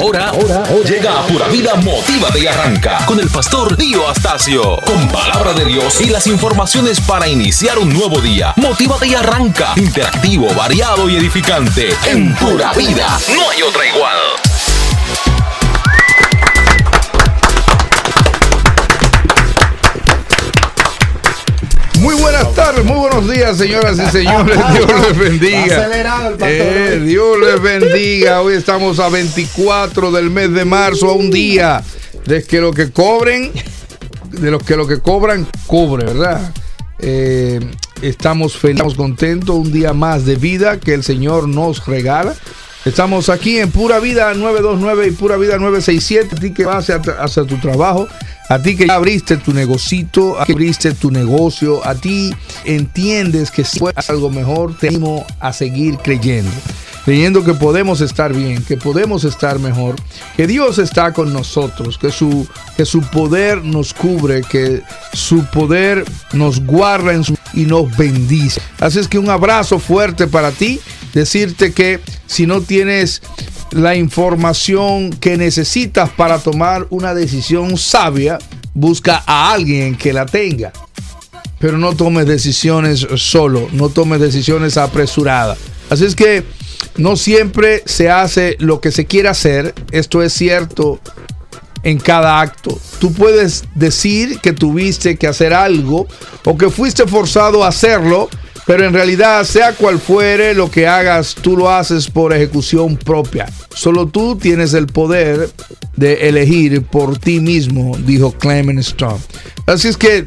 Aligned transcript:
Ahora, 0.00 0.30
ahora, 0.30 0.64
llega 0.82 1.20
a 1.20 1.26
Pura 1.26 1.46
Vida 1.48 1.74
Motívate 1.74 2.40
y 2.40 2.46
Arranca 2.46 3.04
con 3.04 3.20
el 3.20 3.28
pastor 3.28 3.76
Dio 3.76 4.08
Astacio. 4.08 4.78
Con 4.86 5.08
palabra 5.08 5.52
de 5.52 5.66
Dios 5.66 6.00
y 6.00 6.06
las 6.06 6.26
informaciones 6.26 7.02
para 7.02 7.28
iniciar 7.28 7.78
un 7.78 7.92
nuevo 7.92 8.18
día. 8.18 8.54
Motívate 8.56 9.08
y 9.08 9.14
Arranca. 9.14 9.74
Interactivo, 9.76 10.48
variado 10.54 11.10
y 11.10 11.16
edificante. 11.16 11.90
En 12.06 12.34
Pura 12.36 12.72
Vida. 12.72 13.18
No 13.34 13.50
hay 13.50 13.60
otra 13.60 13.86
igual. 13.86 14.19
Muy 22.00 22.14
buenas 22.14 22.54
tardes, 22.54 22.82
muy 22.82 22.96
buenos 22.98 23.30
días, 23.30 23.58
señoras 23.58 23.98
y 23.98 24.10
señores. 24.10 24.56
Dios 24.72 24.90
les 25.06 25.18
bendiga. 25.18 25.88
Eh, 26.40 27.02
Dios 27.04 27.38
les 27.38 27.60
bendiga. 27.60 28.40
Hoy 28.40 28.54
estamos 28.54 28.98
a 28.98 29.10
24 29.10 30.10
del 30.10 30.30
mes 30.30 30.50
de 30.52 30.64
marzo, 30.64 31.10
a 31.10 31.12
un 31.12 31.30
día 31.30 31.84
de 32.24 32.42
que 32.42 32.58
lo 32.62 32.72
que 32.72 32.90
cobren, 32.90 33.52
de 34.30 34.50
los 34.50 34.62
que 34.62 34.76
lo 34.76 34.86
que 34.86 35.00
cobran, 35.00 35.46
cobre, 35.66 36.06
¿verdad? 36.06 36.54
Eh, 37.00 37.60
estamos 38.00 38.56
felices, 38.56 38.86
estamos 38.86 38.94
contentos, 38.94 39.54
un 39.54 39.70
día 39.70 39.92
más 39.92 40.24
de 40.24 40.36
vida 40.36 40.80
que 40.80 40.94
el 40.94 41.04
Señor 41.04 41.48
nos 41.48 41.84
regala. 41.86 42.34
Estamos 42.84 43.28
aquí 43.28 43.58
en 43.58 43.70
Pura 43.70 43.98
Vida 43.98 44.32
929 44.32 45.08
y 45.08 45.10
Pura 45.10 45.36
Vida 45.36 45.58
967. 45.58 46.34
A 46.34 46.40
ti 46.40 46.50
que 46.52 46.64
vas 46.64 46.88
hacia, 46.88 47.44
tu 47.44 47.58
trabajo, 47.58 48.08
a 48.48 48.58
ti 48.62 48.74
que 48.74 48.90
abriste 48.90 49.36
tu 49.36 49.52
negocito, 49.52 50.40
a 50.40 50.46
ti 50.46 50.46
que 50.46 50.52
abriste 50.54 50.94
tu 50.94 51.10
negocio, 51.10 51.86
a 51.86 51.94
ti 51.94 52.34
entiendes 52.64 53.50
que 53.50 53.64
si 53.64 53.80
puedes 53.80 54.08
algo 54.08 54.30
mejor, 54.30 54.74
te 54.78 54.88
animo 54.88 55.26
a 55.40 55.52
seguir 55.52 55.98
creyendo. 55.98 56.50
Creyendo 57.04 57.44
que 57.44 57.52
podemos 57.52 58.00
estar 58.00 58.32
bien, 58.32 58.62
que 58.62 58.78
podemos 58.78 59.24
estar 59.24 59.58
mejor, 59.58 59.96
que 60.36 60.46
Dios 60.46 60.78
está 60.78 61.12
con 61.12 61.34
nosotros, 61.34 61.98
que 61.98 62.10
su, 62.10 62.48
que 62.78 62.86
su 62.86 63.02
poder 63.02 63.62
nos 63.62 63.92
cubre, 63.92 64.40
que 64.42 64.82
su 65.12 65.44
poder 65.46 66.04
nos 66.32 66.64
guarda 66.64 67.12
en 67.12 67.24
su, 67.24 67.36
y 67.52 67.64
nos 67.64 67.94
bendice. 67.96 68.60
Así 68.78 68.98
es 68.98 69.08
que 69.08 69.18
un 69.18 69.28
abrazo 69.28 69.78
fuerte 69.78 70.26
para 70.26 70.50
ti, 70.50 70.80
decirte 71.12 71.72
que 71.72 72.00
si 72.26 72.46
no 72.46 72.60
tienes 72.60 73.22
la 73.72 73.94
información 73.94 75.10
que 75.10 75.36
necesitas 75.36 76.10
para 76.10 76.38
tomar 76.38 76.86
una 76.90 77.14
decisión 77.14 77.76
sabia, 77.76 78.38
busca 78.74 79.22
a 79.26 79.52
alguien 79.52 79.96
que 79.96 80.12
la 80.12 80.26
tenga. 80.26 80.72
Pero 81.58 81.78
no 81.78 81.94
tomes 81.94 82.26
decisiones 82.26 83.06
solo, 83.16 83.68
no 83.72 83.90
tomes 83.90 84.20
decisiones 84.20 84.76
apresuradas. 84.76 85.58
Así 85.90 86.04
es 86.04 86.14
que 86.14 86.44
no 86.96 87.16
siempre 87.16 87.82
se 87.86 88.10
hace 88.10 88.56
lo 88.58 88.80
que 88.80 88.92
se 88.92 89.06
quiere 89.06 89.28
hacer. 89.28 89.74
Esto 89.90 90.22
es 90.22 90.32
cierto 90.32 91.00
en 91.82 91.98
cada 91.98 92.40
acto. 92.40 92.78
Tú 92.98 93.12
puedes 93.12 93.64
decir 93.74 94.40
que 94.40 94.52
tuviste 94.52 95.16
que 95.16 95.26
hacer 95.26 95.54
algo 95.54 96.06
o 96.44 96.56
que 96.56 96.70
fuiste 96.70 97.06
forzado 97.06 97.64
a 97.64 97.68
hacerlo, 97.68 98.28
pero 98.66 98.84
en 98.84 98.92
realidad, 98.92 99.44
sea 99.44 99.72
cual 99.72 99.98
fuere 99.98 100.54
lo 100.54 100.70
que 100.70 100.86
hagas, 100.86 101.34
tú 101.34 101.56
lo 101.56 101.70
haces 101.70 102.08
por 102.08 102.32
ejecución 102.32 102.96
propia. 102.96 103.48
Solo 103.74 104.06
tú 104.06 104.36
tienes 104.36 104.74
el 104.74 104.86
poder 104.86 105.50
de 105.96 106.28
elegir 106.28 106.82
por 106.84 107.18
ti 107.18 107.40
mismo, 107.40 107.96
dijo 107.98 108.32
Clement 108.32 108.80
Strong. 108.80 109.18
Así 109.66 109.88
es 109.88 109.96
que 109.96 110.24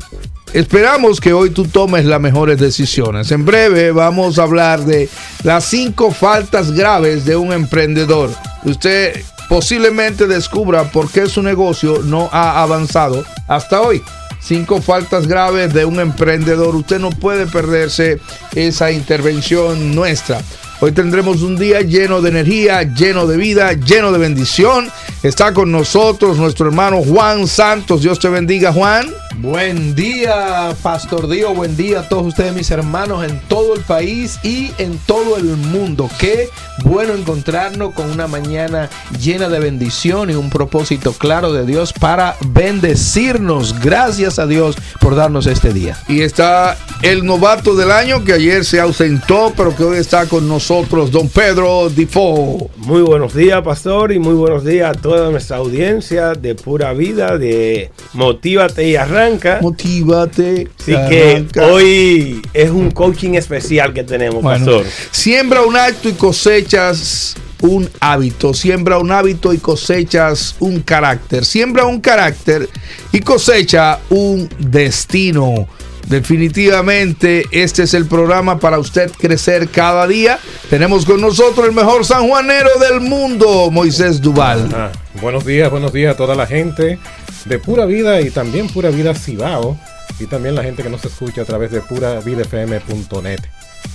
esperamos 0.53 1.19
que 1.19 1.33
hoy 1.33 1.51
tú 1.51 1.65
tomes 1.65 2.05
las 2.05 2.19
mejores 2.19 2.59
decisiones. 2.59 3.31
En 3.31 3.45
breve 3.45 3.91
vamos 3.91 4.39
a 4.39 4.43
hablar 4.43 4.83
de 4.83 5.09
las 5.43 5.65
cinco 5.65 6.11
faltas 6.11 6.71
graves 6.71 7.25
de 7.25 7.35
un 7.35 7.53
emprendedor. 7.53 8.29
Usted 8.63 9.21
posiblemente 9.49 10.27
descubra 10.27 10.91
por 10.91 11.09
qué 11.09 11.27
su 11.27 11.41
negocio 11.43 12.01
no 12.03 12.29
ha 12.31 12.61
avanzado 12.61 13.23
hasta 13.47 13.81
hoy 13.81 14.01
cinco 14.43 14.81
faltas 14.81 15.27
graves 15.27 15.73
de 15.73 15.85
un 15.85 15.99
emprendedor. 15.99 16.75
Usted 16.75 16.99
no 16.99 17.09
puede 17.09 17.47
perderse 17.47 18.19
esa 18.53 18.91
intervención 18.91 19.95
nuestra. 19.95 20.41
Hoy 20.81 20.91
tendremos 20.91 21.41
un 21.43 21.55
día 21.55 21.81
lleno 21.81 22.21
de 22.21 22.29
energía, 22.29 22.83
lleno 22.83 23.25
de 23.25 23.37
vida, 23.37 23.71
lleno 23.73 24.11
de 24.11 24.19
bendición. 24.19 24.91
Está 25.21 25.53
con 25.53 25.71
nosotros 25.71 26.37
nuestro 26.37 26.67
hermano 26.67 27.01
Juan 27.01 27.47
Santos. 27.47 28.01
Dios 28.01 28.19
te 28.19 28.27
bendiga, 28.27 28.73
Juan. 28.73 29.07
Buen 29.39 29.95
día, 29.95 30.75
Pastor 30.83 31.27
Dio. 31.27 31.53
Buen 31.53 31.75
día 31.75 32.01
a 32.01 32.09
todos 32.09 32.27
ustedes, 32.27 32.53
mis 32.53 32.69
hermanos, 32.69 33.25
en 33.25 33.39
todo 33.47 33.73
el 33.73 33.81
país 33.81 34.39
y 34.43 34.71
en 34.77 34.97
todo 34.99 35.37
el 35.37 35.45
mundo. 35.57 36.07
Qué 36.19 36.49
bueno 36.83 37.13
encontrarnos 37.13 37.93
con 37.93 38.11
una 38.11 38.27
mañana 38.27 38.89
llena 39.19 39.49
de 39.49 39.59
bendición 39.59 40.29
y 40.29 40.35
un 40.35 40.51
propósito 40.51 41.13
claro 41.13 41.51
de 41.51 41.65
Dios 41.65 41.93
para 41.93 42.35
bendecirnos. 42.45 43.79
Gracias 43.79 44.37
a 44.37 44.45
Dios 44.45 44.75
por 45.01 45.15
darnos 45.15 45.47
este 45.47 45.73
día. 45.73 45.97
Y 46.07 46.21
está 46.21 46.77
el 47.01 47.25
novato 47.25 47.75
del 47.75 47.91
año 47.91 48.23
que 48.23 48.33
ayer 48.33 48.63
se 48.63 48.79
ausentó, 48.79 49.51
pero 49.57 49.75
que 49.75 49.83
hoy 49.83 49.97
está 49.97 50.27
con 50.27 50.47
nosotros, 50.47 51.11
don 51.11 51.27
Pedro 51.27 51.89
Difo. 51.89 52.69
Muy 52.77 53.01
buenos 53.01 53.33
días, 53.33 53.61
Pastor, 53.63 54.11
y 54.11 54.19
muy 54.19 54.35
buenos 54.35 54.63
días 54.63 54.95
a 54.95 54.99
toda 54.99 55.31
nuestra 55.31 55.57
audiencia 55.57 56.33
de 56.33 56.53
pura 56.53 56.93
vida, 56.93 57.37
de 57.37 57.91
Motívate 58.13 58.87
y 58.87 58.95
Arranca. 58.95 59.22
Motívate. 59.61 60.67
Así 60.79 60.91
que 61.09 61.45
hoy 61.61 62.41
es 62.53 62.69
un 62.69 62.91
coaching 62.91 63.33
especial 63.35 63.93
que 63.93 64.03
tenemos, 64.03 64.41
Bueno, 64.41 64.65
Pastor. 64.65 64.85
siembra 65.11 65.61
un 65.61 65.75
acto 65.75 66.09
y 66.09 66.13
cosechas 66.13 67.35
un 67.61 67.89
hábito. 67.99 68.53
Siembra 68.53 68.97
un 68.97 69.11
hábito 69.11 69.53
y 69.53 69.57
cosechas 69.57 70.55
un 70.59 70.81
carácter. 70.81 71.45
Siembra 71.45 71.85
un 71.85 72.01
carácter 72.01 72.69
y 73.11 73.19
cosecha 73.21 73.99
un 74.09 74.49
destino. 74.59 75.67
Definitivamente 76.07 77.45
este 77.51 77.83
es 77.83 77.93
el 77.93 78.05
programa 78.05 78.59
para 78.59 78.77
usted 78.77 79.09
crecer 79.17 79.69
cada 79.69 80.05
día. 80.05 80.37
Tenemos 80.69 81.05
con 81.05 81.21
nosotros 81.21 81.65
el 81.65 81.73
mejor 81.73 82.03
sanjuanero 82.05 82.69
del 82.79 82.99
mundo, 82.99 83.71
Moisés 83.71 84.21
Duval. 84.21 84.69
Ah, 84.75 84.91
buenos 85.21 85.45
días, 85.45 85.71
buenos 85.71 85.93
días 85.93 86.13
a 86.13 86.17
toda 86.17 86.35
la 86.35 86.45
gente 86.45 86.99
de 87.45 87.59
Pura 87.59 87.85
Vida 87.85 88.21
y 88.21 88.29
también 88.29 88.67
Pura 88.67 88.89
Vida 88.89 89.13
Cibao 89.13 89.77
y 90.19 90.25
también 90.25 90.55
la 90.55 90.63
gente 90.63 90.83
que 90.83 90.89
nos 90.89 91.03
escucha 91.05 91.41
a 91.41 91.45
través 91.45 91.71
de 91.71 91.81
puravidafm.net. 91.81 93.39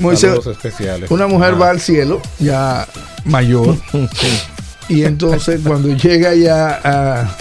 Moisés, 0.01 0.47
especiales. 0.47 1.11
Una 1.11 1.27
mujer 1.27 1.55
Ah, 1.55 1.59
va 1.59 1.71
al 1.71 1.81
cielo, 1.81 2.21
ya 2.39 2.87
mayor, 3.25 3.77
y 4.89 5.03
entonces 5.03 5.61
cuando 5.65 5.89
llega 5.89 6.35
ya 6.35 6.81
a 6.85 7.37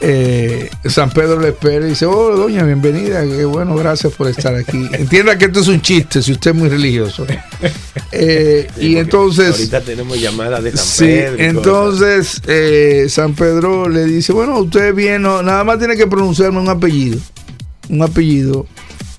eh, 0.00 0.70
San 0.86 1.10
Pedro 1.10 1.40
le 1.40 1.48
espera 1.48 1.86
y 1.86 1.90
dice, 1.90 2.06
oh 2.06 2.34
doña, 2.34 2.64
bienvenida, 2.64 3.22
qué 3.22 3.44
bueno, 3.44 3.74
gracias 3.76 4.12
por 4.14 4.28
estar 4.28 4.54
aquí. 4.54 4.88
Entienda 4.92 5.36
que 5.36 5.46
esto 5.46 5.60
es 5.60 5.68
un 5.68 5.82
chiste, 5.82 6.22
si 6.22 6.32
usted 6.32 6.52
es 6.52 6.56
muy 6.56 6.68
religioso. 6.68 7.26
Eh, 8.12 8.68
y 8.80 8.96
entonces... 8.96 9.50
Ahorita 9.52 9.82
tenemos 9.82 10.20
llamadas 10.20 10.64
de 10.64 10.72
San 10.72 10.84
Sí, 10.84 11.04
Pedro. 11.04 11.36
entonces 11.38 12.42
eh, 12.48 13.06
San 13.08 13.34
Pedro 13.34 13.88
le 13.88 14.04
dice, 14.04 14.32
bueno, 14.32 14.58
usted 14.58 14.92
viene, 14.92 15.20
no, 15.20 15.44
nada 15.44 15.62
más 15.62 15.78
tiene 15.78 15.96
que 15.96 16.08
pronunciarme 16.08 16.58
un 16.58 16.68
apellido, 16.68 17.20
un 17.88 18.02
apellido, 18.02 18.66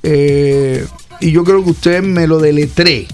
y 0.04 1.32
yo 1.32 1.44
creo 1.46 1.64
que 1.64 1.70
usted 1.72 2.04
me 2.04 2.28
lo 2.28 2.40
deletré, 2.40 3.08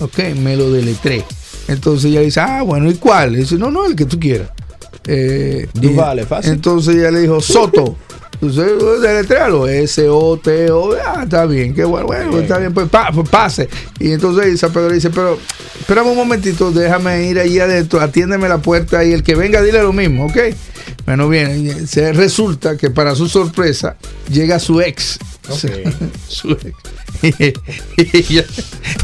ok, 0.00 0.18
me 0.42 0.56
lo 0.56 0.70
deletré. 0.70 1.24
Entonces 1.68 2.10
ella 2.10 2.20
dice, 2.20 2.40
ah, 2.40 2.62
bueno, 2.62 2.90
¿y 2.90 2.94
cuál? 2.94 3.34
Y 3.34 3.38
dice, 3.38 3.56
no, 3.56 3.70
no, 3.70 3.86
el 3.86 3.96
que 3.96 4.04
tú 4.04 4.20
quieras. 4.20 4.50
Eh, 5.06 5.68
fácil. 6.28 6.52
Entonces 6.52 6.96
ella 6.96 7.10
le 7.10 7.20
dijo, 7.20 7.40
Soto. 7.40 7.96
Entonces, 8.42 9.00
deletréalo, 9.00 9.68
S-O-T-O, 9.68 10.94
ah, 11.02 11.22
está 11.22 11.46
bien, 11.46 11.72
qué 11.72 11.84
bueno, 11.84 12.06
bueno, 12.08 12.38
está 12.40 12.58
bien, 12.58 12.74
pues, 12.74 12.88
pa- 12.90 13.10
pues 13.12 13.26
pase. 13.28 13.68
Y 14.00 14.10
entonces 14.12 14.60
San 14.60 14.70
Pedro 14.72 14.92
dice, 14.92 15.08
pero 15.08 15.38
espérame 15.80 16.08
un 16.08 16.16
momentito, 16.16 16.70
déjame 16.70 17.26
ir 17.26 17.38
ahí 17.38 17.58
adentro, 17.58 18.00
atiéndeme 18.00 18.48
la 18.48 18.58
puerta 18.58 19.02
y 19.04 19.12
el 19.12 19.22
que 19.22 19.34
venga 19.34 19.62
dile 19.62 19.80
lo 19.82 19.94
mismo, 19.94 20.26
¿ok? 20.26 20.36
Bueno, 21.06 21.28
bien, 21.28 21.64
y 21.64 21.86
se 21.86 22.12
resulta 22.12 22.76
que 22.76 22.90
para 22.90 23.14
su 23.14 23.28
sorpresa 23.28 23.96
llega 24.30 24.58
su 24.58 24.80
ex. 24.80 25.18
Su 26.28 26.50
ex. 26.50 26.74
Y 27.96 28.16
ella, 28.32 28.44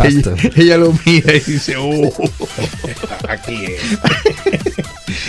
ella, 0.05 0.35
ella 0.56 0.76
lo 0.76 0.93
mira 1.06 1.35
y 1.35 1.41
dice, 1.41 1.76
oh. 1.79 2.12
Aquí 3.29 3.64
es. 3.64 3.81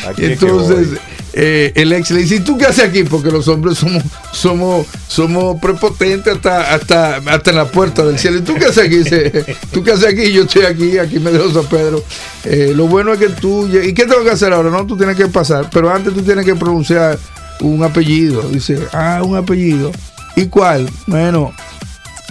Aquí 0.07 0.25
entonces 0.25 0.99
eh, 1.33 1.71
el 1.75 1.93
ex 1.93 2.11
le 2.11 2.21
dice, 2.21 2.35
¿y 2.35 2.39
tú 2.41 2.57
qué 2.57 2.65
haces 2.65 2.83
aquí? 2.83 3.03
Porque 3.03 3.31
los 3.31 3.47
hombres 3.47 3.77
somos, 3.77 4.03
somos, 4.31 4.87
somos 5.07 5.61
prepotentes 5.61 6.35
hasta, 6.35 6.73
hasta, 6.73 7.15
hasta 7.17 7.49
en 7.51 7.55
la 7.55 7.65
puerta 7.65 8.03
del 8.03 8.19
cielo. 8.19 8.39
¿Y 8.39 8.41
tú 8.41 8.55
qué 8.55 8.65
haces 8.65 8.85
aquí? 8.85 8.97
Dice, 8.97 9.57
¿tú 9.71 9.83
qué 9.83 9.91
haces 9.93 10.13
aquí? 10.13 10.31
Yo 10.31 10.43
estoy 10.43 10.65
aquí, 10.65 10.97
aquí 10.97 11.19
me 11.19 11.31
dejo 11.31 11.51
San 11.51 11.65
Pedro. 11.67 12.03
Eh, 12.43 12.73
lo 12.75 12.87
bueno 12.87 13.13
es 13.13 13.19
que 13.19 13.29
tú, 13.29 13.67
¿y 13.67 13.93
qué 13.93 14.05
tengo 14.05 14.23
que 14.23 14.31
hacer 14.31 14.51
ahora? 14.51 14.69
No, 14.69 14.85
tú 14.85 14.97
tienes 14.97 15.15
que 15.15 15.27
pasar, 15.27 15.69
pero 15.71 15.93
antes 15.93 16.13
tú 16.13 16.21
tienes 16.21 16.45
que 16.45 16.55
pronunciar 16.55 17.17
un 17.61 17.81
apellido. 17.83 18.41
Dice, 18.49 18.79
ah, 18.91 19.21
un 19.23 19.37
apellido. 19.37 19.91
¿Y 20.35 20.47
cuál? 20.47 20.89
Bueno, 21.07 21.53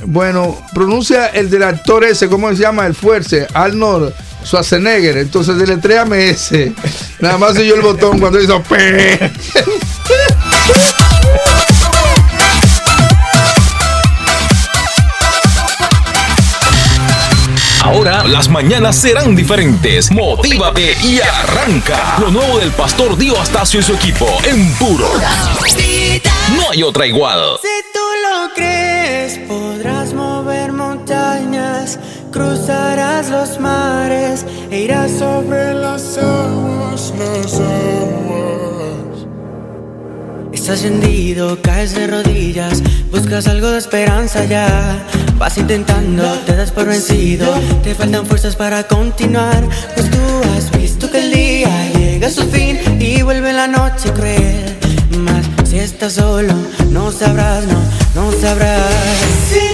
bueno, 0.05 0.59
pronuncia 0.75 1.27
el 1.29 1.49
del 1.49 1.63
actor 1.63 2.05
ese, 2.05 2.29
¿cómo 2.29 2.51
se 2.51 2.57
llama? 2.57 2.87
El 2.87 2.95
fuerza, 2.95 3.47
Arnold 3.55 4.13
Schwarzenegger. 4.45 5.19
Entonces 5.19 5.57
deletréame 5.57 6.31
ese. 6.31 6.73
Nada 7.21 7.39
más 7.39 7.55
yo 7.57 7.75
el 7.75 7.83
botón 7.83 8.19
cuando 8.19 8.41
hizo 8.41 8.63
P. 8.63 9.31
Ahora 17.83 18.25
las 18.25 18.49
mañanas 18.49 18.97
serán 18.97 19.35
diferentes. 19.35 20.13
Motívate 20.13 20.97
y 21.03 21.21
arranca. 21.21 22.17
Lo 22.21 22.31
nuevo 22.31 22.59
del 22.59 22.71
pastor 22.71 23.19
Dio 23.19 23.39
Astacio 23.41 23.81
y 23.81 23.83
su 23.83 23.95
equipo 23.95 24.27
en 24.45 24.73
puro. 24.75 25.09
No 26.57 26.71
hay 26.71 26.83
otra 26.83 27.07
igual. 27.07 27.59
Si 27.61 27.69
tú 27.93 28.01
lo 28.23 28.55
crees, 28.55 29.39
podrás 29.49 30.00
cruzarás 32.31 33.31
los 33.31 33.59
mares 33.61 34.47
e 34.71 34.81
irás 34.81 35.11
sobre 35.13 35.75
las 35.75 36.19
aguas, 36.19 37.13
las 37.19 37.55
aguas. 37.55 39.27
Estás 40.53 40.83
rendido, 40.83 41.61
caes 41.63 41.95
de 41.95 42.07
rodillas, 42.07 42.83
buscas 43.11 43.47
algo 43.47 43.71
de 43.71 43.79
esperanza 43.79 44.45
ya. 44.45 44.67
Vas 45.39 45.57
intentando, 45.59 46.23
te 46.47 46.55
das 46.55 46.71
por 46.71 46.87
vencido, 46.87 47.47
te 47.83 47.95
faltan 47.95 48.27
fuerzas 48.27 48.57
para 48.57 48.85
continuar. 48.85 49.67
Pues 49.95 50.11
tú 50.11 50.19
has 50.57 50.71
visto 50.71 51.11
que 51.11 51.19
el 51.19 51.33
día 51.33 51.93
llega 51.93 52.27
a 52.29 52.31
su 52.31 52.43
fin 52.43 52.79
y 53.01 53.23
vuelve 53.23 53.53
la 53.53 53.67
noche 53.67 54.13
cruel. 54.13 54.77
Mas 55.19 55.47
si 55.69 55.79
estás 55.79 56.15
solo, 56.15 56.55
no 56.91 57.11
sabrás, 57.11 57.65
no, 57.67 57.81
no 58.15 58.33
sabrás. 58.33 58.93
Si 59.49 59.70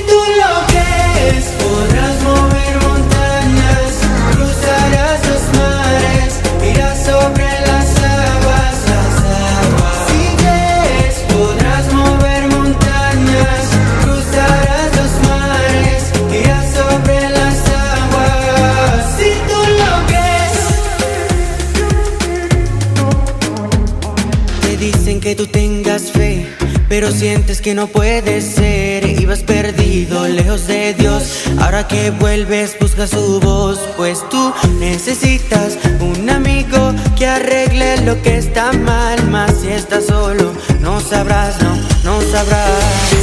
pero 27.07 27.19
sientes 27.19 27.61
que 27.61 27.73
no 27.73 27.87
puede 27.87 28.41
ser. 28.41 29.07
Ibas 29.21 29.45
perdido, 29.45 30.27
lejos 30.27 30.67
de 30.67 30.93
Dios. 30.95 31.45
Ahora 31.61 31.87
que 31.87 32.11
vuelves, 32.11 32.77
busca 32.81 33.07
su 33.07 33.39
voz. 33.39 33.79
Pues 33.97 34.29
tú 34.29 34.53
necesitas 34.81 35.79
un 36.01 36.29
amigo 36.29 36.93
que 37.17 37.27
arregle 37.27 37.99
lo 37.99 38.21
que 38.23 38.37
está 38.37 38.73
mal. 38.73 39.25
Más 39.31 39.61
si 39.61 39.69
estás 39.69 40.07
solo, 40.07 40.53
no 40.81 41.01
sabrás, 41.01 41.63
no, 41.63 41.77
no 42.03 42.21
sabrás. 42.23 43.16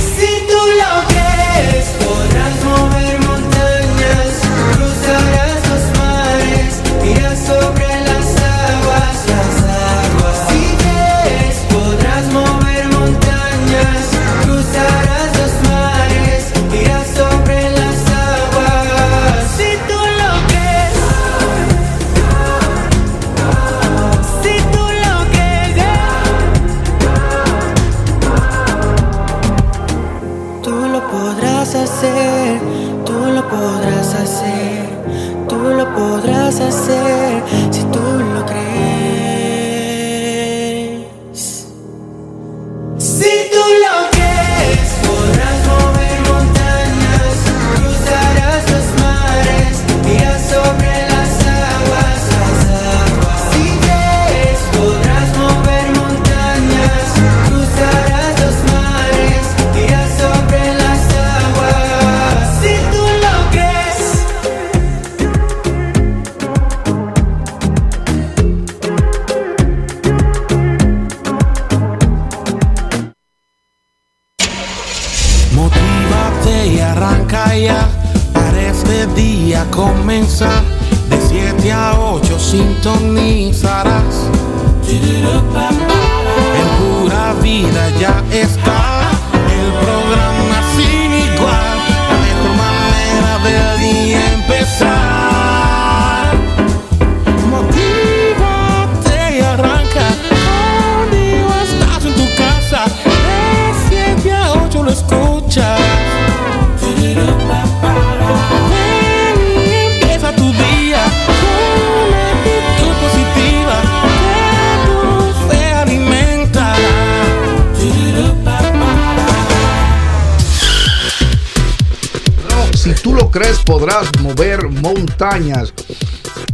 Montañas. 125.43 125.73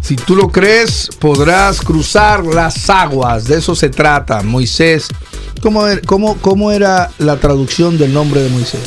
Si 0.01 0.15
tú 0.15 0.35
lo 0.35 0.49
crees, 0.49 1.09
podrás 1.19 1.81
cruzar 1.81 2.43
las 2.45 2.89
aguas. 2.89 3.45
De 3.45 3.57
eso 3.57 3.75
se 3.75 3.89
trata, 3.89 4.41
Moisés. 4.41 5.07
¿Cómo, 5.61 5.85
er- 5.87 6.05
cómo- 6.05 6.37
cómo 6.37 6.71
era 6.71 7.11
la 7.19 7.37
traducción 7.37 7.97
del 7.97 8.13
nombre 8.13 8.41
de 8.41 8.49
Moisés? 8.49 8.81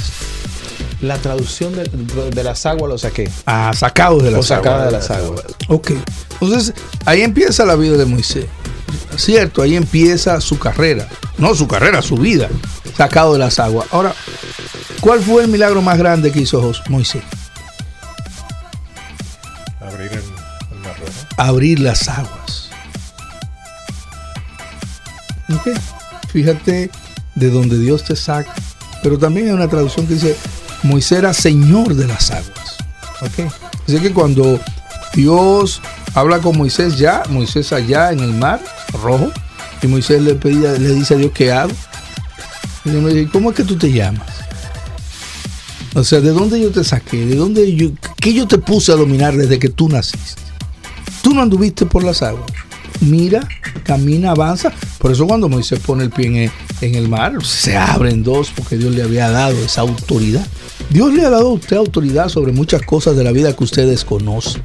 La 1.01 1.19
traducción 1.19 1.75
de, 1.75 1.85
de 2.33 2.45
las 2.45 2.65
aguas 2.65 2.89
lo 2.91 2.99
saqué. 2.99 3.29
Ah, 3.47 3.73
sacado 3.75 4.19
de 4.19 4.31
las 4.31 4.51
aguas. 4.51 4.85
de 4.87 4.93
las 4.93 5.11
aguas. 5.11 5.43
Ok. 5.69 5.91
Entonces, 6.41 6.73
ahí 7.05 7.23
empieza 7.23 7.65
la 7.65 7.75
vida 7.75 7.97
de 7.97 8.07
Moisés. 8.07 8.47
Cierto, 9.17 9.63
ahí 9.63 9.75
empieza 9.77 10.41
su 10.41 10.59
carrera. 10.59 11.09
No 11.39 11.55
su 11.55 11.67
carrera, 11.67 12.03
su 12.03 12.17
vida. 12.17 12.49
Sacado 12.97 13.33
de 13.33 13.39
las 13.41 13.59
aguas. 13.59 13.87
Ahora, 13.91 14.15
¿cuál 15.01 15.21
fue 15.21 15.43
el 15.43 15.49
milagro 15.49 15.83
más 15.83 15.99
grande 15.99 16.31
que 16.31 16.41
hizo 16.41 16.73
Moisés? 16.89 17.23
Abrir 21.47 21.81
las 21.81 22.09
aguas. 22.09 22.71
Ok. 25.55 25.69
Fíjate 26.33 26.91
de 27.35 27.51
donde 27.51 27.79
Dios 27.79 28.05
te 28.05 28.17
saca. 28.17 28.53
Pero 29.03 29.19
también 29.19 29.49
hay 29.49 29.53
una 29.53 29.69
traducción 29.69 30.07
que 30.07 30.15
dice, 30.15 30.37
Moisés 30.83 31.19
era 31.19 31.33
señor 31.35 31.95
de 31.95 32.07
las 32.07 32.31
aguas. 32.31 32.77
Ok. 33.21 33.53
Así 33.87 33.99
que 34.01 34.13
cuando 34.13 34.61
Dios 35.15 35.83
habla 36.15 36.39
con 36.39 36.57
Moisés 36.57 36.97
ya, 36.99 37.23
Moisés 37.29 37.73
allá 37.73 38.13
en 38.13 38.21
el 38.21 38.33
mar 38.33 38.61
rojo, 39.03 39.31
y 39.83 39.89
Moisés 39.89 40.23
le, 40.23 40.37
pedía, 40.37 40.73
le 40.73 40.95
dice 40.95 41.15
a 41.15 41.17
Dios, 41.17 41.33
¿qué 41.35 41.51
hago? 41.51 41.73
Y 42.85 42.91
Dios 42.91 43.03
me 43.03 43.13
dice, 43.13 43.31
¿cómo 43.33 43.51
es 43.51 43.57
que 43.57 43.65
tú 43.65 43.77
te 43.77 43.91
llamas? 43.91 44.29
O 45.95 46.05
sea, 46.05 46.21
¿de 46.21 46.31
dónde 46.31 46.61
yo 46.61 46.71
te 46.71 46.85
saqué? 46.85 47.27
¿De 47.27 47.35
dónde 47.35 47.75
yo, 47.75 47.91
qué 48.17 48.33
yo 48.33 48.47
te 48.47 48.59
puse 48.59 48.93
a 48.93 48.97
dominar 48.97 49.37
desde 49.37 49.59
que 49.59 49.69
tú 49.69 49.89
naciste? 49.89 50.42
Tú 51.23 51.33
no 51.33 51.43
anduviste 51.43 51.87
por 51.87 52.05
las 52.05 52.23
aguas. 52.23 52.51
Mira, 53.01 53.47
camina, 53.85 54.31
avanza. 54.33 54.73
Por 54.99 55.13
eso 55.13 55.27
cuando 55.27 55.49
Moisés 55.49 55.81
pone 55.81 56.05
el 56.05 56.11
pie 56.11 56.51
en 56.81 56.95
el, 56.95 57.09
mar, 57.09 57.45
se 57.45 57.77
abren 57.77 58.23
dos 58.23 58.53
porque 58.55 58.77
Dios 58.77 58.95
le 58.95 59.03
había 59.03 59.31
dado 59.31 59.57
esa 59.59 59.81
autoridad. 59.81 60.47
Dios 60.91 61.13
le 61.13 61.25
ha 61.25 61.31
dado 61.31 61.49
a 61.49 61.53
usted 61.55 61.77
autoridad 61.77 62.29
sobre 62.29 62.53
muchas 62.53 62.83
cosas 62.83 63.17
de 63.17 63.25
la 63.25 63.33
vida 63.33 63.57
que 63.57 63.65
usted 63.65 63.89
desconoce. 63.89 64.61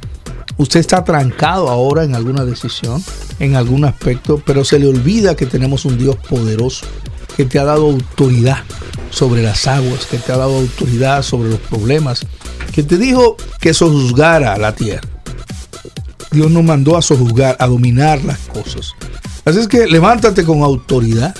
Usted 0.56 0.80
está 0.80 1.04
trancado 1.04 1.68
ahora 1.68 2.04
en 2.04 2.14
alguna 2.14 2.44
decisión, 2.44 3.02
en 3.38 3.54
algún 3.54 3.84
aspecto, 3.84 4.42
pero 4.44 4.64
se 4.64 4.78
le 4.78 4.88
olvida 4.88 5.36
que 5.36 5.46
tenemos 5.46 5.84
un 5.84 5.98
Dios 5.98 6.16
poderoso 6.16 6.86
que 7.36 7.44
te 7.44 7.60
ha 7.60 7.64
dado 7.64 7.86
autoridad 7.86 8.58
sobre 9.10 9.42
las 9.42 9.66
aguas, 9.68 10.06
que 10.06 10.18
te 10.18 10.32
ha 10.32 10.36
dado 10.36 10.58
autoridad 10.58 11.22
sobre 11.22 11.50
los 11.50 11.60
problemas, 11.60 12.26
que 12.72 12.82
te 12.82 12.98
dijo 12.98 13.36
que 13.60 13.72
sojuzgara 13.72 14.58
la 14.58 14.74
tierra. 14.74 15.17
Dios 16.30 16.50
nos 16.50 16.64
mandó 16.64 16.96
a 16.96 17.02
sojuzgar, 17.02 17.56
a 17.58 17.66
dominar 17.66 18.24
las 18.24 18.38
cosas. 18.38 18.94
Así 19.44 19.58
es 19.58 19.68
que 19.68 19.86
levántate 19.86 20.44
con 20.44 20.62
autoridad 20.62 21.34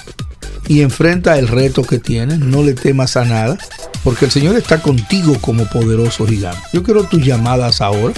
y 0.66 0.82
enfrenta 0.82 1.38
el 1.38 1.48
reto 1.48 1.82
que 1.82 1.98
tienes, 1.98 2.38
no 2.38 2.62
le 2.62 2.74
temas 2.74 3.16
a 3.16 3.24
nada, 3.24 3.58
porque 4.04 4.26
el 4.26 4.30
Señor 4.30 4.56
está 4.56 4.80
contigo 4.80 5.36
como 5.40 5.64
poderoso 5.66 6.26
gigante. 6.26 6.60
Yo 6.72 6.82
quiero 6.82 7.04
tus 7.04 7.24
llamadas 7.24 7.80
ahora. 7.80 8.14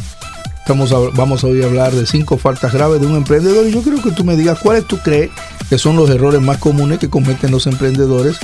Estamos 0.59 0.95
vamos 1.15 1.43
a 1.43 1.49
hoy 1.49 1.63
hablar 1.63 1.93
de 1.93 2.07
cinco 2.07 2.39
faltas 2.39 2.73
graves 2.73 3.01
de 3.01 3.07
un 3.07 3.17
emprendedor 3.17 3.67
y 3.67 3.73
yo 3.73 3.83
quiero 3.83 4.01
que 4.01 4.13
tú 4.13 4.25
me 4.25 4.37
digas 4.37 4.59
cuáles 4.61 4.87
tú 4.87 4.99
crees 4.99 5.31
que 5.69 5.79
son 5.79 5.97
los 5.97 6.09
errores 6.11 6.41
más 6.41 6.59
comunes 6.59 6.99
que 6.99 7.09
cometen 7.09 7.51
los 7.51 7.67
emprendedores 7.67 8.37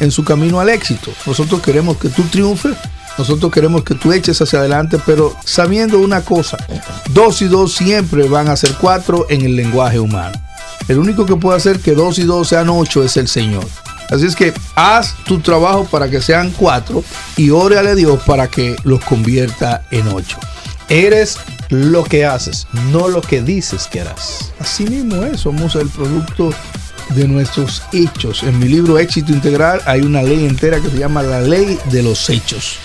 en 0.00 0.10
su 0.10 0.24
camino 0.24 0.60
al 0.60 0.70
éxito. 0.70 1.10
Nosotros 1.26 1.60
queremos 1.60 1.98
que 1.98 2.08
tú 2.08 2.22
triunfes, 2.24 2.76
nosotros 3.16 3.52
queremos 3.52 3.84
que 3.84 3.94
tú 3.94 4.12
eches 4.12 4.40
hacia 4.40 4.58
adelante, 4.58 4.98
pero 5.04 5.36
sabiendo 5.44 6.00
una 6.00 6.22
cosa, 6.22 6.56
dos 7.10 7.42
y 7.42 7.46
dos 7.46 7.74
siempre 7.74 8.28
van 8.28 8.48
a 8.48 8.56
ser 8.56 8.74
cuatro 8.80 9.26
en 9.28 9.42
el 9.42 9.56
lenguaje 9.56 10.00
humano. 10.00 10.40
El 10.88 10.98
único 10.98 11.24
que 11.24 11.36
puede 11.36 11.56
hacer 11.56 11.80
que 11.80 11.92
dos 11.92 12.18
y 12.18 12.24
dos 12.24 12.48
sean 12.48 12.68
ocho 12.68 13.02
es 13.02 13.16
el 13.16 13.28
Señor. 13.28 13.64
Así 14.10 14.26
es 14.26 14.36
que 14.36 14.52
haz 14.74 15.14
tu 15.24 15.40
trabajo 15.40 15.86
para 15.90 16.10
que 16.10 16.20
sean 16.20 16.50
cuatro 16.50 17.02
y 17.36 17.50
órale 17.50 17.90
a 17.90 17.94
Dios 17.94 18.20
para 18.26 18.48
que 18.48 18.76
los 18.84 19.02
convierta 19.02 19.82
en 19.90 20.08
ocho. 20.08 20.38
Eres 20.88 21.38
lo 21.70 22.04
que 22.04 22.26
haces, 22.26 22.66
no 22.92 23.08
lo 23.08 23.22
que 23.22 23.40
dices 23.40 23.88
que 23.90 24.02
harás. 24.02 24.52
Así 24.58 24.84
mismo 24.84 25.22
es, 25.24 25.40
somos 25.40 25.74
el 25.76 25.88
producto 25.88 26.50
de 27.10 27.28
nuestros 27.28 27.82
hechos. 27.92 28.42
En 28.42 28.58
mi 28.58 28.68
libro 28.68 28.98
Éxito 28.98 29.32
Integral 29.32 29.80
hay 29.86 30.00
una 30.02 30.22
ley 30.22 30.46
entera 30.46 30.80
que 30.80 30.90
se 30.90 30.98
llama 30.98 31.22
la 31.22 31.40
ley 31.40 31.78
de 31.90 32.02
los 32.02 32.28
hechos. 32.30 32.78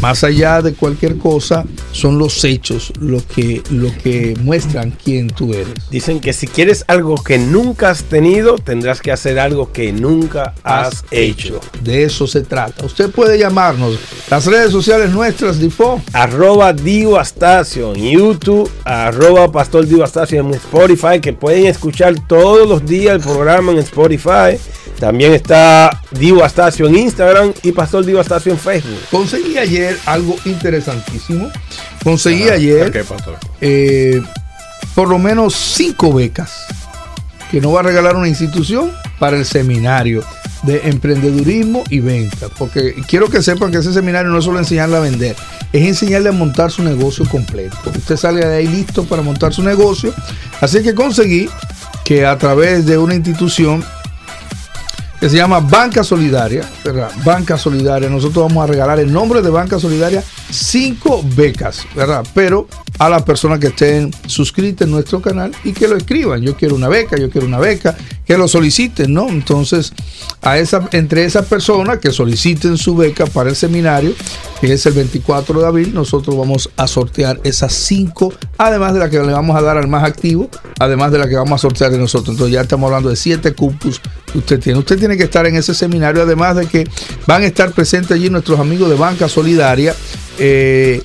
Más 0.00 0.24
allá 0.24 0.60
de 0.62 0.74
cualquier 0.74 1.16
cosa, 1.16 1.64
son 1.92 2.18
los 2.18 2.44
hechos 2.44 2.92
lo 3.00 3.26
que, 3.26 3.62
lo 3.70 3.90
que 4.02 4.34
muestran 4.42 4.90
quién 4.90 5.28
tú 5.28 5.54
eres. 5.54 5.74
Dicen 5.90 6.20
que 6.20 6.32
si 6.32 6.46
quieres 6.46 6.84
algo 6.86 7.16
que 7.16 7.38
nunca 7.38 7.90
has 7.90 8.04
tenido, 8.04 8.56
tendrás 8.58 9.00
que 9.00 9.12
hacer 9.12 9.38
algo 9.38 9.72
que 9.72 9.92
nunca 9.92 10.54
has, 10.62 11.04
hecho. 11.10 11.60
De 11.82 12.04
eso 12.04 12.26
se 12.26 12.42
trata. 12.42 12.84
Usted 12.84 13.10
puede 13.10 13.38
llamarnos. 13.38 13.98
Las 14.30 14.46
redes 14.46 14.70
sociales 14.70 15.10
nuestras, 15.10 15.58
Difo. 15.58 16.02
Arroba 16.12 16.72
Divo 16.72 17.18
Astacio 17.18 17.94
en 17.94 18.10
YouTube, 18.10 18.70
arroba 18.84 19.50
Pastor 19.50 19.86
Divo 19.86 20.04
Astacio 20.04 20.40
en 20.40 20.54
Spotify, 20.54 21.20
que 21.20 21.32
pueden 21.32 21.66
escuchar 21.66 22.14
todos 22.26 22.68
los 22.68 22.84
días 22.84 23.14
el 23.14 23.20
programa 23.20 23.72
en 23.72 23.78
Spotify. 23.78 24.58
También 24.98 25.32
está 25.34 26.02
Divo 26.10 26.42
Astacio 26.42 26.86
en 26.86 26.96
Instagram 26.96 27.52
y 27.62 27.72
Pastor 27.72 28.04
Astacio 28.18 28.52
en 28.52 28.58
Facebook. 28.58 28.98
Conseguí 29.10 29.58
ayer 29.58 29.85
algo 30.06 30.36
interesantísimo. 30.44 31.50
Conseguí 32.02 32.48
ayer 32.48 32.92
eh, 33.60 34.22
por 34.94 35.08
lo 35.08 35.18
menos 35.18 35.54
cinco 35.54 36.12
becas 36.12 36.66
que 37.50 37.60
nos 37.60 37.74
va 37.74 37.80
a 37.80 37.82
regalar 37.84 38.16
una 38.16 38.28
institución 38.28 38.92
para 39.18 39.36
el 39.36 39.44
seminario 39.44 40.24
de 40.62 40.88
emprendedurismo 40.88 41.84
y 41.88 42.00
venta. 42.00 42.48
Porque 42.58 42.94
quiero 43.06 43.28
que 43.28 43.42
sepan 43.42 43.70
que 43.70 43.78
ese 43.78 43.92
seminario 43.92 44.30
no 44.30 44.38
es 44.38 44.44
solo 44.44 44.58
enseñarle 44.58 44.96
a 44.96 45.00
vender, 45.00 45.36
es 45.72 45.86
enseñarle 45.86 46.30
a 46.30 46.32
montar 46.32 46.70
su 46.70 46.82
negocio 46.82 47.24
completo. 47.28 47.76
Usted 47.86 48.16
sale 48.16 48.44
de 48.44 48.56
ahí 48.56 48.66
listo 48.66 49.04
para 49.04 49.22
montar 49.22 49.54
su 49.54 49.62
negocio. 49.62 50.12
Así 50.60 50.82
que 50.82 50.94
conseguí 50.94 51.48
que 52.04 52.26
a 52.26 52.36
través 52.38 52.86
de 52.86 52.98
una 52.98 53.14
institución 53.14 53.84
se 55.30 55.36
llama 55.36 55.60
Banca 55.60 56.04
Solidaria, 56.04 56.68
¿verdad? 56.84 57.10
Banca 57.24 57.56
Solidaria. 57.58 58.08
Nosotros 58.08 58.46
vamos 58.48 58.62
a 58.64 58.66
regalar 58.66 59.00
en 59.00 59.12
nombre 59.12 59.42
de 59.42 59.50
Banca 59.50 59.78
Solidaria 59.78 60.22
cinco 60.50 61.24
becas, 61.34 61.86
¿verdad? 61.94 62.24
Pero 62.34 62.68
a 62.98 63.08
las 63.08 63.22
personas 63.22 63.58
que 63.58 63.68
estén 63.68 64.12
suscritas 64.26 64.86
en 64.86 64.92
nuestro 64.92 65.20
canal 65.20 65.52
y 65.64 65.72
que 65.72 65.88
lo 65.88 65.96
escriban. 65.96 66.40
Yo 66.42 66.56
quiero 66.56 66.74
una 66.74 66.88
beca, 66.88 67.16
yo 67.16 67.30
quiero 67.30 67.46
una 67.46 67.58
beca, 67.58 67.96
que 68.24 68.36
lo 68.36 68.48
soliciten, 68.48 69.12
¿no? 69.12 69.28
Entonces, 69.28 69.92
a 70.42 70.58
esa, 70.58 70.88
entre 70.92 71.24
esas 71.24 71.46
personas 71.46 71.98
que 71.98 72.10
soliciten 72.10 72.76
su 72.76 72.96
beca 72.96 73.26
para 73.26 73.50
el 73.50 73.56
seminario, 73.56 74.12
que 74.60 74.72
es 74.72 74.86
el 74.86 74.94
24 74.94 75.60
de 75.60 75.66
abril, 75.66 75.94
nosotros 75.94 76.36
vamos 76.36 76.70
a 76.76 76.86
sortear 76.86 77.40
esas 77.44 77.72
cinco, 77.72 78.32
además 78.58 78.94
de 78.94 79.00
la 79.00 79.10
que 79.10 79.18
le 79.18 79.32
vamos 79.32 79.56
a 79.56 79.62
dar 79.62 79.76
al 79.76 79.88
más 79.88 80.04
activo, 80.04 80.48
además 80.78 81.12
de 81.12 81.18
la 81.18 81.28
que 81.28 81.36
vamos 81.36 81.52
a 81.52 81.58
sortear 81.58 81.90
de 81.90 81.98
nosotros. 81.98 82.34
Entonces, 82.34 82.54
ya 82.54 82.62
estamos 82.62 82.88
hablando 82.88 83.10
de 83.10 83.16
siete 83.16 83.52
cupos 83.52 84.00
que 84.25 84.25
usted 84.38 84.60
tiene. 84.60 84.78
Usted 84.78 84.98
tiene 84.98 85.16
que 85.16 85.24
estar 85.24 85.46
en 85.46 85.56
ese 85.56 85.74
seminario, 85.74 86.22
además 86.22 86.56
de 86.56 86.66
que 86.66 86.88
van 87.26 87.42
a 87.42 87.46
estar 87.46 87.72
presentes 87.72 88.12
allí 88.12 88.30
nuestros 88.30 88.58
amigos 88.58 88.88
de 88.88 88.96
Banca 88.96 89.28
Solidaria. 89.28 89.94
Eh, 90.38 91.02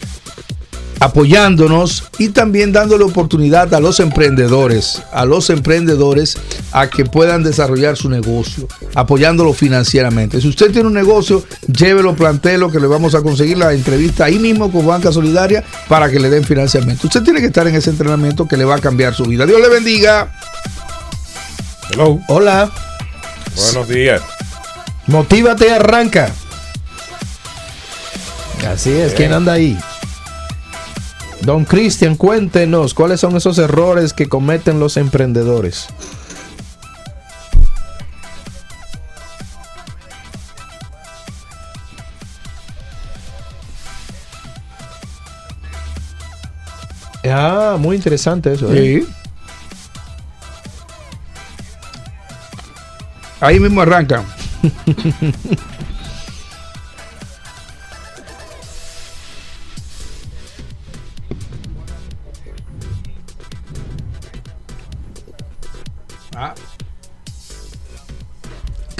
apoyándonos 1.01 2.03
y 2.19 2.29
también 2.29 2.71
dándole 2.71 3.03
oportunidad 3.03 3.73
a 3.73 3.79
los 3.79 3.99
emprendedores, 3.99 5.01
a 5.11 5.25
los 5.25 5.49
emprendedores 5.49 6.37
a 6.71 6.91
que 6.91 7.05
puedan 7.05 7.43
desarrollar 7.43 7.97
su 7.97 8.07
negocio, 8.07 8.67
apoyándolo 8.93 9.51
financieramente. 9.53 10.39
Si 10.39 10.47
usted 10.47 10.71
tiene 10.71 10.87
un 10.87 10.93
negocio, 10.93 11.43
llévelo, 11.65 12.15
plantelo, 12.15 12.71
que 12.71 12.79
le 12.79 12.85
vamos 12.85 13.15
a 13.15 13.23
conseguir 13.23 13.57
la 13.57 13.73
entrevista 13.73 14.25
ahí 14.25 14.37
mismo 14.37 14.71
con 14.71 14.85
Banca 14.85 15.11
Solidaria 15.11 15.63
para 15.89 16.07
que 16.11 16.19
le 16.19 16.29
den 16.29 16.43
financiamiento. 16.43 17.07
Usted 17.07 17.23
tiene 17.23 17.39
que 17.39 17.47
estar 17.47 17.67
en 17.67 17.73
ese 17.73 17.89
entrenamiento 17.89 18.47
que 18.47 18.55
le 18.55 18.63
va 18.63 18.75
a 18.75 18.79
cambiar 18.79 19.15
su 19.15 19.23
vida. 19.25 19.47
Dios 19.47 19.59
le 19.59 19.69
bendiga. 19.69 20.31
Hello. 21.91 22.19
Hola. 22.27 22.90
Buenos 23.55 23.87
días. 23.87 24.21
Motívate 25.07 25.67
y 25.67 25.69
arranca. 25.69 26.31
Así 28.67 28.91
es, 28.91 29.13
¿quién 29.13 29.33
anda 29.33 29.53
ahí? 29.53 29.77
Don 31.41 31.65
Cristian, 31.65 32.15
cuéntenos 32.15 32.93
cuáles 32.93 33.19
son 33.19 33.35
esos 33.35 33.57
errores 33.57 34.13
que 34.13 34.29
cometen 34.29 34.79
los 34.79 34.97
emprendedores. 34.97 35.87
Ah, 47.23 47.77
muy 47.79 47.95
interesante 47.95 48.53
eso. 48.53 48.71
¿eh? 48.73 49.03
Sí. 49.05 49.13
Ahí 53.41 53.59
mismo 53.59 53.81
arranca. 53.81 54.23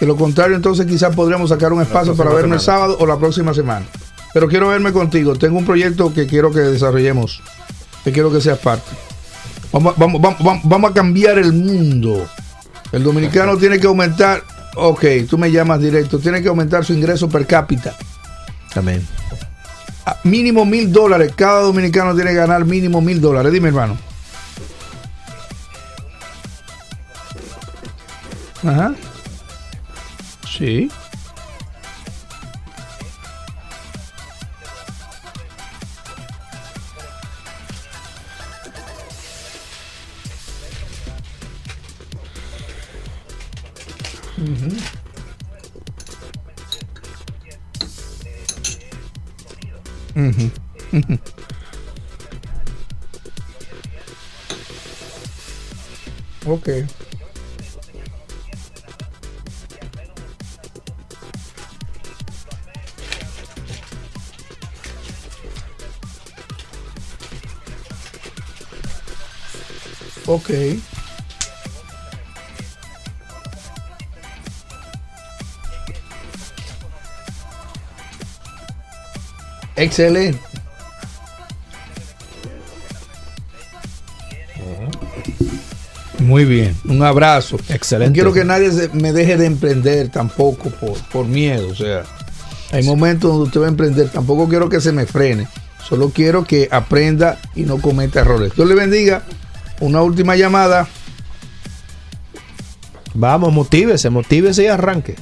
De 0.00 0.06
lo 0.06 0.16
contrario, 0.16 0.56
entonces 0.56 0.86
quizás 0.86 1.14
podríamos 1.14 1.50
sacar 1.50 1.72
un 1.72 1.80
espacio 1.80 2.14
para 2.16 2.30
verme 2.30 2.56
el 2.56 2.60
sábado 2.60 2.96
o 3.00 3.06
la 3.06 3.16
próxima 3.18 3.54
semana. 3.54 3.86
Pero 4.32 4.48
quiero 4.48 4.68
verme 4.68 4.92
contigo. 4.92 5.34
Tengo 5.36 5.58
un 5.58 5.64
proyecto 5.64 6.12
que 6.12 6.26
quiero 6.26 6.50
que 6.50 6.58
desarrollemos. 6.60 7.40
Que 8.02 8.10
quiero 8.12 8.30
que 8.32 8.40
seas 8.40 8.58
parte. 8.58 8.90
Vamos, 9.72 9.94
a- 9.94 9.98
vamos, 10.00 10.20
vamos, 10.20 10.38
vamos- 10.44 10.62
vamos 10.64 10.90
a 10.90 10.94
cambiar 10.94 11.38
el 11.38 11.52
mundo. 11.52 12.26
El 12.92 13.02
dominicano 13.04 13.56
tiene 13.56 13.78
que 13.78 13.86
aumentar. 13.86 14.42
Ok, 14.76 15.04
tú 15.30 15.38
me 15.38 15.50
llamas 15.52 15.80
directo. 15.80 16.18
Tiene 16.18 16.42
que 16.42 16.48
aumentar 16.48 16.84
su 16.84 16.92
ingreso 16.92 17.28
per 17.28 17.46
cápita. 17.46 17.94
Amén. 18.74 19.06
A 20.06 20.16
mínimo 20.24 20.64
mil 20.66 20.92
dólares. 20.92 21.32
Cada 21.36 21.60
dominicano 21.60 22.14
tiene 22.14 22.30
que 22.30 22.36
ganar 22.36 22.64
mínimo 22.64 23.00
mil 23.00 23.20
dólares. 23.20 23.52
Dime, 23.52 23.68
hermano. 23.68 23.96
Ajá. 28.66 28.94
Sí. 30.56 30.88
Ujú, 44.38 44.76
ujú. 50.14 50.50
Ok. 56.46 56.68
Ok. 70.26 70.50
Excelente. 79.76 80.38
Muy 86.20 86.44
bien, 86.46 86.74
un 86.86 87.02
abrazo. 87.02 87.58
Excelente. 87.68 88.10
No 88.10 88.14
quiero 88.14 88.32
que 88.32 88.44
nadie 88.44 88.70
me 88.94 89.12
deje 89.12 89.36
de 89.36 89.46
emprender 89.46 90.08
tampoco 90.08 90.70
por, 90.70 90.98
por 91.10 91.26
miedo. 91.26 91.68
O 91.68 91.74
sea, 91.74 92.04
hay 92.72 92.82
momentos 92.82 93.30
donde 93.30 93.44
usted 93.44 93.60
va 93.60 93.66
a 93.66 93.68
emprender. 93.68 94.08
Tampoco 94.08 94.48
quiero 94.48 94.68
que 94.68 94.80
se 94.80 94.92
me 94.92 95.06
frene. 95.06 95.46
Solo 95.86 96.10
quiero 96.10 96.44
que 96.44 96.68
aprenda 96.70 97.38
y 97.54 97.64
no 97.64 97.78
cometa 97.78 98.20
errores. 98.20 98.54
Dios 98.54 98.66
le 98.66 98.74
bendiga. 98.74 99.22
Una 99.84 100.00
última 100.00 100.34
llamada. 100.34 100.88
Vamos, 103.12 103.52
motívese, 103.52 104.08
motívese 104.08 104.64
y 104.64 104.66
arranque. 104.68 105.14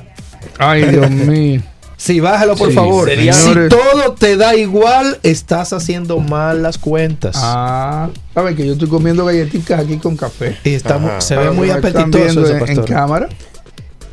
Ay, 0.57 0.85
Dios 0.91 1.11
mío. 1.11 1.63
Sí, 1.97 2.21
bájalo, 2.21 2.55
por 2.57 2.69
Sí, 2.69 2.75
favor. 2.75 3.09
sería- 3.09 3.33
si 3.33 3.53
todo 3.69 4.13
te 4.15 4.37
da 4.37 4.55
igual, 4.55 5.19
estás 5.25 5.73
haciendo 5.73 6.19
mal 6.21 6.63
las 6.63 6.79
cuentas. 6.79 7.35
Ah, 7.39 8.09
saben 8.35 8.55
que 8.55 8.65
yo 8.65 8.75
estoy 8.75 8.89
comiendo 8.89 9.25
galletitas 9.25 9.81
aquí 9.81 9.99
con 9.99 10.17
café. 10.17 10.57
Y 10.63 10.75
estamos, 10.75 11.11
Ajá. 11.11 11.21
se 11.21 11.37
ve 11.37 11.51
muy 11.51 11.71
apetitoso 11.71 12.45
eso, 12.47 12.67
en, 12.67 12.83
cámara. 12.85 13.29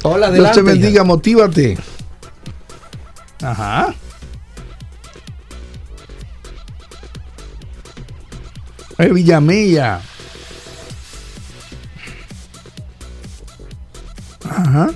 Hola, 0.01 0.31
Dios 0.31 0.47
adelante. 0.47 0.55
te 0.55 0.62
bendiga, 0.63 1.03
motívate. 1.03 1.77
Ajá. 3.43 3.93
Ay, 8.97 9.09
Ajá. 14.49 14.89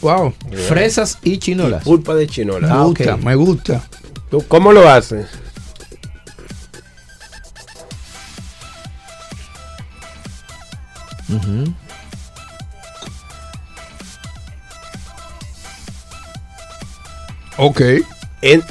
Wow. 0.00 0.34
Fresas 0.68 1.18
y 1.22 1.38
chinolas. 1.38 1.84
Pulpa 1.84 2.14
de 2.14 2.26
chinola. 2.26 2.66
Me 2.68 2.72
Ah, 2.74 2.82
gusta, 2.84 3.14
ok. 3.14 3.22
me 3.22 3.34
gusta. 3.34 3.82
¿Tú 4.30 4.42
¿Cómo 4.48 4.72
lo 4.72 4.88
haces? 4.88 5.26
Ujú. 11.28 11.72
Ok. 17.56 17.80
En- 18.42 18.64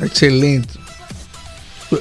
Excelente. 0.00 0.74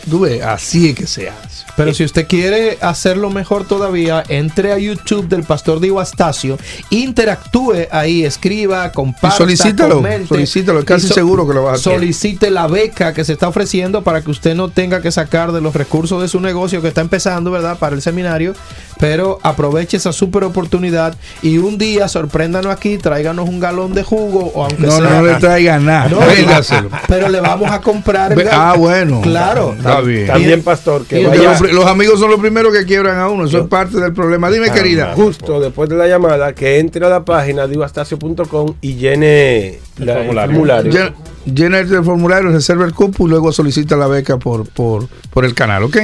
Tú 0.10 0.22
ves, 0.22 0.42
así 0.44 0.90
es 0.90 0.96
que 0.96 1.08
se 1.08 1.30
hace. 1.30 1.59
Pero 1.80 1.94
si 1.94 2.04
usted 2.04 2.28
quiere 2.28 2.78
hacerlo 2.82 3.30
mejor 3.30 3.66
todavía, 3.66 4.24
entre 4.28 4.74
a 4.74 4.78
YouTube 4.78 5.28
del 5.30 5.44
Pastor 5.44 5.80
Diego 5.80 6.00
Astacio, 6.02 6.58
interactúe 6.90 7.88
ahí, 7.92 8.26
escriba, 8.26 8.92
comparta, 8.92 9.36
Y 9.36 9.38
solicítalo, 9.38 9.96
comente. 9.96 10.28
solicítalo, 10.28 10.80
es 10.80 10.86
casi 10.86 11.08
so- 11.08 11.14
seguro 11.14 11.48
que 11.48 11.54
lo 11.54 11.64
vas 11.64 11.72
a 11.72 11.76
hacer. 11.76 11.94
Solicite 11.94 12.52
la 12.52 12.68
beca 12.68 13.14
que 13.14 13.24
se 13.24 13.34
está 13.34 13.48
ofreciendo 13.48 14.04
para 14.04 14.22
que 14.22 14.30
usted 14.32 14.56
no 14.56 14.70
tenga 14.70 15.02
que 15.02 15.12
sacar 15.12 15.52
de 15.54 15.62
los 15.62 15.74
recursos 15.74 16.22
de 16.22 16.28
su 16.28 16.40
negocio 16.42 16.82
que 16.82 16.90
está 16.90 17.02
empezando, 17.02 17.50
¿verdad? 17.52 17.78
Para 17.80 17.96
el 17.96 18.02
seminario. 18.02 18.54
Pero 19.00 19.40
aproveche 19.44 19.96
esa 19.96 20.12
super 20.12 20.44
oportunidad 20.44 21.16
y 21.42 21.58
un 21.58 21.78
día 21.78 22.10
sorpréndanos 22.10 22.74
aquí, 22.74 22.98
tráiganos 22.98 23.48
un 23.48 23.62
galón 23.62 23.94
de 23.94 24.04
jugo 24.04 24.52
o 24.54 24.64
aunque 24.66 24.84
No, 24.86 24.92
sea. 24.92 25.10
no 25.10 25.22
le 25.26 25.36
traiga 25.36 25.80
nada. 25.80 26.10
No, 26.10 26.20
Véngaselo. 26.20 26.90
Pero 27.08 27.30
le 27.30 27.40
vamos 27.40 27.72
a 27.72 27.80
comprar. 27.80 28.34
el 28.34 28.44
galón. 28.44 28.62
Ah, 28.62 28.74
bueno. 28.78 29.22
Claro. 29.22 29.74
Está 29.78 30.02
bien. 30.02 30.28
También, 30.28 30.62
pastor, 30.64 31.06
que 31.06 31.26
vaya 31.26 31.58
los, 31.74 31.86
amigos 31.86 32.20
son 32.20 32.30
los 32.32 32.40
primeros 32.40 32.74
que 32.74 32.86
quiebran 32.86 33.18
a 33.18 33.28
uno. 33.30 33.46
Eso 33.46 33.60
es 33.62 33.68
parte 33.68 33.98
del 34.00 34.14
problema. 34.14 34.50
Dime, 34.50 34.68
Ah, 34.70 34.74
querida. 34.74 35.14
justo 35.16 35.60
después 35.60 35.90
de 35.90 35.96
la 35.96 36.08
llamada 36.08 36.54
que 36.54 36.80
entre 36.80 37.06
a 37.06 37.10
la 37.10 37.26
página 37.26 37.68
divastacio.com 37.68 38.76
y 38.82 38.96
llene 38.96 39.80
la- 39.98 40.22
el 40.22 40.28
formulario. 40.28 40.92
Llena, 40.92 41.14
llena 41.46 41.80
el 41.80 42.04
formulario, 42.04 42.50
reserva 42.52 42.86
el 42.86 42.94
cupo 42.94 43.26
y 43.28 43.30
luego 43.30 43.52
solicita 43.52 43.96
la 43.96 44.08
beca 44.08 44.38
por, 44.38 44.68
por, 44.70 45.08
por 45.32 45.46
el 45.46 45.54
canal, 45.54 45.84
¿ok? 45.84 45.98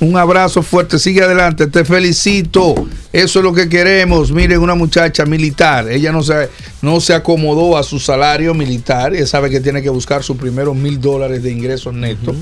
Un 0.00 0.16
abrazo 0.16 0.62
fuerte, 0.62 0.96
sigue 1.00 1.22
adelante, 1.24 1.66
te 1.66 1.84
felicito. 1.84 2.74
Eso 3.12 3.38
es 3.40 3.44
lo 3.44 3.52
que 3.52 3.68
queremos. 3.68 4.30
Miren, 4.30 4.60
una 4.60 4.76
muchacha 4.76 5.26
militar, 5.26 5.90
ella 5.90 6.12
no 6.12 6.22
se, 6.22 6.48
no 6.82 7.00
se 7.00 7.14
acomodó 7.14 7.76
a 7.76 7.82
su 7.82 7.98
salario 7.98 8.54
militar, 8.54 9.12
ella 9.16 9.26
sabe 9.26 9.50
que 9.50 9.58
tiene 9.58 9.82
que 9.82 9.88
buscar 9.90 10.22
sus 10.22 10.36
primeros 10.36 10.76
mil 10.76 11.00
dólares 11.00 11.42
de 11.42 11.50
ingresos 11.50 11.92
netos. 11.94 12.36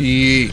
Y 0.00 0.50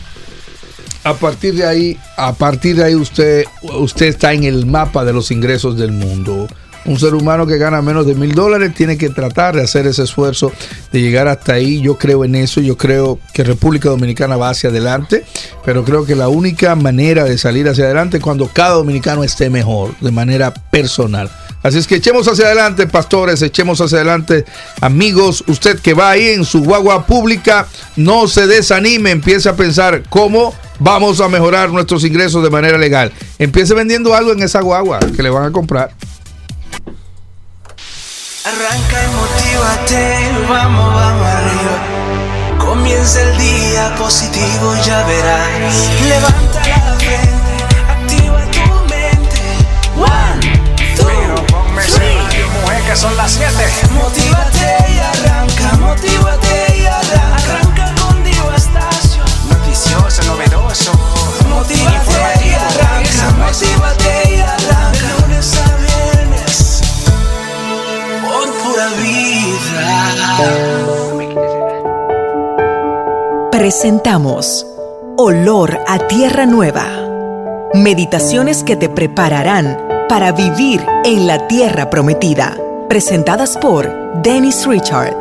a 1.04 1.14
partir 1.14 1.56
de 1.56 1.66
ahí, 1.66 1.98
a 2.18 2.34
partir 2.34 2.76
de 2.76 2.84
ahí 2.84 2.96
usted, 2.96 3.46
usted 3.62 4.08
está 4.08 4.34
en 4.34 4.44
el 4.44 4.66
mapa 4.66 5.04
de 5.04 5.14
los 5.14 5.32
ingresos 5.32 5.78
del 5.78 5.92
mundo. 5.92 6.48
Un 6.84 7.00
ser 7.00 7.14
humano 7.14 7.46
que 7.46 7.60
gana 7.60 7.80
menos 7.84 8.08
de 8.08 8.16
mil 8.16 8.34
dólares 8.34 8.74
tiene 8.74 8.98
que 8.98 9.10
tratar 9.10 9.56
de 9.56 9.62
hacer 9.62 9.86
ese 9.86 10.02
esfuerzo 10.02 10.52
de 10.92 11.00
llegar 11.00 11.28
hasta 11.28 11.54
ahí. 11.54 11.80
Yo 11.80 11.98
creo 12.00 12.26
en 12.26 12.34
eso, 12.34 12.60
yo 12.60 12.76
creo 12.76 13.20
que 13.34 13.44
República 13.44 13.90
Dominicana 13.90 14.36
va 14.36 14.50
hacia 14.50 14.72
adelante, 14.72 15.24
pero 15.64 15.84
creo 15.84 16.06
que 16.06 16.16
la 16.16 16.28
única 16.28 16.76
manera 16.76 17.24
de 17.24 17.38
salir 17.38 17.70
hacia 17.70 17.86
adelante 17.86 18.18
es 18.18 18.24
cuando 18.24 18.48
cada 18.48 18.72
dominicano 18.72 19.24
esté 19.24 19.52
mejor, 19.52 19.96
de 20.00 20.10
manera 20.10 20.54
personal. 20.54 21.30
Así 21.62 21.78
es 21.78 21.86
que 21.86 21.96
echemos 21.96 22.28
hacia 22.28 22.46
adelante, 22.46 22.88
pastores, 22.88 23.44
echemos 23.44 23.80
hacia 23.80 23.98
adelante, 23.98 24.46
amigos. 24.82 25.44
Usted 25.46 25.80
que 25.80 25.94
va 25.94 26.10
ahí 26.10 26.30
en 26.30 26.46
su 26.46 26.64
guagua 26.64 27.06
pública, 27.06 27.68
no 27.96 28.28
se 28.28 28.48
desanime, 28.48 29.12
empiece 29.12 29.48
a 29.48 29.56
pensar 29.56 30.02
cómo 30.10 30.56
vamos 30.82 31.22
a 31.22 31.30
mejorar 31.30 31.70
nuestros 31.70 32.04
ingresos 32.04 32.44
de 32.44 32.50
manera 32.50 32.78
legal. 32.78 33.12
Empiece 33.40 33.74
vendiendo 33.74 34.14
algo 34.14 34.32
en 34.34 34.42
esa 34.44 34.62
guagua 34.62 35.00
que 35.00 35.24
le 35.24 35.30
van 35.30 35.46
a 35.46 35.52
comprar. 35.52 35.92
Arranca 38.44 39.04
y 39.04 39.08
motívate, 39.16 40.32
vamos, 40.50 40.94
vamos 40.94 41.28
arriba. 41.28 42.58
Comienza 42.58 43.22
el 43.22 43.38
día 43.38 43.96
positivo, 43.98 44.76
ya 44.84 45.06
verás. 45.06 45.90
Levanta 46.08 46.68
la 46.68 46.96
frente, 46.98 47.54
activa 47.88 48.42
tu 48.52 48.66
mente. 48.90 49.42
One, 49.96 50.42
two, 50.96 51.06
three. 51.94 52.18
mujer, 52.62 52.82
que 52.84 52.96
son 52.96 53.16
las 53.16 53.32
siete. 53.32 53.68
Motívate 53.94 54.76
y 54.90 55.00
arranca, 55.00 55.78
motívate 55.78 56.78
y 56.80 56.86
arranca. 56.86 57.71
Noticioso, 60.12 60.32
novedoso. 60.34 60.92
Motívate 61.48 62.46
y 62.46 62.52
arranca, 62.52 63.32
motívate 63.38 64.12
y 64.30 64.40
arranca. 64.42 64.92
De 64.92 65.00
lunes 65.22 65.48
a 65.58 65.64
viernes, 65.78 66.82
por 68.22 68.48
pura 68.62 68.88
vida. 69.02 69.84
Presentamos 73.52 74.66
Olor 75.18 75.80
a 75.88 75.98
Tierra 76.00 76.46
Nueva. 76.46 76.88
Meditaciones 77.74 78.64
que 78.64 78.76
te 78.76 78.90
prepararán 78.90 79.78
para 80.10 80.34
vivir 80.34 80.86
en 81.06 81.26
la 81.26 81.48
tierra 81.48 81.90
prometida. 81.90 82.58
Presentadas 82.90 83.58
por 83.58 83.90
Dennis 84.22 84.68
Richard. 84.68 85.16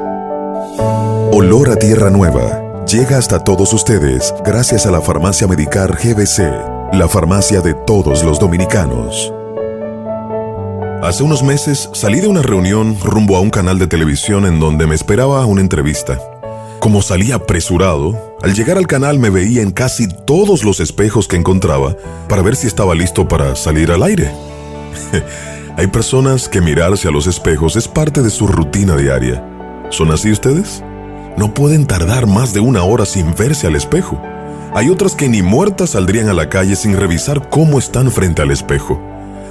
Olor 1.32 1.70
a 1.70 1.76
Tierra 1.76 2.10
Nueva 2.10 2.69
llega 2.92 3.18
hasta 3.18 3.44
todos 3.44 3.72
ustedes 3.72 4.34
gracias 4.44 4.84
a 4.84 4.90
la 4.90 5.00
farmacia 5.00 5.46
Medicar 5.46 5.96
GBC, 5.96 6.92
la 6.92 7.06
farmacia 7.08 7.60
de 7.60 7.74
todos 7.86 8.24
los 8.24 8.40
dominicanos. 8.40 9.32
Hace 11.00 11.22
unos 11.22 11.44
meses 11.44 11.88
salí 11.92 12.20
de 12.20 12.26
una 12.26 12.42
reunión 12.42 12.98
rumbo 13.00 13.36
a 13.36 13.40
un 13.40 13.50
canal 13.50 13.78
de 13.78 13.86
televisión 13.86 14.44
en 14.44 14.58
donde 14.58 14.88
me 14.88 14.96
esperaba 14.96 15.46
una 15.46 15.60
entrevista. 15.60 16.18
Como 16.80 17.00
salí 17.00 17.30
apresurado, 17.30 18.36
al 18.42 18.54
llegar 18.54 18.76
al 18.76 18.88
canal 18.88 19.20
me 19.20 19.30
veía 19.30 19.62
en 19.62 19.70
casi 19.70 20.08
todos 20.08 20.64
los 20.64 20.80
espejos 20.80 21.28
que 21.28 21.36
encontraba 21.36 21.94
para 22.28 22.42
ver 22.42 22.56
si 22.56 22.66
estaba 22.66 22.96
listo 22.96 23.28
para 23.28 23.54
salir 23.54 23.92
al 23.92 24.02
aire. 24.02 24.32
Hay 25.76 25.86
personas 25.86 26.48
que 26.48 26.60
mirarse 26.60 27.06
a 27.06 27.12
los 27.12 27.28
espejos 27.28 27.76
es 27.76 27.86
parte 27.86 28.20
de 28.20 28.30
su 28.30 28.48
rutina 28.48 28.96
diaria. 28.96 29.46
¿Son 29.90 30.10
así 30.10 30.32
ustedes? 30.32 30.82
No 31.36 31.54
pueden 31.54 31.86
tardar 31.86 32.26
más 32.26 32.52
de 32.52 32.60
una 32.60 32.82
hora 32.82 33.06
sin 33.06 33.34
verse 33.34 33.66
al 33.66 33.76
espejo. 33.76 34.20
Hay 34.74 34.88
otras 34.88 35.14
que 35.14 35.28
ni 35.28 35.42
muertas 35.42 35.90
saldrían 35.90 36.28
a 36.28 36.34
la 36.34 36.48
calle 36.48 36.76
sin 36.76 36.96
revisar 36.96 37.48
cómo 37.50 37.78
están 37.78 38.10
frente 38.10 38.42
al 38.42 38.50
espejo. 38.50 39.00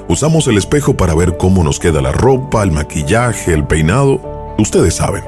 Usamos 0.07 0.47
el 0.47 0.57
espejo 0.57 0.95
para 0.95 1.13
ver 1.13 1.37
cómo 1.37 1.63
nos 1.63 1.79
queda 1.79 2.01
la 2.01 2.11
ropa, 2.11 2.63
el 2.63 2.71
maquillaje, 2.71 3.53
el 3.53 3.67
peinado. 3.67 4.55
Ustedes 4.57 4.95
saben. 4.95 5.23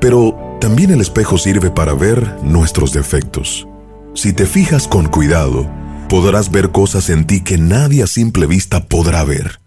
Pero 0.00 0.36
también 0.60 0.90
el 0.90 1.00
espejo 1.00 1.38
sirve 1.38 1.70
para 1.70 1.94
ver 1.94 2.38
nuestros 2.42 2.92
defectos. 2.92 3.66
Si 4.14 4.32
te 4.32 4.46
fijas 4.46 4.86
con 4.86 5.08
cuidado, 5.08 5.66
podrás 6.08 6.50
ver 6.50 6.70
cosas 6.70 7.08
en 7.08 7.26
ti 7.26 7.42
que 7.42 7.56
nadie 7.58 8.02
a 8.02 8.06
simple 8.06 8.46
vista 8.46 8.86
podrá 8.86 9.24
ver. 9.24 9.60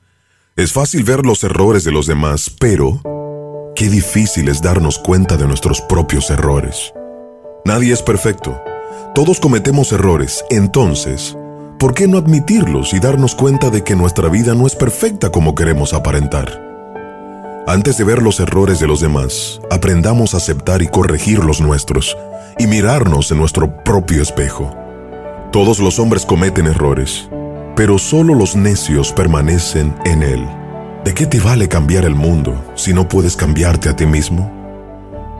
Es 0.56 0.72
fácil 0.72 1.04
ver 1.04 1.26
los 1.26 1.44
errores 1.44 1.84
de 1.84 1.92
los 1.92 2.06
demás, 2.06 2.50
pero 2.60 3.02
qué 3.76 3.90
difícil 3.90 4.48
es 4.48 4.62
darnos 4.62 4.98
cuenta 4.98 5.36
de 5.36 5.46
nuestros 5.46 5.82
propios 5.82 6.30
errores. 6.30 6.94
Nadie 7.66 7.94
es 7.94 8.02
perfecto. 8.02 8.64
Todos 9.14 9.40
cometemos 9.42 9.92
errores, 9.92 10.46
entonces, 10.50 11.38
¿por 11.78 11.94
qué 11.94 12.08
no 12.08 12.18
admitirlos 12.18 12.94
y 12.94 13.00
darnos 13.00 13.36
cuenta 13.36 13.70
de 13.70 13.84
que 13.84 13.96
nuestra 13.96 14.30
vida 14.30 14.56
no 14.56 14.66
es 14.66 14.76
perfecta 14.76 15.30
como 15.30 15.56
queremos 15.56 15.94
aparentar? 15.94 16.64
Antes 17.68 17.98
de 17.98 18.06
ver 18.06 18.22
los 18.22 18.40
errores 18.40 18.80
de 18.80 18.88
los 18.88 19.02
demás, 19.02 19.60
aprendamos 19.70 20.34
a 20.34 20.38
aceptar 20.38 20.82
y 20.82 20.88
corregir 20.88 21.44
los 21.44 21.60
nuestros 21.60 22.18
y 22.58 22.68
mirarnos 22.68 23.32
en 23.32 23.40
nuestro 23.40 23.84
propio 23.84 24.22
espejo. 24.22 24.74
Todos 25.52 25.80
los 25.80 26.00
hombres 26.00 26.26
cometen 26.26 26.68
errores, 26.68 27.28
pero 27.76 27.98
solo 27.98 28.36
los 28.36 28.56
necios 28.56 29.12
permanecen 29.12 29.96
en 30.06 30.24
él. 30.24 30.65
¿De 31.06 31.14
qué 31.14 31.28
te 31.28 31.40
vale 31.40 31.70
cambiar 31.70 32.04
el 32.04 32.16
mundo 32.16 32.74
si 32.74 32.92
no 32.92 33.08
puedes 33.08 33.38
cambiarte 33.38 33.90
a 33.90 33.96
ti 33.96 34.08
mismo? 34.08 34.52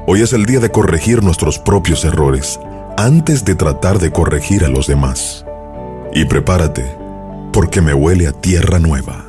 Hoy 0.06 0.22
es 0.22 0.32
el 0.32 0.46
día 0.46 0.60
de 0.60 0.70
corregir 0.70 1.24
nuestros 1.24 1.58
propios 1.58 2.06
errores 2.06 2.60
antes 2.98 3.44
de 3.46 3.56
tratar 3.56 3.98
de 3.98 4.12
corregir 4.12 4.64
a 4.64 4.70
los 4.70 4.86
demás. 4.86 5.44
Y 6.14 6.26
prepárate, 6.26 6.86
porque 7.52 7.82
me 7.82 7.96
huele 7.96 8.28
a 8.28 8.32
tierra 8.32 8.78
nueva. 8.78 9.26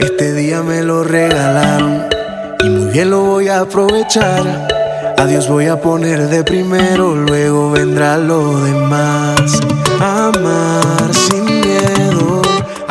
Este 0.00 0.32
día 0.32 0.62
me 0.62 0.82
lo 0.82 1.04
regalaron 1.04 2.04
y 2.64 2.70
muy 2.70 2.90
bien 2.90 3.10
lo 3.10 3.22
voy 3.22 3.48
a 3.48 3.60
aprovechar. 3.60 4.66
A 5.18 5.26
Dios 5.26 5.46
voy 5.46 5.66
a 5.66 5.78
poner 5.78 6.28
de 6.28 6.42
primero, 6.42 7.14
luego 7.14 7.72
vendrá 7.72 8.16
lo 8.16 8.64
demás. 8.64 9.60
Amar 10.00 11.12
sin 11.12 11.43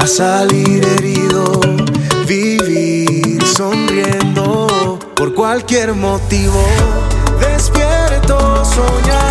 a 0.03 0.07
salir 0.07 0.85
herido, 0.85 1.45
vivir 2.27 3.41
sonriendo 3.47 4.99
por 5.15 5.33
cualquier 5.33 5.93
motivo. 5.93 6.61
Despierto, 7.39 8.65
soñaré, 8.65 9.22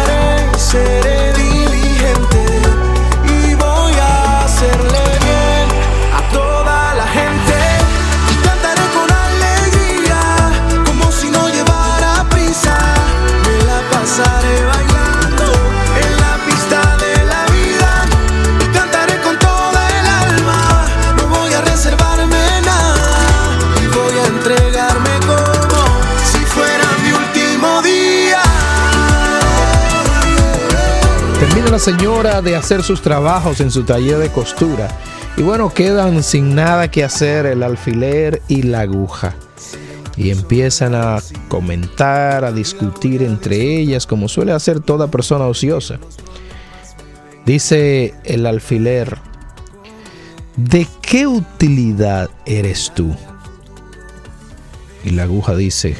señora 32.23 32.41
de 32.41 32.55
hacer 32.55 32.85
sus 32.85 33.03
trabajos 33.03 33.61
en 33.61 33.73
su 33.73 33.83
taller 33.83 34.19
de 34.19 34.29
costura. 34.29 34.87
Y 35.37 35.43
bueno, 35.43 35.75
quedan 35.75 36.23
sin 36.23 36.55
nada 36.55 36.89
que 36.89 37.03
hacer 37.03 37.47
el 37.47 37.65
alfiler 37.65 38.41
y 38.47 38.63
la 38.63 38.83
aguja. 38.83 39.35
Y 40.17 40.31
empiezan 40.31 40.95
a 40.95 41.19
comentar, 41.49 42.45
a 42.45 42.53
discutir 42.53 43.25
entre 43.25 43.77
ellas, 43.77 44.07
como 44.07 44.29
suele 44.29 44.53
hacer 44.53 44.79
toda 44.79 45.09
persona 45.09 45.47
ociosa. 45.47 45.99
Dice 47.45 48.15
el 48.25 48.47
alfiler, 48.47 49.19
¿de 50.57 50.87
qué 51.01 51.27
utilidad 51.27 52.31
eres 52.47 52.93
tú? 52.95 53.17
Y 55.05 55.11
la 55.11 55.25
aguja 55.25 55.57
dice, 55.57 55.97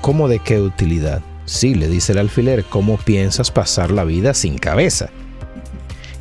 ¿cómo 0.00 0.26
de 0.26 0.40
qué 0.40 0.60
utilidad? 0.60 1.22
Sí, 1.44 1.76
le 1.76 1.86
dice 1.86 2.10
el 2.10 2.18
alfiler, 2.18 2.64
¿cómo 2.64 2.96
piensas 2.96 3.52
pasar 3.52 3.92
la 3.92 4.02
vida 4.02 4.34
sin 4.34 4.58
cabeza? 4.58 5.10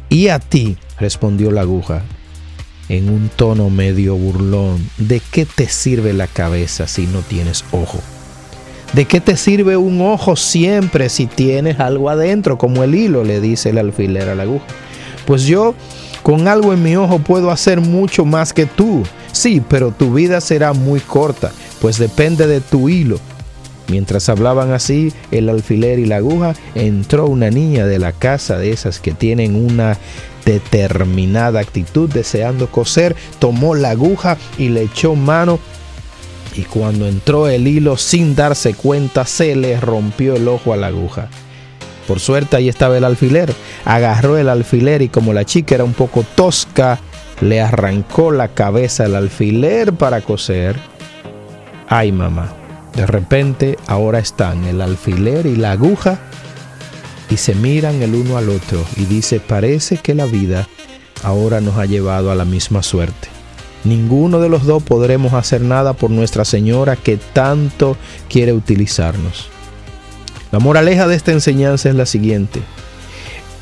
Y 0.09 0.29
a 0.29 0.39
ti, 0.39 0.77
respondió 0.99 1.51
la 1.51 1.61
aguja, 1.61 2.03
en 2.89 3.09
un 3.09 3.29
tono 3.29 3.69
medio 3.69 4.15
burlón, 4.15 4.89
¿de 4.97 5.19
qué 5.19 5.45
te 5.45 5.67
sirve 5.67 6.13
la 6.13 6.27
cabeza 6.27 6.87
si 6.87 7.05
no 7.05 7.19
tienes 7.19 7.65
ojo? 7.71 7.99
¿De 8.93 9.05
qué 9.05 9.19
te 9.19 9.35
sirve 9.35 9.75
un 9.75 10.01
ojo 10.01 10.37
siempre 10.37 11.09
si 11.09 11.27
tienes 11.27 11.79
algo 11.79 12.09
adentro, 12.09 12.57
como 12.57 12.83
el 12.83 12.95
hilo? 12.95 13.25
le 13.25 13.41
dice 13.41 13.71
el 13.71 13.77
alfiler 13.77 14.29
a 14.29 14.35
la 14.35 14.43
aguja. 14.43 14.65
Pues 15.25 15.43
yo 15.43 15.75
con 16.23 16.47
algo 16.47 16.73
en 16.73 16.83
mi 16.83 16.95
ojo 16.95 17.19
puedo 17.19 17.51
hacer 17.51 17.81
mucho 17.81 18.23
más 18.23 18.53
que 18.53 18.65
tú. 18.65 19.03
Sí, 19.33 19.61
pero 19.67 19.91
tu 19.91 20.13
vida 20.13 20.39
será 20.39 20.71
muy 20.71 21.01
corta, 21.01 21.51
pues 21.81 21.97
depende 21.97 22.47
de 22.47 22.61
tu 22.61 22.87
hilo. 22.87 23.19
Mientras 23.89 24.27
hablaban 24.29 24.73
así, 24.73 25.13
el 25.31 25.49
alfiler 25.49 25.99
y 25.99 26.05
la 26.05 26.17
aguja, 26.17 26.55
entró 26.75 27.27
una 27.27 27.49
niña 27.49 27.85
de 27.85 27.99
la 27.99 28.11
casa 28.11 28.57
de 28.57 28.71
esas 28.71 28.99
que 28.99 29.13
tienen 29.13 29.55
una 29.55 29.97
determinada 30.45 31.59
actitud 31.59 32.09
deseando 32.09 32.67
coser, 32.67 33.15
tomó 33.39 33.75
la 33.75 33.91
aguja 33.91 34.37
y 34.57 34.69
le 34.69 34.83
echó 34.83 35.15
mano 35.15 35.59
y 36.55 36.63
cuando 36.63 37.07
entró 37.07 37.47
el 37.47 37.67
hilo 37.67 37.97
sin 37.97 38.35
darse 38.35 38.73
cuenta 38.73 39.25
se 39.25 39.55
le 39.55 39.79
rompió 39.79 40.35
el 40.35 40.47
ojo 40.47 40.73
a 40.73 40.77
la 40.77 40.87
aguja. 40.87 41.29
Por 42.07 42.19
suerte 42.19 42.55
ahí 42.55 42.69
estaba 42.69 42.97
el 42.97 43.03
alfiler, 43.03 43.53
agarró 43.85 44.37
el 44.37 44.49
alfiler 44.49 45.01
y 45.01 45.09
como 45.09 45.33
la 45.33 45.45
chica 45.45 45.75
era 45.75 45.83
un 45.83 45.93
poco 45.93 46.23
tosca, 46.35 46.99
le 47.41 47.61
arrancó 47.61 48.31
la 48.31 48.47
cabeza 48.47 49.05
al 49.05 49.15
alfiler 49.15 49.93
para 49.93 50.21
coser. 50.21 50.77
Ay 51.89 52.11
mamá, 52.11 52.53
de 52.97 53.05
repente 53.05 53.77
ahora 53.85 54.17
están 54.17 54.63
el 54.63 54.81
alfiler 54.81 55.45
y 55.45 55.55
la 55.55 55.73
aguja 55.73 56.17
y 57.29 57.37
se 57.37 57.53
miran 57.53 58.01
el 58.01 58.15
uno 58.15 58.37
al 58.37 58.49
otro 58.49 58.83
y 58.95 59.05
dice, 59.05 59.39
parece 59.39 59.97
que 59.97 60.15
la 60.15 60.25
vida 60.25 60.67
ahora 61.21 61.61
nos 61.61 61.77
ha 61.77 61.85
llevado 61.85 62.31
a 62.31 62.35
la 62.35 62.43
misma 62.43 62.81
suerte. 62.81 63.29
ninguno 63.83 64.39
de 64.39 64.49
los 64.49 64.65
dos 64.65 64.81
podremos 64.81 65.33
hacer 65.33 65.61
nada 65.61 65.93
por 65.93 66.09
Nuestra 66.09 66.43
Señora 66.43 66.95
que 66.95 67.17
tanto 67.17 67.95
quiere 68.29 68.51
utilizarnos. 68.51 69.49
La 70.51 70.57
moraleja 70.57 71.07
de 71.07 71.15
esta 71.15 71.31
enseñanza 71.31 71.89
es 71.89 71.95
la 71.95 72.07
siguiente. 72.07 72.61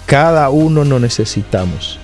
Cada 0.05 0.49
uno 0.49 0.85
nos 0.85 1.01
necesitamos. 1.01 1.99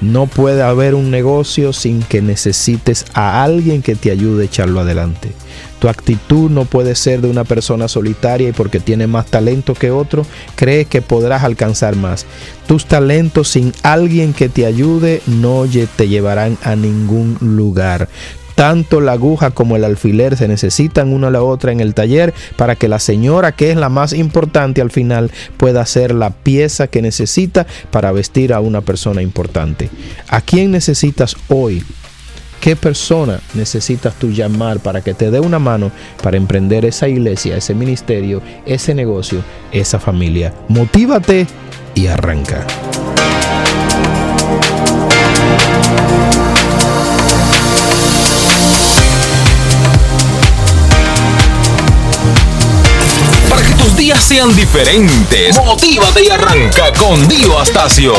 No 0.00 0.26
puede 0.26 0.62
haber 0.62 0.94
un 0.94 1.10
negocio 1.10 1.72
sin 1.72 2.02
que 2.02 2.22
necesites 2.22 3.04
a 3.12 3.42
alguien 3.42 3.82
que 3.82 3.94
te 3.94 4.10
ayude 4.10 4.42
a 4.42 4.46
echarlo 4.46 4.80
adelante. 4.80 5.32
Tu 5.84 5.90
actitud 5.90 6.50
no 6.50 6.64
puede 6.64 6.94
ser 6.94 7.20
de 7.20 7.28
una 7.28 7.44
persona 7.44 7.88
solitaria 7.88 8.48
y 8.48 8.52
porque 8.52 8.80
tiene 8.80 9.06
más 9.06 9.26
talento 9.26 9.74
que 9.74 9.90
otro, 9.90 10.24
crees 10.56 10.86
que 10.86 11.02
podrás 11.02 11.44
alcanzar 11.44 11.94
más. 11.94 12.24
Tus 12.66 12.86
talentos 12.86 13.48
sin 13.48 13.74
alguien 13.82 14.32
que 14.32 14.48
te 14.48 14.64
ayude 14.64 15.20
no 15.26 15.66
te 15.94 16.08
llevarán 16.08 16.56
a 16.62 16.74
ningún 16.74 17.36
lugar. 17.42 18.08
Tanto 18.54 19.02
la 19.02 19.12
aguja 19.12 19.50
como 19.50 19.76
el 19.76 19.84
alfiler 19.84 20.38
se 20.38 20.48
necesitan 20.48 21.12
una 21.12 21.26
a 21.26 21.30
la 21.30 21.42
otra 21.42 21.70
en 21.70 21.80
el 21.80 21.92
taller 21.92 22.32
para 22.56 22.76
que 22.76 22.88
la 22.88 22.98
señora, 22.98 23.52
que 23.52 23.70
es 23.70 23.76
la 23.76 23.90
más 23.90 24.14
importante 24.14 24.80
al 24.80 24.90
final, 24.90 25.32
pueda 25.58 25.82
hacer 25.82 26.14
la 26.14 26.30
pieza 26.30 26.86
que 26.86 27.02
necesita 27.02 27.66
para 27.90 28.10
vestir 28.10 28.54
a 28.54 28.60
una 28.60 28.80
persona 28.80 29.20
importante. 29.20 29.90
¿A 30.28 30.40
quién 30.40 30.70
necesitas 30.70 31.36
hoy? 31.48 31.84
¿Qué 32.60 32.76
persona 32.76 33.40
necesitas 33.54 34.14
tú 34.14 34.30
llamar 34.30 34.80
para 34.80 35.02
que 35.02 35.14
te 35.14 35.30
dé 35.30 35.40
una 35.40 35.58
mano 35.58 35.90
para 36.22 36.36
emprender 36.36 36.84
esa 36.84 37.08
iglesia, 37.08 37.56
ese 37.56 37.74
ministerio, 37.74 38.40
ese 38.64 38.94
negocio, 38.94 39.42
esa 39.72 39.98
familia? 39.98 40.52
Motívate 40.68 41.46
y 41.94 42.06
arranca. 42.06 42.66
días 54.04 54.22
sean 54.22 54.54
diferentes. 54.54 55.56
Motívate 55.56 56.24
y 56.24 56.28
arranca 56.28 56.92
con 56.98 57.26
Dio 57.28 57.58
Astacio. 57.58 58.14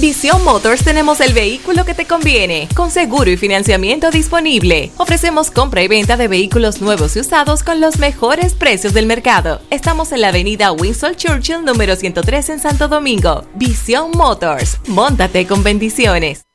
Visión 0.00 0.44
Motors 0.44 0.84
tenemos 0.84 1.20
el 1.20 1.32
vehículo 1.32 1.84
que 1.84 1.94
te 1.94 2.06
conviene, 2.06 2.68
con 2.74 2.90
seguro 2.90 3.30
y 3.30 3.36
financiamiento 3.36 4.10
disponible. 4.10 4.92
Ofrecemos 4.96 5.50
compra 5.50 5.82
y 5.82 5.88
venta 5.88 6.16
de 6.16 6.28
vehículos 6.28 6.80
nuevos 6.80 7.16
y 7.16 7.20
usados 7.20 7.62
con 7.62 7.80
los 7.80 7.98
mejores 7.98 8.54
precios 8.54 8.94
del 8.94 9.06
mercado. 9.06 9.60
Estamos 9.70 10.12
en 10.12 10.20
la 10.20 10.28
avenida 10.28 10.72
Winston 10.72 11.16
Churchill 11.16 11.64
número 11.64 11.96
103 11.96 12.50
en 12.50 12.60
Santo 12.60 12.86
Domingo. 12.86 13.44
Visión 13.54 14.12
Motors, 14.12 14.78
montate 14.86 15.46
con 15.46 15.62
bendiciones. 15.64 16.47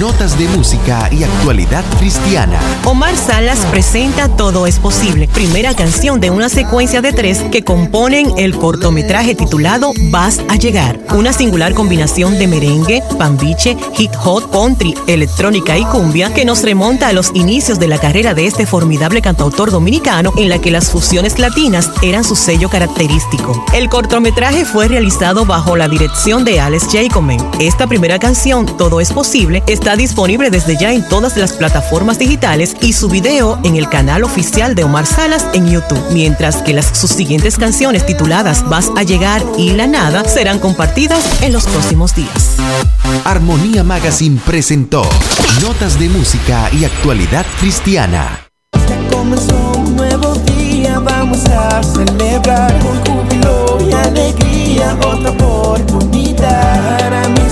Notas 0.00 0.36
de 0.36 0.48
música 0.48 1.08
y 1.12 1.22
actualidad 1.22 1.84
cristiana. 1.98 2.58
Omar 2.84 3.16
Salas 3.16 3.64
presenta 3.66 4.28
Todo 4.28 4.66
es 4.66 4.80
posible, 4.80 5.28
primera 5.28 5.74
canción 5.74 6.20
de 6.20 6.28
una 6.30 6.48
secuencia 6.48 7.00
de 7.00 7.12
tres 7.12 7.40
que 7.52 7.62
componen 7.62 8.32
el 8.36 8.56
cortometraje 8.58 9.36
titulado 9.36 9.92
Vas 10.10 10.40
a 10.48 10.56
llegar. 10.56 10.98
Una 11.14 11.32
singular 11.32 11.72
combinación 11.72 12.36
de 12.36 12.48
merengue, 12.48 13.02
pambiche, 13.16 13.76
hip 13.96 14.10
hop, 14.24 14.50
country, 14.50 14.92
electrónica 15.06 15.78
y 15.78 15.84
cumbia 15.84 16.34
que 16.34 16.44
nos 16.44 16.62
remonta 16.62 17.06
a 17.06 17.12
los 17.12 17.30
inicios 17.34 17.78
de 17.78 17.86
la 17.86 17.98
carrera 17.98 18.34
de 18.34 18.46
este 18.46 18.66
formidable 18.66 19.22
cantautor 19.22 19.70
dominicano 19.70 20.32
en 20.36 20.48
la 20.48 20.58
que 20.58 20.72
las 20.72 20.90
fusiones 20.90 21.38
latinas 21.38 21.92
eran 22.02 22.24
su 22.24 22.34
sello 22.34 22.68
característico. 22.68 23.64
El 23.72 23.88
cortometraje 23.88 24.64
fue 24.64 24.88
realizado 24.88 25.46
bajo 25.46 25.76
la 25.76 25.88
dirección 25.88 26.44
de 26.44 26.60
Alex 26.60 26.88
Jacobman. 26.90 27.38
Esta 27.60 27.86
primera 27.86 28.18
canción, 28.18 28.66
Todo 28.76 29.00
es 29.00 29.12
posible, 29.12 29.62
está 29.76 29.94
disponible 29.94 30.48
desde 30.48 30.78
ya 30.78 30.90
en 30.90 31.06
todas 31.06 31.36
las 31.36 31.52
plataformas 31.52 32.18
digitales 32.18 32.74
y 32.80 32.94
su 32.94 33.10
video 33.10 33.58
en 33.62 33.76
el 33.76 33.90
canal 33.90 34.24
oficial 34.24 34.74
de 34.74 34.84
Omar 34.84 35.04
Salas 35.04 35.46
en 35.52 35.68
YouTube, 35.68 36.02
mientras 36.12 36.62
que 36.62 36.72
las 36.72 36.86
sus 36.98 37.10
siguientes 37.10 37.58
canciones 37.58 38.06
tituladas 38.06 38.66
Vas 38.70 38.90
a 38.96 39.02
llegar 39.02 39.42
y 39.58 39.72
La 39.72 39.86
nada 39.86 40.24
serán 40.24 40.60
compartidas 40.60 41.42
en 41.42 41.52
los 41.52 41.66
próximos 41.66 42.14
días. 42.14 42.56
Armonía 43.26 43.84
Magazine 43.84 44.40
presentó 44.46 45.02
Notas 45.60 45.98
de 45.98 46.08
música 46.08 46.70
y 46.72 46.86
actualidad 46.86 47.44
cristiana. 47.60 48.46
comenzó 49.12 49.72
un 49.76 49.94
nuevo 49.94 50.34
día, 50.56 50.98
vamos 51.00 51.44
a 51.50 51.82
celebrar 51.82 52.78
con 52.78 52.96
júbilo 53.04 53.78
y 53.86 53.92
alegría 53.92 54.96
otra 55.04 55.30
oportunidad 55.32 56.98
para 56.98 57.28
mi 57.28 57.50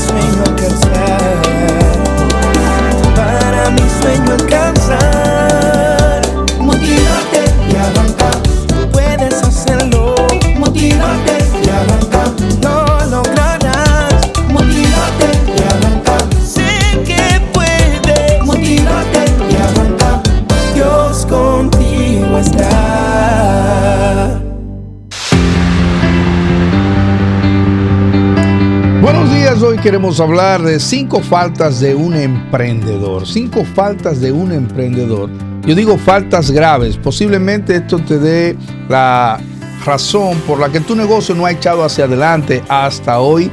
hoy 29.64 29.78
queremos 29.78 30.20
hablar 30.20 30.62
de 30.62 30.78
cinco 30.78 31.20
faltas 31.20 31.80
de 31.80 31.94
un 31.94 32.14
emprendedor. 32.14 33.26
Cinco 33.26 33.64
faltas 33.64 34.20
de 34.20 34.30
un 34.30 34.52
emprendedor. 34.52 35.30
Yo 35.66 35.74
digo 35.74 35.96
faltas 35.96 36.50
graves. 36.50 36.98
Posiblemente 36.98 37.76
esto 37.76 37.98
te 37.98 38.18
dé 38.18 38.56
la 38.90 39.40
razón 39.86 40.36
por 40.46 40.58
la 40.60 40.68
que 40.68 40.80
tu 40.80 40.94
negocio 40.94 41.34
no 41.34 41.46
ha 41.46 41.50
echado 41.50 41.82
hacia 41.82 42.04
adelante 42.04 42.62
hasta 42.68 43.20
hoy. 43.20 43.50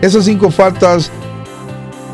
Esas 0.00 0.24
cinco 0.24 0.50
faltas, 0.50 1.12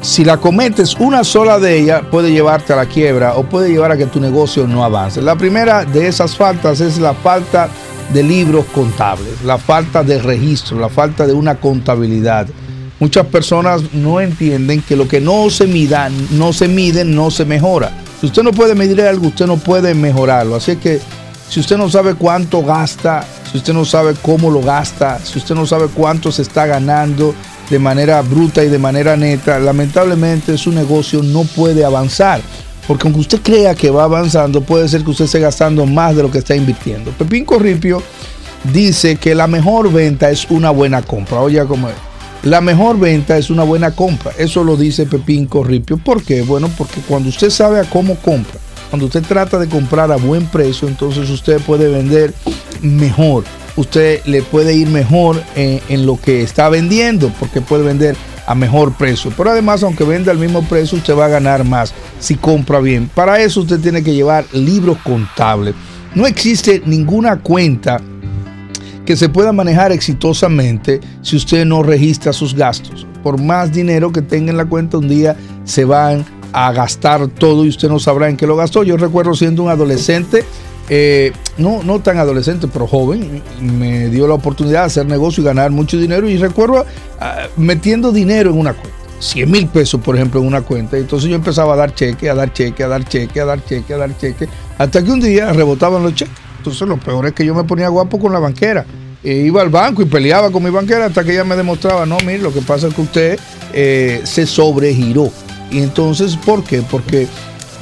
si 0.03 0.25
la 0.25 0.37
cometes 0.37 0.95
una 0.97 1.25
sola 1.25 1.59
de 1.59 1.79
ellas, 1.79 2.03
puede 2.11 2.31
llevarte 2.31 2.75
a 2.75 2.77
la 2.77 2.87
quiebra 2.87 3.35
o 3.37 3.45
puede 3.45 3.71
llevar 3.71 3.93
a 3.93 3.97
que 3.97 4.07
tu 4.07 4.21
negocio 4.21 4.67
no 4.67 4.85
avance. 4.85 5.23
La 5.23 5.37
primera 5.37 5.87
de 5.87 6.07
esas 6.07 6.37
faltas 6.37 6.81
es 6.81 6.99
la 6.99 7.15
falta 7.15 7.71
de 8.13 8.23
libros 8.23 8.67
contables, 8.75 9.43
la 9.43 9.57
falta 9.57 10.03
de 10.03 10.19
registro, 10.19 10.79
la 10.79 10.91
falta 10.91 11.27
de 11.27 11.33
una 11.33 11.55
contabilidad. 11.55 12.47
Muchas 13.01 13.27
personas 13.27 13.83
no 13.93 14.21
entienden 14.21 14.83
que 14.83 14.97
lo 14.97 15.07
que 15.07 15.21
no 15.21 15.51
se 15.51 15.67
mida, 15.67 16.11
no 16.33 16.53
se 16.53 16.67
mide, 16.67 17.05
no 17.05 17.31
se 17.31 17.45
mejora. 17.45 17.93
Si 18.21 18.27
usted 18.27 18.43
no 18.43 18.53
puede 18.53 18.75
medir 18.75 19.01
algo, 19.03 19.29
usted 19.29 19.47
no 19.47 19.57
puede 19.57 19.95
mejorarlo. 19.95 20.57
Así 20.57 20.77
que 20.77 21.01
si 21.49 21.61
usted 21.61 21.77
no 21.77 21.89
sabe 21.89 22.15
cuánto 22.15 22.63
gasta, 22.63 23.25
si 23.51 23.59
usted 23.59 23.73
no 23.73 23.85
sabe 23.85 24.15
cómo 24.21 24.51
lo 24.51 24.61
gasta, 24.61 25.21
si 25.21 25.39
usted 25.39 25.55
no 25.55 25.65
sabe 25.65 25.87
cuánto 25.87 26.33
se 26.33 26.43
está 26.43 26.67
ganando 26.67 27.35
de 27.71 27.79
manera 27.79 28.21
bruta 28.23 28.65
y 28.65 28.69
de 28.69 28.79
manera 28.79 29.17
neta, 29.17 29.61
lamentablemente 29.61 30.59
su 30.59 30.73
negocio 30.73 31.23
no 31.23 31.45
puede 31.45 31.85
avanzar. 31.85 32.41
Porque 32.89 33.07
aunque 33.07 33.21
usted 33.21 33.41
crea 33.43 33.75
que 33.77 33.91
va 33.91 34.05
avanzando, 34.05 34.63
puede 34.63 34.89
ser 34.89 35.05
que 35.05 35.11
usted 35.11 35.27
esté 35.27 35.39
gastando 35.39 35.87
más 35.87 36.17
de 36.17 36.23
lo 36.23 36.31
que 36.31 36.39
está 36.39 36.57
invirtiendo. 36.57 37.13
Pepín 37.13 37.45
Corripio 37.45 38.03
dice 38.73 39.17
que 39.17 39.35
la 39.35 39.47
mejor 39.47 39.93
venta 39.93 40.31
es 40.31 40.47
una 40.51 40.71
buena 40.71 41.03
compra. 41.03 41.41
Oye, 41.41 41.65
como 41.67 41.89
es. 41.89 42.08
La 42.45 42.61
mejor 42.61 42.99
venta 42.99 43.37
es 43.37 43.51
una 43.51 43.65
buena 43.65 43.91
compra. 43.91 44.33
Eso 44.39 44.63
lo 44.63 44.77
dice 44.77 45.07
Pepín 45.07 45.47
Corripio. 45.47 45.99
¿Por 45.99 46.23
qué? 46.23 46.43
Bueno, 46.43 46.71
porque 46.79 47.01
cuando 47.01 47.29
usted 47.29 47.51
sabe 47.51 47.81
a 47.81 47.85
cómo 47.85 48.15
compra, 48.17 48.61
cuando 48.91 49.07
usted 49.07 49.23
trata 49.23 49.59
de 49.59 49.69
comprar 49.69 50.13
a 50.13 50.17
buen 50.17 50.47
precio, 50.47 50.87
entonces 50.89 51.29
usted 51.31 51.61
puede 51.61 51.89
vender 51.89 52.33
mejor. 52.81 53.45
Usted 53.77 54.25
le 54.25 54.43
puede 54.43 54.75
ir 54.75 54.89
mejor 54.89 55.43
en, 55.57 55.81
en 55.89 56.07
lo 56.07 56.19
que 56.21 56.43
está 56.43 56.69
vendiendo, 56.69 57.33
porque 57.39 57.61
puede 57.61 57.83
vender 57.83 58.17
a 58.47 58.55
mejor 58.55 58.95
precio. 58.95 59.33
Pero 59.37 59.51
además, 59.51 59.83
aunque 59.83 60.05
venda 60.05 60.33
al 60.33 60.39
mismo 60.39 60.63
precio, 60.63 60.97
usted 60.97 61.17
va 61.17 61.27
a 61.27 61.29
ganar 61.29 61.65
más 61.65 61.93
si 62.19 62.37
compra 62.37 62.81
bien. 62.81 63.11
Para 63.15 63.41
eso 63.41 63.61
usted 63.61 63.79
tiene 63.81 64.03
que 64.03 64.15
llevar 64.15 64.47
libros 64.53 64.97
contables. 65.05 65.75
No 66.15 66.27
existe 66.27 66.83
ninguna 66.87 67.41
cuenta 67.41 68.01
que 69.09 69.17
se 69.17 69.31
pueda 69.31 69.53
manejar 69.53 69.91
exitosamente 69.91 71.01
si 71.23 71.37
usted 71.37 71.65
no 71.65 71.83
registra 71.83 72.31
sus 72.35 72.55
gastos. 72.55 73.07
Por 73.23 73.41
más 73.41 73.73
dinero 73.73 74.13
que 74.13 74.21
tenga 74.21 74.51
en 74.51 74.59
la 74.59 74.67
cuenta, 74.67 74.99
un 74.99 75.09
día 75.09 75.35
se 75.65 75.87
van 75.87 76.27
a 76.53 76.71
gastar 76.73 77.27
todo 77.29 77.65
y 77.65 77.71
usted 77.71 77.89
no 77.89 77.99
sabrá 77.99 78.29
en 78.29 78.37
qué 78.37 78.47
lo 78.47 78.55
gastó. 78.55 78.83
Yo 78.83 78.99
recuerdo 78.99 79.33
siendo 79.33 79.63
un 79.63 79.71
adolescente 79.71 80.45
eh, 80.91 81.33
no, 81.57 81.83
no 81.83 82.01
tan 82.01 82.19
adolescente, 82.19 82.69
pero 82.71 82.87
joven, 82.87 83.43
me 83.63 84.11
dio 84.11 84.29
la 84.29 84.35
oportunidad 84.35 84.81
de 84.81 84.87
hacer 84.89 85.07
negocio 85.07 85.41
y 85.41 85.47
ganar 85.47 85.71
mucho 85.71 85.97
dinero. 85.97 86.29
Y 86.29 86.37
recuerdo 86.37 86.85
ah, 87.19 87.47
metiendo 87.57 88.13
dinero 88.13 88.51
en 88.51 88.59
una 88.59 88.75
cuenta. 88.75 88.99
100 89.21 89.51
mil 89.51 89.69
pesos, 89.69 90.03
por 90.03 90.17
ejemplo, 90.17 90.39
en 90.43 90.49
una 90.49 90.61
cuenta. 90.61 90.99
Entonces 90.99 91.31
yo 91.31 91.35
empezaba 91.35 91.73
a 91.73 91.77
dar 91.79 91.95
cheque, 91.95 92.29
a 92.29 92.35
dar 92.35 92.53
cheque, 92.53 92.85
a 92.85 92.89
dar 92.89 93.09
cheque, 93.09 93.41
a 93.41 93.47
dar 93.47 93.65
cheque, 93.65 93.95
a 93.95 93.97
dar 93.97 94.19
cheque, 94.19 94.49
hasta 94.77 95.03
que 95.03 95.11
un 95.11 95.21
día 95.21 95.51
rebotaban 95.55 96.03
los 96.03 96.15
cheques. 96.15 96.48
Entonces 96.59 96.87
lo 96.87 96.99
peor 96.99 97.27
es 97.27 97.33
que 97.33 97.45
yo 97.45 97.55
me 97.55 97.65
ponía 97.65 97.89
guapo 97.89 98.19
con 98.19 98.33
la 98.33 98.39
banquera. 98.39 98.85
E 99.25 99.33
iba 99.33 99.63
al 99.63 99.69
banco 99.69 100.03
y 100.03 100.05
peleaba 100.05 100.51
con 100.51 100.63
mi 100.63 100.71
banquera 100.71 101.07
hasta 101.07 101.25
que 101.25 101.33
ella 101.33 101.45
me 101.45 101.57
demostraba, 101.57 102.07
no, 102.07 102.19
mire, 102.21 102.39
lo 102.39 102.53
que 102.53 102.61
pasa 102.61 102.87
es 102.87 102.95
que 102.95 103.01
usted 103.01 103.41
eh, 103.73 104.21
se 104.25 104.47
sobregiró. 104.47 105.33
Y 105.71 105.79
entonces, 105.79 106.37
¿por 106.37 106.63
qué? 106.65 106.83
Porque 106.83 107.27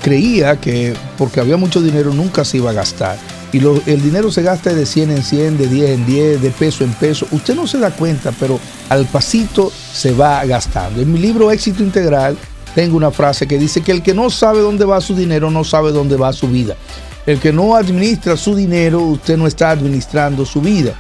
creía 0.02 0.60
que 0.60 0.94
porque 1.18 1.40
había 1.40 1.56
mucho 1.56 1.82
dinero 1.82 2.12
nunca 2.14 2.44
se 2.44 2.58
iba 2.58 2.70
a 2.70 2.74
gastar. 2.74 3.18
Y 3.52 3.58
el 3.58 4.02
dinero 4.02 4.30
se 4.30 4.42
gasta 4.42 4.74
de 4.74 4.84
100 4.84 5.10
en 5.10 5.22
100, 5.22 5.58
de 5.58 5.66
10 5.68 5.90
en 5.90 6.06
10, 6.06 6.42
de 6.42 6.50
peso 6.50 6.84
en 6.84 6.92
peso. 6.92 7.26
Usted 7.30 7.54
no 7.54 7.66
se 7.66 7.78
da 7.78 7.90
cuenta, 7.90 8.32
pero 8.38 8.58
al 8.88 9.06
pasito 9.06 9.72
se 9.92 10.12
va 10.12 10.44
gastando. 10.44 11.00
En 11.00 11.12
mi 11.12 11.18
libro 11.18 11.50
Éxito 11.50 11.82
Integral 11.82 12.36
tengo 12.74 12.96
una 12.96 13.10
frase 13.10 13.46
que 13.46 13.58
dice 13.58 13.80
que 13.80 13.92
el 13.92 14.02
que 14.02 14.14
no 14.14 14.28
sabe 14.30 14.60
dónde 14.60 14.84
va 14.84 15.00
su 15.00 15.14
dinero 15.14 15.50
no 15.50 15.64
sabe 15.64 15.92
dónde 15.92 16.16
va 16.16 16.32
su 16.32 16.48
vida. 16.48 16.76
El 17.26 17.40
que 17.40 17.52
no 17.52 17.74
administra 17.74 18.36
su 18.36 18.54
dinero, 18.54 19.00
usted 19.00 19.36
no 19.36 19.48
está 19.48 19.70
administrando 19.70 20.46
su 20.46 20.60
vida. 20.60 20.94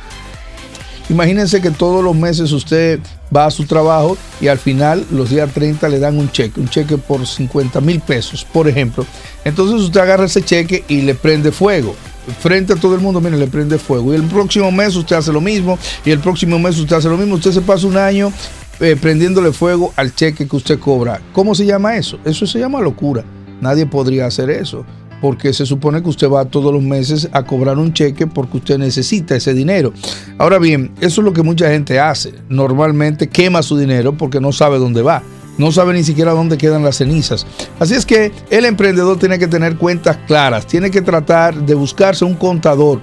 Imagínense 1.08 1.60
que 1.60 1.70
todos 1.70 2.02
los 2.02 2.16
meses 2.16 2.50
usted 2.50 2.98
va 3.34 3.46
a 3.46 3.50
su 3.52 3.64
trabajo 3.64 4.18
y 4.40 4.48
al 4.48 4.58
final, 4.58 5.06
los 5.12 5.30
días 5.30 5.48
30, 5.52 5.88
le 5.88 6.00
dan 6.00 6.18
un 6.18 6.32
cheque, 6.32 6.58
un 6.58 6.68
cheque 6.68 6.98
por 6.98 7.24
50 7.24 7.80
mil 7.80 8.00
pesos, 8.00 8.44
por 8.44 8.66
ejemplo. 8.66 9.06
Entonces 9.44 9.80
usted 9.80 10.00
agarra 10.00 10.24
ese 10.24 10.42
cheque 10.42 10.84
y 10.88 11.02
le 11.02 11.14
prende 11.14 11.52
fuego. 11.52 11.94
Frente 12.40 12.72
a 12.72 12.76
todo 12.76 12.96
el 12.96 13.00
mundo, 13.00 13.20
mire, 13.20 13.36
le 13.36 13.46
prende 13.46 13.78
fuego. 13.78 14.12
Y 14.12 14.16
el 14.16 14.24
próximo 14.24 14.72
mes 14.72 14.96
usted 14.96 15.14
hace 15.14 15.32
lo 15.32 15.40
mismo, 15.40 15.78
y 16.04 16.10
el 16.10 16.18
próximo 16.18 16.58
mes 16.58 16.76
usted 16.76 16.96
hace 16.96 17.08
lo 17.08 17.16
mismo. 17.16 17.36
Usted 17.36 17.52
se 17.52 17.60
pasa 17.60 17.86
un 17.86 17.96
año 17.96 18.32
eh, 18.80 18.96
prendiéndole 19.00 19.52
fuego 19.52 19.92
al 19.94 20.12
cheque 20.12 20.48
que 20.48 20.56
usted 20.56 20.80
cobra. 20.80 21.20
¿Cómo 21.32 21.54
se 21.54 21.64
llama 21.64 21.96
eso? 21.96 22.18
Eso 22.24 22.48
se 22.48 22.58
llama 22.58 22.80
locura. 22.80 23.24
Nadie 23.60 23.86
podría 23.86 24.26
hacer 24.26 24.50
eso 24.50 24.84
porque 25.20 25.52
se 25.52 25.66
supone 25.66 26.02
que 26.02 26.08
usted 26.08 26.28
va 26.28 26.44
todos 26.44 26.72
los 26.72 26.82
meses 26.82 27.28
a 27.32 27.44
cobrar 27.44 27.78
un 27.78 27.92
cheque 27.92 28.26
porque 28.26 28.58
usted 28.58 28.78
necesita 28.78 29.36
ese 29.36 29.54
dinero. 29.54 29.92
Ahora 30.38 30.58
bien, 30.58 30.92
eso 31.00 31.20
es 31.20 31.24
lo 31.24 31.32
que 31.32 31.42
mucha 31.42 31.70
gente 31.70 31.98
hace. 32.00 32.34
Normalmente 32.48 33.28
quema 33.28 33.62
su 33.62 33.76
dinero 33.76 34.16
porque 34.16 34.40
no 34.40 34.52
sabe 34.52 34.78
dónde 34.78 35.02
va. 35.02 35.22
No 35.58 35.72
sabe 35.72 35.94
ni 35.94 36.04
siquiera 36.04 36.32
dónde 36.32 36.58
quedan 36.58 36.82
las 36.82 36.96
cenizas. 36.96 37.46
Así 37.80 37.94
es 37.94 38.04
que 38.04 38.30
el 38.50 38.66
emprendedor 38.66 39.18
tiene 39.18 39.38
que 39.38 39.46
tener 39.46 39.76
cuentas 39.76 40.18
claras, 40.26 40.66
tiene 40.66 40.90
que 40.90 41.00
tratar 41.00 41.54
de 41.54 41.74
buscarse 41.74 42.24
un 42.24 42.34
contador. 42.34 43.00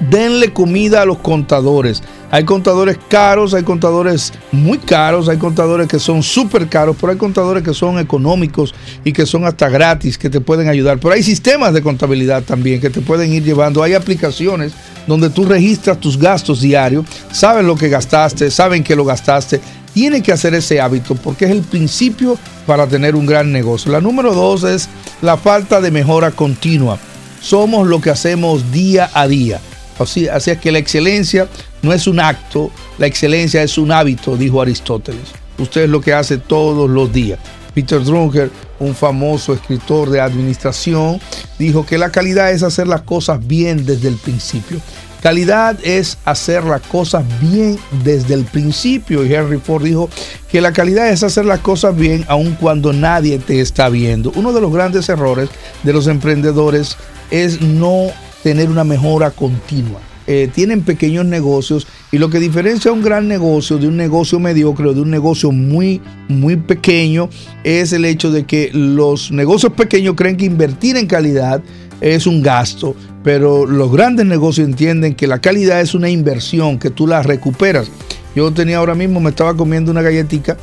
Denle 0.00 0.52
comida 0.52 1.02
a 1.02 1.06
los 1.06 1.18
contadores. 1.18 2.02
Hay 2.30 2.44
contadores 2.44 2.98
caros, 3.08 3.54
hay 3.54 3.62
contadores 3.62 4.32
muy 4.52 4.78
caros, 4.78 5.28
hay 5.28 5.38
contadores 5.38 5.86
que 5.86 5.98
son 5.98 6.22
súper 6.22 6.68
caros, 6.68 6.96
pero 7.00 7.12
hay 7.12 7.18
contadores 7.18 7.62
que 7.62 7.72
son 7.72 7.98
económicos 7.98 8.74
y 9.04 9.12
que 9.12 9.26
son 9.26 9.44
hasta 9.44 9.68
gratis, 9.68 10.18
que 10.18 10.28
te 10.28 10.40
pueden 10.40 10.68
ayudar. 10.68 10.98
Pero 10.98 11.14
hay 11.14 11.22
sistemas 11.22 11.72
de 11.72 11.82
contabilidad 11.82 12.42
también 12.42 12.80
que 12.80 12.90
te 12.90 13.00
pueden 13.00 13.32
ir 13.32 13.44
llevando. 13.44 13.82
Hay 13.82 13.94
aplicaciones 13.94 14.72
donde 15.06 15.30
tú 15.30 15.44
registras 15.44 15.98
tus 15.98 16.18
gastos 16.18 16.60
diarios, 16.60 17.06
sabes 17.30 17.64
lo 17.64 17.76
que 17.76 17.88
gastaste, 17.88 18.50
saben 18.50 18.82
que 18.82 18.96
lo 18.96 19.04
gastaste. 19.04 19.60
Tiene 19.94 20.22
que 20.22 20.32
hacer 20.32 20.52
ese 20.54 20.78
hábito 20.78 21.14
porque 21.14 21.46
es 21.46 21.52
el 21.52 21.62
principio 21.62 22.36
para 22.66 22.86
tener 22.86 23.14
un 23.14 23.24
gran 23.24 23.50
negocio. 23.50 23.90
La 23.92 24.00
número 24.00 24.34
dos 24.34 24.64
es 24.64 24.90
la 25.22 25.38
falta 25.38 25.80
de 25.80 25.90
mejora 25.90 26.32
continua. 26.32 26.98
Somos 27.40 27.86
lo 27.86 28.00
que 28.00 28.10
hacemos 28.10 28.72
día 28.72 29.08
a 29.14 29.26
día. 29.26 29.60
Así, 29.98 30.28
así 30.28 30.50
es 30.50 30.58
que 30.58 30.72
la 30.72 30.78
excelencia 30.78 31.48
no 31.82 31.92
es 31.92 32.06
un 32.06 32.20
acto, 32.20 32.70
la 32.98 33.06
excelencia 33.06 33.62
es 33.62 33.78
un 33.78 33.92
hábito, 33.92 34.36
dijo 34.36 34.60
Aristóteles. 34.60 35.32
Usted 35.58 35.84
es 35.84 35.90
lo 35.90 36.00
que 36.00 36.12
hace 36.12 36.38
todos 36.38 36.88
los 36.90 37.12
días. 37.12 37.38
Peter 37.74 38.02
Drucker, 38.02 38.50
un 38.78 38.94
famoso 38.94 39.52
escritor 39.52 40.08
de 40.10 40.20
administración, 40.20 41.20
dijo 41.58 41.84
que 41.84 41.98
la 41.98 42.10
calidad 42.10 42.50
es 42.50 42.62
hacer 42.62 42.86
las 42.86 43.02
cosas 43.02 43.46
bien 43.46 43.84
desde 43.84 44.08
el 44.08 44.16
principio. 44.16 44.80
Calidad 45.22 45.78
es 45.82 46.18
hacer 46.24 46.64
las 46.64 46.82
cosas 46.82 47.24
bien 47.40 47.78
desde 48.04 48.34
el 48.34 48.44
principio. 48.44 49.24
Y 49.24 49.34
Henry 49.34 49.58
Ford 49.58 49.82
dijo 49.82 50.08
que 50.48 50.60
la 50.60 50.72
calidad 50.72 51.08
es 51.08 51.22
hacer 51.22 51.44
las 51.44 51.60
cosas 51.60 51.96
bien 51.96 52.24
aun 52.28 52.54
cuando 52.54 52.92
nadie 52.92 53.38
te 53.38 53.60
está 53.60 53.88
viendo. 53.88 54.30
Uno 54.36 54.52
de 54.52 54.60
los 54.60 54.72
grandes 54.72 55.08
errores 55.08 55.48
de 55.82 55.92
los 55.92 56.06
emprendedores 56.06 56.96
es 57.30 57.60
no 57.60 58.10
tener 58.46 58.70
una 58.70 58.84
mejora 58.84 59.32
continua. 59.32 59.98
Eh, 60.28 60.48
tienen 60.54 60.82
pequeños 60.82 61.26
negocios 61.26 61.88
y 62.12 62.18
lo 62.18 62.30
que 62.30 62.38
diferencia 62.38 62.92
un 62.92 63.02
gran 63.02 63.26
negocio 63.26 63.76
de 63.76 63.88
un 63.88 63.96
negocio 63.96 64.38
mediocre 64.38 64.86
o 64.86 64.94
de 64.94 65.00
un 65.00 65.10
negocio 65.10 65.50
muy, 65.50 66.00
muy 66.28 66.54
pequeño 66.54 67.28
es 67.64 67.92
el 67.92 68.04
hecho 68.04 68.30
de 68.30 68.44
que 68.44 68.70
los 68.72 69.32
negocios 69.32 69.72
pequeños 69.72 70.14
creen 70.14 70.36
que 70.36 70.44
invertir 70.44 70.96
en 70.96 71.08
calidad 71.08 71.60
es 72.00 72.24
un 72.28 72.40
gasto, 72.40 72.94
pero 73.24 73.66
los 73.66 73.90
grandes 73.90 74.26
negocios 74.26 74.68
entienden 74.68 75.16
que 75.16 75.26
la 75.26 75.40
calidad 75.40 75.80
es 75.80 75.92
una 75.92 76.08
inversión, 76.08 76.78
que 76.78 76.90
tú 76.90 77.08
la 77.08 77.24
recuperas. 77.24 77.90
Yo 78.36 78.52
tenía 78.52 78.76
ahora 78.76 78.94
mismo, 78.94 79.18
me 79.18 79.30
estaba 79.30 79.56
comiendo 79.56 79.90
una 79.90 80.02
galletita, 80.02 80.56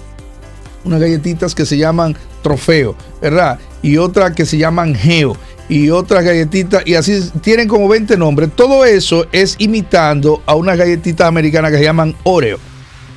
unas 0.85 1.01
galletitas 1.01 1.53
que 1.53 1.65
se 1.65 1.77
llaman 1.77 2.15
trofeo, 2.41 2.95
¿verdad? 3.21 3.59
Y 3.83 3.97
otra 3.97 4.33
que 4.33 4.47
se 4.47 4.57
llaman 4.57 4.95
geo 4.95 5.37
y 5.69 5.89
otras 5.89 6.23
galletitas, 6.23 6.83
y 6.85 6.95
así 6.95 7.19
tienen 7.41 7.67
como 7.67 7.87
20 7.87 8.17
nombres. 8.17 8.49
Todo 8.55 8.85
eso 8.85 9.27
es 9.31 9.55
imitando 9.59 10.41
a 10.45 10.55
unas 10.55 10.77
galletitas 10.77 11.27
americanas 11.27 11.71
que 11.71 11.77
se 11.77 11.83
llaman 11.83 12.15
Oreo. 12.23 12.59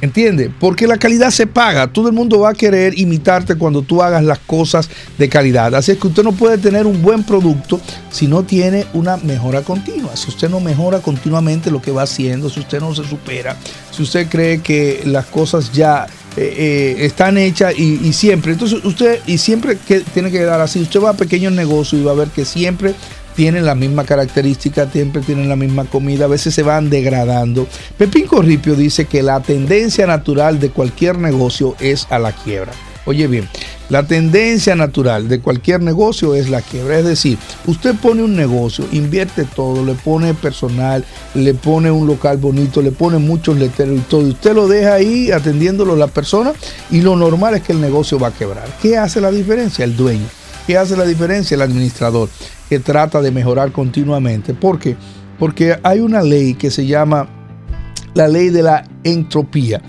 ¿Entiende? 0.03 0.51
Porque 0.61 0.87
la 0.87 0.99
calidad 0.99 1.31
se 1.31 1.47
paga. 1.47 1.87
Todo 1.87 2.09
el 2.09 2.15
mundo 2.15 2.41
va 2.41 2.51
a 2.51 2.55
querer 2.55 2.99
imitarte 2.99 3.57
cuando 3.57 3.81
tú 3.81 4.03
hagas 4.03 4.23
las 4.23 4.39
cosas 4.41 4.91
de 5.17 5.29
calidad. 5.29 5.75
Así 5.75 5.93
es 5.93 5.99
que 5.99 6.07
usted 6.09 6.23
no 6.23 6.33
puede 6.33 6.59
tener 6.59 6.87
un 6.87 7.01
buen 7.01 7.25
producto 7.25 7.81
si 8.11 8.27
no 8.27 8.43
tiene 8.43 8.87
una 8.93 9.17
mejora 9.17 9.63
continua. 9.63 10.15
Si 10.15 10.29
usted 10.29 10.51
no 10.51 10.61
mejora 10.61 11.01
continuamente 11.01 11.71
lo 11.71 11.81
que 11.81 11.93
va 11.93 12.03
haciendo, 12.03 12.51
si 12.51 12.61
usted 12.61 12.81
no 12.81 12.95
se 12.95 13.05
supera, 13.05 13.57
si 13.91 14.03
usted 14.03 14.29
cree 14.29 14.61
que 14.61 15.01
las 15.07 15.27
cosas 15.27 15.73
ya 15.73 16.07
eh, 16.37 16.55
eh, 16.59 16.97
están 17.07 17.39
hechas 17.39 17.79
y, 17.79 18.13
siempre. 18.13 18.53
Entonces 18.53 18.85
usted, 18.85 19.21
y 19.27 19.39
siempre 19.39 19.79
que 19.87 20.01
tiene 20.01 20.31
que 20.31 20.43
dar 20.43 20.61
así, 20.61 20.81
usted 20.81 21.01
va 21.01 21.11
a 21.11 21.15
pequeños 21.15 21.53
negocios 21.53 22.01
y 22.01 22.05
va 22.05 22.13
a 22.13 22.17
ver 22.17 22.29
que 22.29 22.45
siempre 22.45 22.95
tienen 23.35 23.67
la 23.67 23.75
misma 23.75 24.05
característica, 24.05 24.91
siempre 24.91 25.23
tienen 25.23 25.49
la 25.49 25.57
misma 25.57 25.85
comida, 25.85 26.25
a 26.25 26.29
veces 26.29 26.55
se 26.55 26.63
van 26.63 26.91
degradando. 26.91 27.67
Pepín 27.99 28.27
Corripio 28.27 28.75
dice 28.75 29.05
que 29.05 29.23
la 29.23 29.41
tendencia 29.41 30.07
natural 30.07 30.59
de 30.59 30.71
cualquier 30.71 31.19
negocio 31.19 31.77
es 31.81 32.07
a 32.11 32.19
la 32.19 32.33
quiebra. 32.33 32.73
Oye 33.07 33.29
bien, 33.29 33.49
la 33.89 34.05
tendencia 34.05 34.75
natural 34.75 35.29
de 35.29 35.41
cualquier 35.41 35.81
negocio 35.81 36.35
es 36.35 36.51
la 36.51 36.61
quiebra. 36.61 36.99
Es 36.99 37.05
decir, 37.05 37.39
usted 37.67 37.95
pone 37.95 38.25
un 38.25 38.35
negocio, 38.35 38.85
invierte 38.91 39.45
todo, 39.45 39.85
le 39.85 39.95
pone 39.95 40.35
personal, 40.35 41.05
le 41.35 41.55
pone 41.55 41.89
un 41.91 42.09
local 42.09 42.37
bonito, 42.37 42.83
le 42.83 42.91
pone 42.91 43.19
muchos 43.19 43.57
letreros 43.57 43.99
y 43.99 44.01
todo. 44.01 44.27
Y 44.27 44.31
usted 44.31 44.55
lo 44.55 44.67
deja 44.67 44.95
ahí 44.95 45.31
atendiéndolo 45.31 45.95
la 45.95 46.09
persona 46.09 46.53
y 46.91 47.01
lo 47.01 47.15
normal 47.15 47.55
es 47.55 47.63
que 47.63 47.73
el 47.73 47.81
negocio 47.81 48.19
va 48.19 48.29
a 48.29 48.33
quebrar. 48.33 48.67
¿Qué 48.83 48.99
hace 48.99 49.21
la 49.21 49.31
diferencia? 49.31 49.85
El 49.85 49.97
dueño. 49.97 50.27
¿Qué 50.67 50.77
hace 50.77 50.97
la 50.97 51.05
diferencia? 51.05 51.55
El 51.55 51.63
administrador, 51.63 52.29
que 52.69 52.81
trata 52.81 53.23
de 53.23 53.31
mejorar 53.31 53.71
continuamente. 53.71 54.53
¿Por 54.53 54.81
qué? 54.81 54.97
Porque 55.39 55.79
hay 55.85 56.01
una 56.01 56.23
ley 56.23 56.55
que 56.55 56.73
se 56.73 56.87
llama 56.87 57.29
la 58.15 58.27
ley 58.27 58.49
de 58.49 58.65
la 58.65 58.83
entropía 59.05 59.81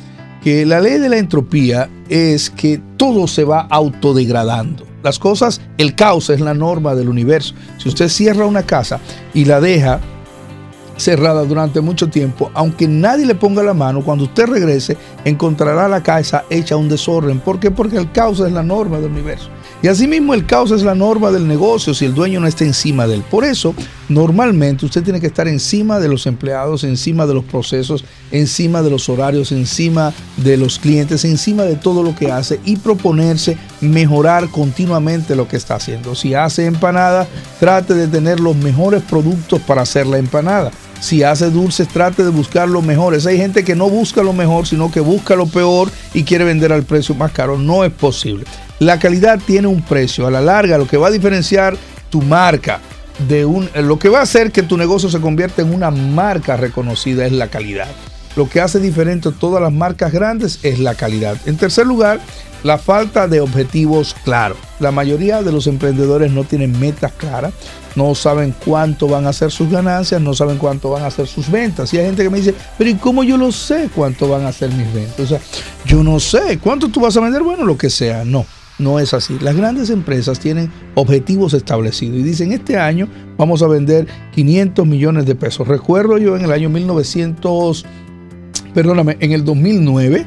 que 0.47 0.65
la 0.65 0.80
ley 0.80 0.97
de 0.99 1.10
la 1.10 1.17
entropía 1.17 1.89
es 2.10 2.49
que 2.49 2.82
todo 2.97 3.27
se 3.27 3.43
va 3.43 3.67
autodegradando. 3.69 4.86
Las 5.03 5.19
cosas, 5.19 5.62
el 5.77 5.95
caos 5.95 6.29
es 6.29 6.41
la 6.41 6.53
norma 6.53 6.95
del 6.95 7.07
universo. 7.07 7.53
Si 7.77 7.88
usted 7.88 8.10
cierra 8.10 8.45
una 8.45 8.63
casa 8.63 8.99
y 9.33 9.45
la 9.45 9.62
deja 9.62 10.01
cerrada 10.97 11.43
durante 11.43 11.79
mucho 11.79 12.10
tiempo, 12.10 12.51
aunque 12.53 12.88
nadie 12.88 13.25
le 13.25 13.36
ponga 13.36 13.63
la 13.63 13.73
mano, 13.73 14.04
cuando 14.04 14.25
usted 14.25 14.48
regrese 14.48 14.98
encontrará 15.23 15.87
la 15.87 16.02
casa 16.02 16.43
hecha 16.50 16.75
un 16.75 16.89
desorden. 16.89 17.39
¿Por 17.39 17.60
qué? 17.60 17.71
Porque 17.71 17.98
el 17.98 18.12
caos 18.12 18.39
es 18.39 18.52
la 18.52 18.63
norma 18.63 19.00
del 19.00 19.12
universo. 19.12 19.50
Y 19.84 19.90
asimismo 19.90 20.34
el 20.34 20.48
caos 20.48 20.71
es 20.71 20.82
la 20.82 20.96
norma 20.96 21.30
del 21.30 21.48
negocio 21.48 21.94
si 21.94 22.06
el 22.06 22.15
dueño 22.15 22.40
no 22.40 22.48
está 22.48 22.63
encima 22.63 23.06
de 23.06 23.15
él. 23.15 23.23
Por 23.30 23.46
eso, 23.46 23.75
normalmente 24.10 24.88
usted 24.88 25.04
tiene 25.04 25.19
que 25.19 25.28
estar 25.28 25.48
encima 25.48 26.00
de 26.00 26.08
los 26.08 26.25
empleados, 26.25 26.84
encima 26.84 27.28
de 27.28 27.36
los 27.36 27.46
procesos, 27.46 28.04
encima 28.32 28.82
de 28.82 28.90
los 28.90 29.08
horarios, 29.08 29.52
encima 29.52 30.13
de 30.38 30.58
los 30.58 30.80
clientes, 30.80 31.25
encima 31.25 31.63
de 31.63 31.75
todo 31.75 32.02
lo 32.02 32.15
que 32.15 32.32
hace 32.32 32.60
y 32.65 32.78
proponerse 32.78 33.56
mejorar 33.80 34.50
continuamente 34.50 35.36
lo 35.36 35.48
que 35.48 35.58
está 35.58 35.75
haciendo. 35.75 36.15
Si 36.15 36.34
hace 36.34 36.65
empanada, 36.65 37.28
trate 37.60 37.94
de 37.94 38.08
tener 38.08 38.40
los 38.40 38.56
mejores 38.56 39.04
productos 39.04 39.62
para 39.62 39.84
hacer 39.84 40.08
la 40.08 40.17
empanada. 40.17 40.71
Si 41.00 41.21
hace 41.21 41.52
dulces, 41.52 41.88
trate 41.88 42.23
de 42.23 42.32
buscar 42.32 42.67
los 42.67 42.84
mejores. 42.84 43.28
Hay 43.28 43.38
gente 43.38 43.63
que 43.63 43.75
no 43.75 43.88
busca 43.92 44.23
lo 44.23 44.34
mejor, 44.34 44.65
sino 44.65 44.90
que 44.90 45.02
busca 45.02 45.36
lo 45.36 45.46
peor 45.46 45.92
y 46.15 46.23
quiere 46.23 46.46
vender 46.46 46.73
al 46.73 46.82
precio 46.82 47.13
más 47.13 47.32
caro. 47.32 47.60
No 47.60 47.84
es 47.84 47.92
posible. 47.92 48.46
La 48.80 49.00
calidad 49.00 49.40
tiene 49.46 49.67
un 49.67 49.82
precio. 49.82 50.28
A 50.28 50.32
la 50.32 50.42
larga, 50.42 50.78
lo 50.78 50.88
que 50.88 50.98
va 50.98 51.08
a 51.08 51.12
diferenciar 51.12 51.75
tu 52.10 52.21
marca 52.21 52.80
de 53.28 53.46
un... 53.46 53.69
Lo 53.75 53.98
que 53.98 54.10
va 54.10 54.19
a 54.19 54.23
hacer 54.23 54.52
que 54.52 54.63
tu 54.63 54.78
negocio 54.78 55.10
se 55.10 55.19
convierta 55.19 55.62
en 55.62 55.73
una 55.73 55.90
marca 55.90 56.58
reconocida 56.58 57.25
es 57.25 57.32
la 57.32 57.48
calidad. 57.48 57.88
Lo 58.36 58.48
que 58.48 58.62
hace 58.62 58.80
diferente 58.80 59.30
a 59.30 59.32
todas 59.32 59.62
las 59.63 59.73
marcas 59.73 60.12
grandes 60.12 60.60
es 60.62 60.78
la 60.78 60.94
calidad. 60.94 61.38
En 61.48 61.58
tercer 61.58 61.88
lugar, 61.88 62.19
la 62.63 62.78
falta 62.78 63.28
de 63.28 63.42
objetivos 63.42 64.15
claros. 64.23 64.60
La 64.80 64.92
mayoría 64.92 65.42
de 65.42 65.52
los 65.52 65.65
emprendedores 65.65 66.32
no 66.32 66.44
tienen 66.44 66.80
metas 66.80 67.13
claras, 67.13 67.54
no 67.96 68.13
saben 68.13 68.54
cuánto 68.63 69.08
van 69.08 69.25
a 69.25 69.34
ser 69.34 69.50
sus 69.50 69.71
ganancias, 69.71 70.21
no 70.21 70.36
saben 70.36 70.60
cuánto 70.60 70.92
van 70.92 71.04
a 71.04 71.10
ser 71.10 71.25
sus 71.25 71.50
ventas. 71.50 71.92
Y 71.96 71.98
hay 71.98 72.06
gente 72.06 72.21
que 72.21 72.30
me 72.30 72.38
dice, 72.38 72.54
pero 72.78 72.92
¿y 72.92 72.94
cómo 72.94 73.23
yo 73.23 73.38
lo 73.38 73.52
sé 73.52 73.90
cuánto 73.96 74.28
van 74.28 74.46
a 74.46 74.52
ser 74.52 74.69
mis 74.71 74.94
ventas? 74.94 75.19
O 75.19 75.28
sea, 75.28 75.40
yo 75.86 76.04
no 76.04 76.19
sé 76.19 76.60
cuánto 76.60 76.90
tú 76.90 77.00
vas 77.00 77.17
a 77.17 77.21
vender, 77.21 77.42
bueno, 77.42 77.65
lo 77.65 77.75
que 77.75 77.90
sea. 77.90 78.23
No, 78.23 78.46
no 78.80 79.00
es 79.00 79.13
así. 79.13 79.38
Las 79.42 79.56
grandes 79.56 79.90
empresas 79.90 80.40
tienen 80.40 80.71
objetivos 80.96 81.54
establecidos 81.54 82.17
y 82.19 82.23
dicen, 82.23 82.52
este 82.52 82.78
año 82.78 83.08
vamos 83.38 83.62
a 83.63 83.67
vender 83.67 84.08
500 84.34 84.86
millones 84.86 85.25
de 85.25 85.36
pesos. 85.36 85.67
Recuerdo 85.67 86.17
yo 86.17 86.36
en 86.36 86.44
el 86.44 86.52
año 86.52 86.69
1900 86.69 87.86
perdóname, 88.73 89.17
en 89.19 89.32
el 89.32 89.44
2009 89.44 90.25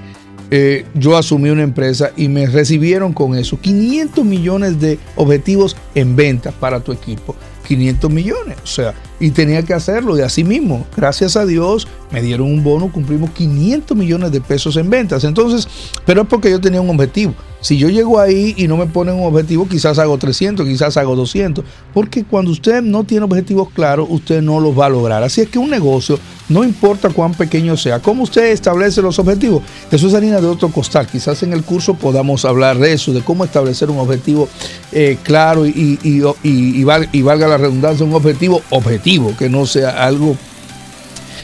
eh, 0.50 0.84
yo 0.94 1.16
asumí 1.16 1.50
una 1.50 1.62
empresa 1.62 2.10
y 2.16 2.28
me 2.28 2.46
recibieron 2.46 3.12
con 3.12 3.36
eso 3.36 3.60
500 3.60 4.24
millones 4.24 4.80
de 4.80 4.98
objetivos 5.14 5.76
en 5.94 6.16
ventas 6.16 6.52
para 6.54 6.80
tu 6.80 6.90
equipo. 6.90 7.36
500 7.68 8.10
millones, 8.10 8.56
o 8.64 8.66
sea, 8.66 8.94
y 9.20 9.30
tenía 9.30 9.62
que 9.62 9.74
hacerlo 9.74 10.16
de 10.16 10.24
así 10.24 10.42
mismo. 10.42 10.86
Gracias 10.96 11.36
a 11.36 11.46
Dios 11.46 11.86
me 12.10 12.22
dieron 12.22 12.48
un 12.48 12.64
bono, 12.64 12.90
cumplimos 12.90 13.30
500 13.30 13.96
millones 13.96 14.32
de 14.32 14.40
pesos 14.40 14.76
en 14.76 14.90
ventas. 14.90 15.22
Entonces, 15.24 15.68
pero 16.04 16.22
es 16.22 16.28
porque 16.28 16.50
yo 16.50 16.60
tenía 16.60 16.80
un 16.80 16.90
objetivo. 16.90 17.34
Si 17.60 17.76
yo 17.76 17.90
llego 17.90 18.18
ahí 18.18 18.54
y 18.56 18.66
no 18.66 18.78
me 18.78 18.86
ponen 18.86 19.16
un 19.16 19.26
objetivo, 19.26 19.68
quizás 19.68 19.98
hago 19.98 20.16
300, 20.16 20.66
quizás 20.66 20.96
hago 20.96 21.14
200. 21.14 21.62
Porque 21.92 22.24
cuando 22.24 22.50
usted 22.50 22.80
no 22.80 23.04
tiene 23.04 23.26
objetivos 23.26 23.68
claros, 23.70 24.06
usted 24.10 24.40
no 24.40 24.60
los 24.60 24.78
va 24.78 24.86
a 24.86 24.88
lograr. 24.88 25.22
Así 25.22 25.42
es 25.42 25.48
que 25.50 25.58
un 25.58 25.68
negocio, 25.68 26.18
no 26.48 26.64
importa 26.64 27.10
cuán 27.10 27.34
pequeño 27.34 27.76
sea, 27.76 27.98
¿cómo 28.00 28.22
usted 28.22 28.46
establece 28.46 29.02
los 29.02 29.18
objetivos? 29.18 29.62
Eso 29.90 30.08
es 30.08 30.14
harina 30.14 30.40
de 30.40 30.46
otro 30.46 30.70
costal. 30.70 31.06
Quizás 31.06 31.42
en 31.42 31.52
el 31.52 31.62
curso 31.62 31.94
podamos 31.94 32.46
hablar 32.46 32.78
de 32.78 32.94
eso, 32.94 33.12
de 33.12 33.20
cómo 33.20 33.44
establecer 33.44 33.90
un 33.90 33.98
objetivo 33.98 34.48
eh, 34.92 35.18
claro 35.22 35.66
y, 35.66 35.98
y 36.02 37.22
valga 37.22 37.46
la 37.46 37.58
redundancia, 37.58 38.06
un 38.06 38.14
objetivo 38.14 38.62
objetivo, 38.70 39.09
que 39.36 39.48
no 39.48 39.66
sea 39.66 40.04
algo 40.04 40.36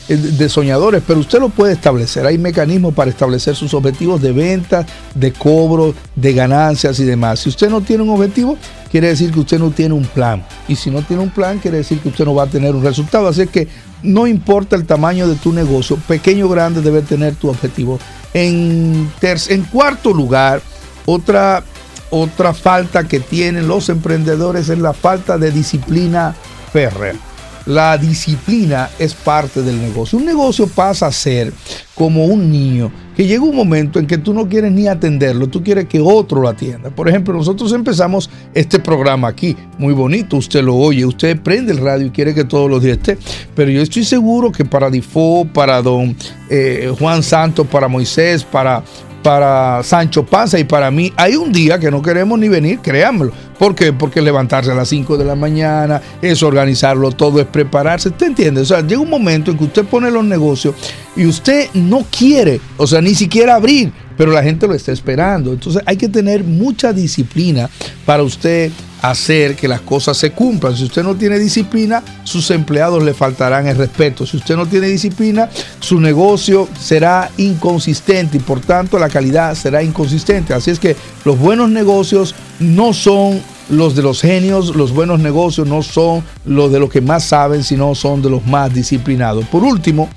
de 0.09 0.49
soñadores, 0.49 1.03
pero 1.05 1.19
usted 1.19 1.41
lo 1.41 1.49
puede 1.49 1.73
establecer. 1.73 2.25
Hay 2.27 2.39
mecanismos 2.39 2.95
para 2.95 3.11
establecer 3.11 3.57
sus 3.57 3.75
objetivos 3.75 4.23
de 4.23 4.31
venta, 4.31 4.87
de 5.17 5.33
cobro, 5.33 5.95
de 6.15 6.33
ganancias 6.33 7.01
y 7.01 7.05
demás. 7.05 7.41
Si 7.41 7.49
usted 7.49 7.69
no 7.69 7.81
tiene 7.81 8.05
un 8.05 8.11
objetivo, 8.11 8.57
quiere 8.89 9.09
decir 9.09 9.33
que 9.33 9.41
usted 9.41 9.59
no 9.59 9.73
tiene 9.73 9.95
un 9.95 10.05
plan. 10.05 10.45
Y 10.69 10.77
si 10.77 10.93
no 10.93 11.03
tiene 11.03 11.25
un 11.25 11.31
plan, 11.31 11.59
quiere 11.59 11.79
decir 11.79 11.99
que 11.99 12.11
usted 12.11 12.25
no 12.25 12.37
va 12.37 12.45
a 12.45 12.47
tener 12.47 12.73
un 12.73 12.85
resultado. 12.85 13.27
Así 13.27 13.49
que 13.49 13.67
no 14.05 14.29
importa 14.29 14.77
el 14.77 14.87
tamaño 14.87 15.27
de 15.27 15.35
tu 15.35 15.53
negocio, 15.53 15.97
pequeño 16.07 16.47
o 16.47 16.51
grande, 16.51 16.83
debe 16.83 17.03
tener 17.03 17.35
tu 17.35 17.49
objetivo. 17.49 17.99
En, 18.33 19.11
en 19.23 19.63
cuarto 19.65 20.13
lugar, 20.13 20.63
otra, 21.05 21.65
otra 22.11 22.55
falta 22.55 23.09
que 23.09 23.19
tienen 23.19 23.67
los 23.67 23.89
emprendedores 23.89 24.69
es 24.69 24.79
la 24.79 24.93
falta 24.93 25.37
de 25.37 25.51
disciplina 25.51 26.33
férrea 26.73 27.26
la 27.67 27.99
disciplina 27.99 28.89
es 28.99 29.15
parte 29.15 29.63
del 29.63 29.81
negocio. 29.81 30.19
Un 30.19 30.25
negocio 30.25 30.67
pasa 30.69 31.07
a 31.07 31.13
ser 31.13 31.53
como 31.95 32.25
un 32.27 32.51
niño 32.51 32.91
que 33.17 33.27
llega 33.27 33.43
un 33.43 33.57
momento 33.57 33.99
en 33.99 34.07
que 34.07 34.19
tú 34.19 34.35
no 34.35 34.47
quieres 34.47 34.71
ni 34.71 34.87
atenderlo, 34.87 35.49
tú 35.49 35.65
quieres 35.65 35.87
que 35.87 35.99
otro 36.01 36.41
lo 36.43 36.49
atienda. 36.49 36.91
Por 36.91 37.09
ejemplo, 37.09 37.33
nosotros 37.33 37.73
empezamos 37.73 38.29
este 38.53 38.79
programa 38.79 39.29
aquí, 39.29 39.57
muy 39.79 39.95
bonito, 39.95 40.37
usted 40.37 40.63
lo 40.63 40.77
oye, 40.77 41.07
usted 41.07 41.41
prende 41.41 41.73
el 41.73 41.79
radio 41.79 42.07
y 42.07 42.11
quiere 42.11 42.35
que 42.35 42.45
todos 42.45 42.71
los 42.71 42.83
días 42.83 42.99
esté, 42.99 43.17
pero 43.55 43.71
yo 43.71 43.81
estoy 43.81 44.05
seguro 44.05 44.53
que 44.53 44.67
para 44.67 44.91
Difo, 44.91 45.49
para 45.53 45.81
don 45.81 46.15
eh, 46.51 46.95
Juan 46.99 47.23
Santos, 47.23 47.67
para 47.67 47.89
Moisés, 47.89 48.45
para 48.45 48.85
para 49.27 49.83
Sancho 49.83 50.25
Panza 50.25 50.57
y 50.57 50.63
para 50.63 50.89
mí, 50.93 51.13
hay 51.17 51.35
un 51.35 51.51
día 51.51 51.81
que 51.81 51.91
no 51.91 52.01
queremos 52.01 52.39
ni 52.39 52.49
venir, 52.49 52.79
créanmelo. 52.79 53.33
¿Por 53.59 53.75
qué? 53.75 53.93
Porque 53.93 54.23
levantarse 54.23 54.71
a 54.71 54.75
las 54.77 54.87
5 54.87 55.17
de 55.17 55.25
la 55.25 55.35
mañana, 55.35 56.01
es 56.23 56.45
organizarlo 56.45 57.11
todo, 57.11 57.41
es 57.41 57.47
prepararse. 57.47 58.11
¿Usted 58.11 58.29
entiende? 58.29 58.61
O 58.61 58.65
sea, 58.65 58.87
llega 58.87 59.01
un 59.01 59.11
momento 59.11 59.51
en 59.51 59.59
que 59.59 59.65
usted 59.65 59.85
pone 59.85 60.13
los 60.13 60.25
negocios 60.25 60.77
y 61.17 61.27
usted 61.27 61.69
no 61.75 62.07
quiere, 62.09 62.61
o 62.77 62.87
sea, 62.87 63.01
ni 63.01 63.17
siquiera 63.17 63.57
abrir 63.57 63.93
pero 64.17 64.33
la 64.33 64.43
gente 64.43 64.67
lo 64.67 64.73
está 64.73 64.93
esperando. 64.93 65.53
Entonces 65.53 65.83
hay 65.85 65.99
que 65.99 66.09
tener 66.09 66.43
mucha 66.43 66.95
disciplina 66.95 67.69
para 68.07 68.23
usted 68.23 68.71
hacer 69.11 69.57
que 69.57 69.69
las 69.69 69.81
cosas 69.81 70.17
se 70.17 70.33
cumplan. 70.33 70.77
Si 70.77 70.85
usted 70.85 71.03
no 71.03 71.15
tiene 71.15 71.39
disciplina, 71.39 72.03
sus 72.25 72.51
empleados 72.51 73.03
le 73.03 73.15
faltarán 73.15 73.67
el 73.67 73.77
respeto. 73.77 74.27
Si 74.27 74.37
usted 74.37 74.57
no 74.57 74.67
tiene 74.67 74.89
disciplina, 74.89 75.49
su 75.81 76.01
negocio 76.01 76.69
será 76.79 77.31
inconsistente 77.37 78.37
y 78.37 78.41
por 78.41 78.61
tanto 78.61 78.99
la 78.99 79.09
calidad 79.09 79.55
será 79.55 79.83
inconsistente. 79.83 80.55
Así 80.55 80.71
es 80.71 80.79
que 80.79 80.97
los 81.25 81.39
buenos 81.39 81.71
negocios 81.71 82.35
no 82.59 82.93
son 82.93 83.41
los 83.69 83.97
de 83.97 84.03
los 84.03 84.21
genios, 84.21 84.77
los 84.77 84.93
buenos 84.93 85.21
negocios 85.21 85.67
no 85.67 85.83
son 85.83 86.23
los 86.45 86.71
de 86.71 86.79
los 86.79 86.91
que 86.91 87.01
más 87.01 87.25
saben, 87.25 87.65
sino 87.65 87.95
son 87.95 88.23
de 88.23 88.31
los 88.31 88.47
más 88.47 88.73
disciplinados. 88.73 89.45
Por 89.47 89.65
último, 89.65 90.09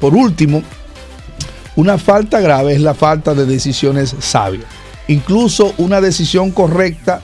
por 0.00 0.14
último, 0.14 0.62
una 1.74 1.98
falta 1.98 2.40
grave 2.40 2.74
es 2.74 2.80
la 2.80 2.94
falta 2.94 3.34
de 3.34 3.44
decisiones 3.44 4.14
sabias. 4.20 4.64
Incluso 5.08 5.74
una 5.78 6.00
decisión 6.00 6.50
correcta 6.50 7.20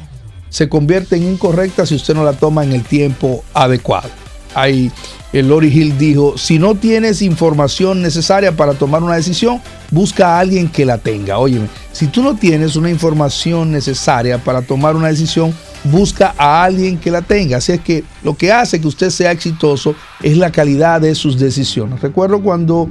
se 0.52 0.68
convierte 0.68 1.16
en 1.16 1.24
incorrecta 1.24 1.86
si 1.86 1.94
usted 1.94 2.14
no 2.14 2.24
la 2.24 2.34
toma 2.34 2.62
en 2.62 2.72
el 2.72 2.82
tiempo 2.82 3.42
adecuado. 3.54 4.10
Ahí 4.54 4.92
el 5.32 5.48
Lori 5.48 5.68
Hill 5.68 5.96
dijo, 5.96 6.36
si 6.36 6.58
no 6.58 6.74
tienes 6.74 7.22
información 7.22 8.02
necesaria 8.02 8.54
para 8.54 8.74
tomar 8.74 9.02
una 9.02 9.14
decisión, 9.14 9.62
busca 9.90 10.36
a 10.36 10.40
alguien 10.40 10.68
que 10.68 10.84
la 10.84 10.98
tenga. 10.98 11.38
Óyeme, 11.38 11.68
si 11.92 12.06
tú 12.06 12.22
no 12.22 12.36
tienes 12.36 12.76
una 12.76 12.90
información 12.90 13.72
necesaria 13.72 14.36
para 14.36 14.60
tomar 14.60 14.94
una 14.94 15.08
decisión, 15.08 15.54
busca 15.84 16.34
a 16.36 16.64
alguien 16.64 16.98
que 16.98 17.10
la 17.10 17.22
tenga. 17.22 17.56
Así 17.56 17.72
es 17.72 17.80
que 17.80 18.04
lo 18.22 18.36
que 18.36 18.52
hace 18.52 18.78
que 18.78 18.88
usted 18.88 19.08
sea 19.08 19.32
exitoso 19.32 19.94
es 20.22 20.36
la 20.36 20.52
calidad 20.52 21.00
de 21.00 21.14
sus 21.14 21.38
decisiones. 21.38 22.02
Recuerdo 22.02 22.42
cuando 22.42 22.90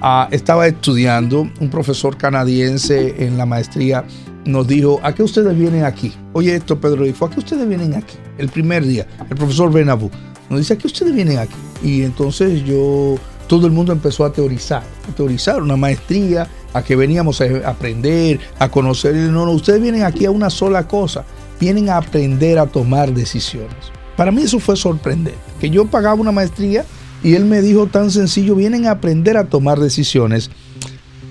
Ah, 0.00 0.28
estaba 0.30 0.68
estudiando, 0.68 1.50
un 1.58 1.70
profesor 1.70 2.16
canadiense 2.16 3.24
en 3.24 3.36
la 3.36 3.46
maestría 3.46 4.04
nos 4.48 4.66
dijo, 4.66 4.98
¿a 5.02 5.14
qué 5.14 5.22
ustedes 5.22 5.56
vienen 5.56 5.84
aquí? 5.84 6.12
Oye 6.32 6.56
esto, 6.56 6.80
Pedro 6.80 7.04
dijo, 7.04 7.26
¿a 7.26 7.30
qué 7.30 7.38
ustedes 7.38 7.68
vienen 7.68 7.94
aquí? 7.94 8.16
El 8.38 8.48
primer 8.48 8.84
día, 8.84 9.06
el 9.28 9.36
profesor 9.36 9.70
Benabú 9.70 10.10
nos 10.48 10.60
dice, 10.60 10.74
¿a 10.74 10.78
qué 10.78 10.86
ustedes 10.86 11.14
vienen 11.14 11.38
aquí? 11.38 11.54
Y 11.82 12.02
entonces 12.02 12.64
yo, 12.64 13.16
todo 13.46 13.66
el 13.66 13.72
mundo 13.72 13.92
empezó 13.92 14.24
a 14.24 14.32
teorizar, 14.32 14.82
a 15.08 15.14
teorizar 15.14 15.62
una 15.62 15.76
maestría, 15.76 16.48
a 16.72 16.82
que 16.82 16.96
veníamos 16.96 17.40
a 17.40 17.44
aprender, 17.68 18.40
a 18.58 18.70
conocer. 18.70 19.14
No, 19.14 19.44
no, 19.44 19.52
ustedes 19.52 19.82
vienen 19.82 20.04
aquí 20.04 20.24
a 20.24 20.30
una 20.30 20.48
sola 20.48 20.88
cosa, 20.88 21.24
vienen 21.60 21.90
a 21.90 21.98
aprender 21.98 22.58
a 22.58 22.66
tomar 22.66 23.12
decisiones. 23.12 23.92
Para 24.16 24.32
mí 24.32 24.42
eso 24.42 24.58
fue 24.58 24.76
sorprendente, 24.76 25.38
que 25.60 25.70
yo 25.70 25.86
pagaba 25.86 26.14
una 26.14 26.32
maestría 26.32 26.84
y 27.22 27.34
él 27.34 27.44
me 27.44 27.60
dijo 27.60 27.86
tan 27.86 28.10
sencillo, 28.10 28.54
vienen 28.54 28.86
a 28.86 28.92
aprender 28.92 29.36
a 29.36 29.44
tomar 29.44 29.78
decisiones. 29.78 30.50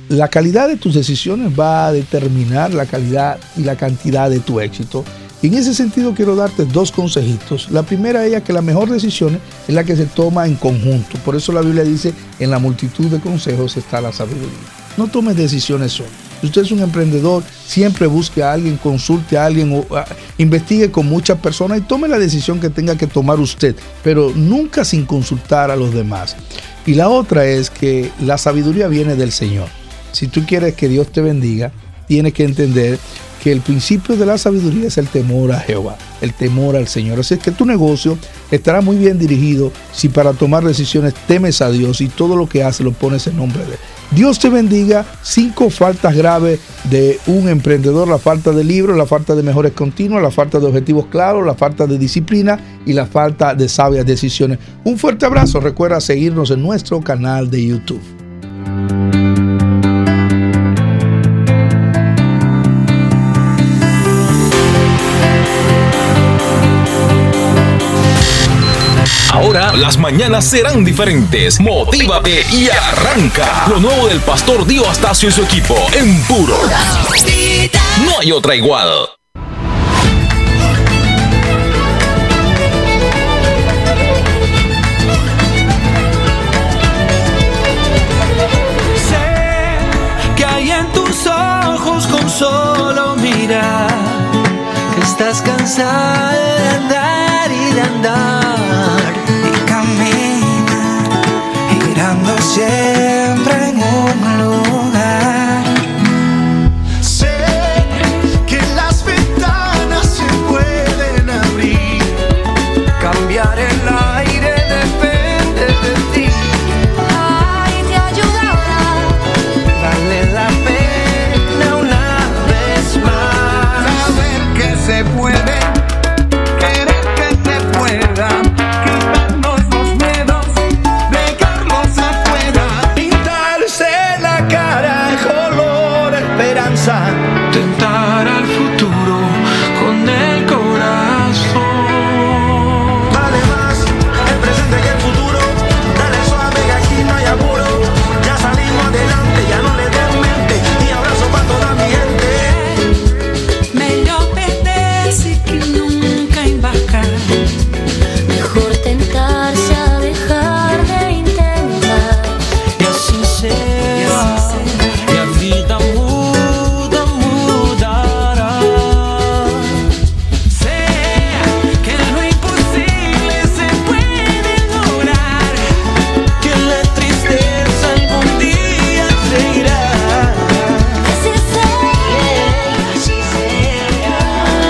La 0.09 0.29
calidad 0.29 0.69
de 0.69 0.77
tus 0.77 0.93
decisiones 0.93 1.51
va 1.59 1.87
a 1.87 1.91
determinar 1.91 2.73
la 2.73 2.85
calidad 2.85 3.37
y 3.57 3.63
la 3.63 3.75
cantidad 3.75 4.29
de 4.29 4.39
tu 4.39 4.61
éxito. 4.61 5.03
Y 5.41 5.47
en 5.47 5.55
ese 5.55 5.73
sentido 5.73 6.13
quiero 6.13 6.37
darte 6.37 6.63
dos 6.63 6.93
consejitos. 6.93 7.69
La 7.71 7.83
primera 7.83 8.25
es 8.25 8.41
que 8.41 8.53
la 8.53 8.61
mejor 8.61 8.89
decisión 8.89 9.37
es 9.67 9.75
la 9.75 9.83
que 9.83 9.97
se 9.97 10.05
toma 10.05 10.47
en 10.47 10.55
conjunto. 10.55 11.17
Por 11.25 11.35
eso 11.35 11.51
la 11.51 11.61
Biblia 11.61 11.83
dice, 11.83 12.13
en 12.39 12.51
la 12.51 12.57
multitud 12.57 13.07
de 13.07 13.19
consejos 13.19 13.75
está 13.75 13.99
la 13.99 14.13
sabiduría. 14.13 14.47
No 14.95 15.07
tomes 15.07 15.35
decisiones 15.35 15.91
solo. 15.91 16.09
Si 16.39 16.47
usted 16.47 16.61
es 16.61 16.71
un 16.71 16.79
emprendedor, 16.79 17.43
siempre 17.65 18.07
busque 18.07 18.41
a 18.43 18.53
alguien, 18.53 18.77
consulte 18.77 19.37
a 19.37 19.45
alguien, 19.45 19.73
o, 19.73 19.95
ah, 19.95 20.05
investigue 20.37 20.89
con 20.89 21.07
muchas 21.07 21.37
personas 21.39 21.79
y 21.79 21.81
tome 21.81 22.07
la 22.07 22.17
decisión 22.17 22.61
que 22.61 22.69
tenga 22.69 22.95
que 22.95 23.07
tomar 23.07 23.39
usted, 23.41 23.75
pero 24.03 24.31
nunca 24.33 24.85
sin 24.85 25.05
consultar 25.05 25.69
a 25.69 25.75
los 25.75 25.93
demás. 25.93 26.37
Y 26.85 26.93
la 26.93 27.09
otra 27.09 27.45
es 27.45 27.69
que 27.69 28.09
la 28.21 28.37
sabiduría 28.37 28.87
viene 28.87 29.15
del 29.15 29.33
Señor. 29.33 29.67
Si 30.11 30.27
tú 30.27 30.45
quieres 30.45 30.75
que 30.75 30.87
Dios 30.87 31.11
te 31.11 31.21
bendiga, 31.21 31.71
tienes 32.07 32.33
que 32.33 32.43
entender 32.43 32.97
que 33.43 33.51
el 33.51 33.61
principio 33.61 34.15
de 34.15 34.25
la 34.25 34.37
sabiduría 34.37 34.87
es 34.87 34.97
el 34.97 35.07
temor 35.07 35.51
a 35.51 35.59
Jehová, 35.59 35.97
el 36.21 36.33
temor 36.33 36.75
al 36.75 36.87
Señor. 36.87 37.19
Así 37.19 37.35
es 37.35 37.39
que 37.39 37.51
tu 37.51 37.65
negocio 37.65 38.17
estará 38.51 38.81
muy 38.81 38.97
bien 38.97 39.19
dirigido 39.19 39.71
si 39.93 40.09
para 40.09 40.33
tomar 40.33 40.63
decisiones 40.63 41.13
temes 41.27 41.61
a 41.61 41.69
Dios 41.69 42.01
y 42.01 42.07
todo 42.07 42.35
lo 42.35 42.49
que 42.49 42.63
haces 42.63 42.85
lo 42.85 42.93
pones 42.93 43.27
en 43.27 43.37
nombre 43.37 43.63
de 43.65 43.73
Él. 43.73 43.79
Dios 44.11 44.39
te 44.39 44.49
bendiga. 44.49 45.05
Cinco 45.21 45.69
faltas 45.69 46.15
graves 46.15 46.59
de 46.89 47.19
un 47.27 47.49
emprendedor, 47.49 48.07
la 48.07 48.17
falta 48.17 48.51
de 48.51 48.63
libros, 48.63 48.97
la 48.97 49.05
falta 49.05 49.35
de 49.35 49.43
mejores 49.43 49.73
continuos, 49.73 50.21
la 50.21 50.31
falta 50.31 50.59
de 50.59 50.65
objetivos 50.65 51.07
claros, 51.07 51.45
la 51.45 51.55
falta 51.55 51.85
de 51.85 51.97
disciplina 51.97 52.59
y 52.85 52.93
la 52.93 53.05
falta 53.05 53.53
de 53.53 53.67
sabias 53.67 54.05
decisiones. 54.05 54.59
Un 54.85 54.97
fuerte 54.97 55.25
abrazo. 55.25 55.59
Recuerda 55.59 55.99
seguirnos 55.99 56.51
en 56.51 56.63
nuestro 56.63 57.01
canal 57.01 57.51
de 57.51 57.65
YouTube. 57.65 58.01
Ahora 69.47 69.71
las 69.71 69.97
mañanas 69.97 70.43
serán 70.43 70.83
diferentes. 70.83 71.61
Motívate 71.61 72.45
y 72.51 72.67
arranca. 72.67 73.65
Lo 73.69 73.79
nuevo 73.79 74.09
del 74.09 74.19
pastor 74.19 74.67
Dio 74.67 74.85
Astacio 74.89 75.29
y 75.29 75.31
su 75.31 75.41
equipo 75.41 75.73
en 75.93 76.21
puro. 76.23 76.57
No 78.03 78.19
hay 78.19 78.33
otra 78.33 78.55
igual. 78.55 78.89
Sé 89.07 90.35
que 90.35 90.43
hay 90.43 90.71
en 90.71 90.91
tus 90.91 91.25
ojos 91.25 92.05
con 92.07 92.29
solo 92.29 93.15
mirar 93.15 93.95
estás 95.01 95.41
cansada 95.41 96.33
de 96.33 96.67
andar 96.67 97.51
y 97.51 97.73
de 97.73 97.81
andar 97.81 98.46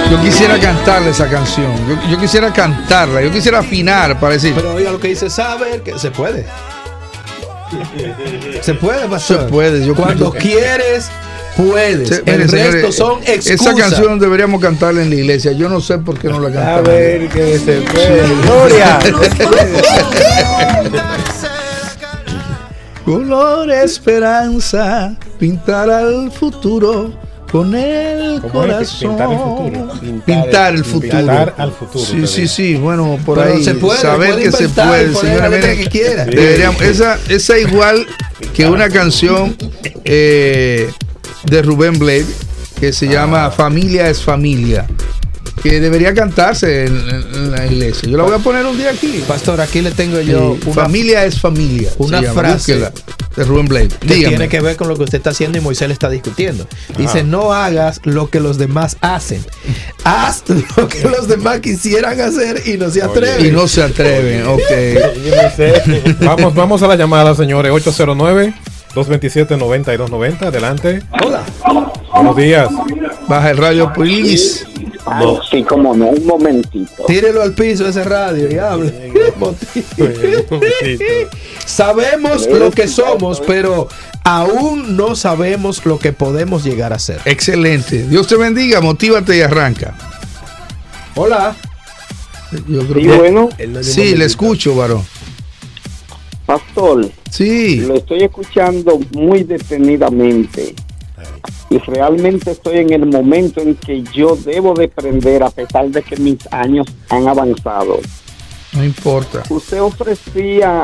Yo 0.09 0.21
quisiera 0.21 0.57
cantarle 0.59 1.09
esa 1.09 1.29
canción. 1.29 1.71
Yo, 1.87 2.09
yo 2.11 2.17
quisiera 2.17 2.51
cantarla. 2.53 3.21
Yo 3.21 3.31
quisiera 3.31 3.59
afinar 3.59 4.19
para 4.19 4.33
decir. 4.33 4.53
Pero 4.55 4.73
oiga 4.73 4.91
lo 4.91 4.99
que 4.99 5.09
dice 5.09 5.29
saber 5.29 5.81
que 5.83 5.97
se 5.99 6.11
puede. 6.11 6.45
Se 8.61 8.73
puede, 8.75 9.01
Se 9.01 9.07
pastor. 9.07 9.47
puede. 9.47 9.85
Yo 9.85 9.93
Cuando 9.93 10.31
quieres, 10.31 11.09
puedes. 11.57 12.07
Se- 12.09 12.23
el 12.25 12.47
resto 12.49 12.91
son 12.93 13.19
excusas. 13.25 13.47
Esa 13.61 13.75
canción 13.75 14.17
deberíamos 14.19 14.61
cantarla 14.61 15.01
en 15.01 15.09
la 15.09 15.15
iglesia. 15.17 15.51
Yo 15.51 15.67
no 15.67 15.81
sé 15.81 15.97
por 15.97 16.17
qué 16.17 16.29
no 16.29 16.39
la 16.39 16.51
cantamos. 16.51 16.79
A 16.79 16.81
ver 16.91 17.27
que 17.27 17.59
se 17.59 17.81
puede. 17.81 18.23
Gloria. 18.43 18.99
Color 23.05 23.71
esperanza, 23.71 25.15
pintar 25.39 25.89
al 25.89 26.29
futuro 26.31 27.13
con 27.51 27.73
el 27.75 28.41
¿Cómo 28.41 28.63
es? 28.65 28.69
corazón. 28.91 29.09
Pintar 29.17 29.31
el 29.31 29.37
futuro. 29.39 30.21
Pintar 30.25 30.75
el 30.75 30.83
futuro. 30.85 31.17
Pintar 31.17 31.55
al 31.57 31.71
futuro, 31.71 32.05
Sí, 32.05 32.27
sí, 32.27 32.47
sí. 32.47 32.75
Bueno, 32.75 33.17
por 33.25 33.39
Pero 33.39 33.55
ahí. 33.55 33.63
se 33.63 33.73
puede, 33.75 33.99
saber 33.99 34.31
puede 34.33 34.43
que 34.43 34.51
se 34.51 34.69
puede, 34.69 35.13
señora. 35.15 35.49
la 35.49 35.59
que 35.59 35.87
quiera. 35.89 36.25
deberíamos- 36.25 36.81
esa, 36.81 37.17
esa 37.29 37.57
igual 37.57 38.05
que 38.53 38.65
una 38.67 38.89
canción 38.89 39.55
eh, 40.03 40.91
de 41.45 41.61
Rubén 41.61 41.97
Blade 41.97 42.25
que 42.79 42.93
se 42.93 43.07
llama 43.07 43.49
Familia 43.51 44.09
es 44.09 44.21
Familia. 44.21 44.85
Que 45.63 45.79
debería 45.79 46.13
cantarse 46.13 46.85
en, 46.85 46.95
en- 47.09 47.25
en 47.35 47.51
la 47.51 47.65
iglesia. 47.65 48.07
Yo 48.09 48.15
la 48.17 48.23
voy 48.23 48.33
a 48.35 48.39
poner 48.39 48.65
un 48.65 48.77
día 48.77 48.91
aquí. 48.91 49.23
Pastor, 49.27 49.59
aquí 49.59 49.81
le 49.81 49.91
tengo 49.91 50.21
yo 50.21 50.55
Sí, 50.61 50.69
una, 50.69 50.83
familia 50.83 51.25
es 51.25 51.39
familia. 51.41 51.89
una 51.97 52.21
llama, 52.21 52.41
frase. 52.41 52.75
búsquela, 52.75 52.93
de 53.35 53.43
Rubén 53.43 53.67
Blade. 53.67 53.87
que 53.89 54.13
Dígame. 54.13 54.35
tiene 54.37 54.49
que 54.49 54.61
ver 54.61 54.75
con 54.77 54.87
lo 54.87 54.95
que 54.95 55.03
usted 55.03 55.17
está 55.17 55.31
haciendo 55.31 55.57
y 55.57 55.61
Moisés 55.61 55.87
le 55.87 55.93
está 55.93 56.09
discutiendo. 56.09 56.67
Dice, 56.97 57.23
no 57.23 57.53
hagas 57.53 57.99
lo 58.03 58.29
que 58.29 58.39
los 58.39 58.57
demás 58.59 58.97
hacen. 59.01 59.43
Haz 60.03 60.43
lo 60.77 60.87
que 60.87 61.01
los 61.03 61.27
demás 61.27 61.59
quisieran 61.59 62.19
hacer 62.21 62.61
y 62.67 62.77
no 62.77 62.89
se 62.91 63.01
atreven. 63.03 63.45
Y 63.45 63.51
no 63.51 63.67
se 63.67 63.81
atreven, 63.83 64.45
ok. 64.47 64.61
Vamos, 66.21 66.53
vamos 66.55 66.81
a 66.83 66.87
la 66.87 66.95
llamada, 66.95 67.33
señores. 67.35 67.71
809-227-9290. 67.73 70.41
Adelante. 70.43 71.01
Hola. 71.23 71.43
Buenos 72.13 72.35
días. 72.35 72.67
Baja 73.27 73.51
el 73.51 73.57
radio, 73.57 73.91
please. 73.93 74.65
Sí, 75.49 75.63
como 75.63 75.95
no, 75.95 76.07
un 76.07 76.25
momentito. 76.25 77.05
Tírelo 77.07 77.41
al 77.41 77.53
piso 77.53 77.87
ese 77.87 78.03
radio 78.03 78.51
y 78.51 78.57
hable. 78.57 79.11
Sabemos 81.65 82.47
lo 82.47 82.71
que 82.71 82.87
somos, 82.87 83.41
pero 83.41 83.87
aún 84.23 84.95
no 84.97 85.15
sabemos 85.15 85.85
lo 85.85 85.99
que 85.99 86.13
podemos 86.13 86.63
llegar 86.63 86.93
a 86.93 86.99
ser. 86.99 87.19
Excelente. 87.25 88.03
Dios 88.07 88.27
te 88.27 88.35
bendiga, 88.35 88.81
motívate 88.81 89.37
y 89.37 89.41
arranca. 89.41 89.95
Hola. 91.15 91.55
Yo 92.67 92.87
creo 92.87 92.93
Sí, 93.03 93.07
que- 93.09 93.17
bueno. 93.17 93.49
Sí, 93.81 94.15
le 94.15 94.25
escucho, 94.25 94.75
varón. 94.75 95.03
Pastor, 96.45 97.09
Sí. 97.29 97.81
lo 97.81 97.95
estoy 97.95 98.23
escuchando 98.23 98.99
muy 99.11 99.43
detenidamente. 99.43 100.73
Y 101.69 101.77
realmente 101.79 102.51
estoy 102.51 102.77
en 102.77 102.93
el 102.93 103.05
momento 103.05 103.61
en 103.61 103.75
que 103.75 104.03
yo 104.13 104.35
debo 104.35 104.73
de 104.73 104.85
aprender 104.85 105.43
a 105.43 105.49
pesar 105.49 105.89
de 105.89 106.01
que 106.01 106.17
mis 106.17 106.37
años 106.51 106.87
han 107.09 107.27
avanzado. 107.27 107.99
No 108.73 108.83
importa. 108.83 109.43
Usted 109.49 109.81
ofrecía, 109.81 110.83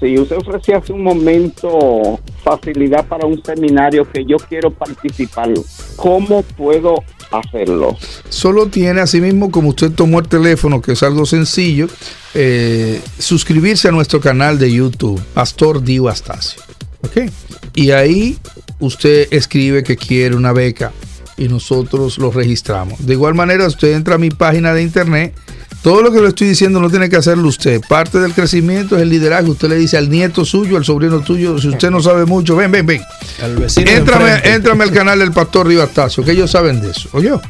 sí, 0.00 0.18
usted 0.18 0.36
ofrecía 0.36 0.78
hace 0.78 0.92
un 0.92 1.02
momento 1.02 2.18
facilidad 2.42 3.06
para 3.06 3.26
un 3.26 3.42
seminario 3.44 4.10
que 4.10 4.24
yo 4.24 4.36
quiero 4.36 4.70
participar. 4.70 5.50
¿Cómo 5.96 6.42
puedo 6.42 7.02
hacerlo? 7.30 7.96
Solo 8.28 8.66
tiene, 8.66 9.00
así 9.00 9.20
mismo 9.20 9.50
como 9.50 9.70
usted 9.70 9.92
tomó 9.92 10.18
el 10.18 10.28
teléfono, 10.28 10.80
que 10.80 10.92
es 10.92 11.02
algo 11.02 11.26
sencillo, 11.26 11.88
eh, 12.34 13.00
suscribirse 13.18 13.88
a 13.88 13.92
nuestro 13.92 14.20
canal 14.20 14.58
de 14.58 14.72
YouTube, 14.72 15.20
Pastor 15.34 15.82
Dio 15.82 16.08
Astacio. 16.08 16.60
¿Ok? 17.02 17.30
Y 17.74 17.92
ahí 17.92 18.38
usted 18.80 19.28
escribe 19.30 19.82
que 19.82 19.96
quiere 19.96 20.34
una 20.34 20.52
beca 20.52 20.92
y 21.36 21.48
nosotros 21.48 22.18
lo 22.18 22.30
registramos. 22.30 23.04
De 23.06 23.14
igual 23.14 23.34
manera, 23.34 23.66
usted 23.66 23.94
entra 23.94 24.16
a 24.16 24.18
mi 24.18 24.30
página 24.30 24.74
de 24.74 24.82
internet. 24.82 25.34
Todo 25.82 26.02
lo 26.02 26.10
que 26.10 26.20
le 26.20 26.28
estoy 26.28 26.48
diciendo 26.48 26.80
no 26.80 26.90
tiene 26.90 27.08
que 27.08 27.16
hacerlo 27.16 27.48
usted. 27.48 27.80
Parte 27.88 28.18
del 28.18 28.34
crecimiento 28.34 28.96
es 28.96 29.02
el 29.02 29.10
liderazgo. 29.10 29.52
Usted 29.52 29.68
le 29.68 29.76
dice 29.76 29.96
al 29.96 30.10
nieto 30.10 30.44
suyo, 30.44 30.76
al 30.76 30.84
sobrino 30.84 31.20
tuyo, 31.20 31.56
si 31.58 31.68
usted 31.68 31.90
no 31.90 32.02
sabe 32.02 32.24
mucho, 32.24 32.56
ven, 32.56 32.72
ven, 32.72 32.84
ven. 32.84 33.00
Al 33.40 33.56
vecino 33.56 33.88
Éntrame, 33.88 34.82
al 34.82 34.90
canal 34.90 35.20
del 35.20 35.30
pastor 35.30 35.68
Río 35.68 35.82
Astacio, 35.82 36.24
que 36.24 36.32
ellos 36.32 36.50
saben 36.50 36.80
de 36.80 36.90
eso, 36.90 37.08
¿oyó? 37.12 37.40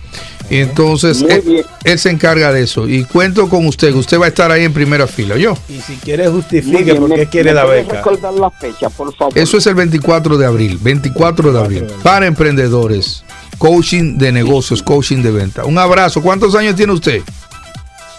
Y 0.50 0.58
entonces 0.58 1.22
Muy 1.22 1.64
él, 1.84 1.98
se 1.98 2.10
encarga 2.10 2.52
de 2.52 2.62
eso. 2.62 2.88
Y 2.88 3.04
cuento 3.04 3.48
con 3.48 3.66
usted, 3.66 3.92
que 3.92 3.98
usted 3.98 4.18
va 4.18 4.24
a 4.26 4.28
estar 4.28 4.50
ahí 4.50 4.64
en 4.64 4.72
primera 4.72 5.06
fila, 5.06 5.36
¿yo? 5.36 5.54
Y 5.68 5.78
si 5.80 5.94
quiere 5.96 6.28
justifique 6.28 6.84
bien, 6.84 6.96
por 6.98 7.08
¿me- 7.10 7.16
qué 7.16 7.26
quiere 7.26 7.50
me 7.50 7.54
la 7.54 7.64
beca. 7.64 7.96
recordar 7.96 8.32
la 8.32 8.50
fecha, 8.50 8.88
por 8.88 9.14
favor? 9.14 9.36
Eso 9.36 9.58
es 9.58 9.66
el 9.66 9.74
24 9.74 10.38
de 10.38 10.46
abril, 10.46 10.78
24 10.80 11.52
de 11.52 11.58
abril, 11.58 11.86
para 12.02 12.26
emprendedores, 12.26 13.24
coaching 13.58 14.16
de 14.16 14.32
negocios, 14.32 14.82
coaching 14.82 15.22
de 15.22 15.30
venta. 15.32 15.64
Un 15.66 15.76
abrazo. 15.78 16.22
¿Cuántos 16.22 16.54
años 16.54 16.74
tiene 16.76 16.92
usted? 16.94 17.20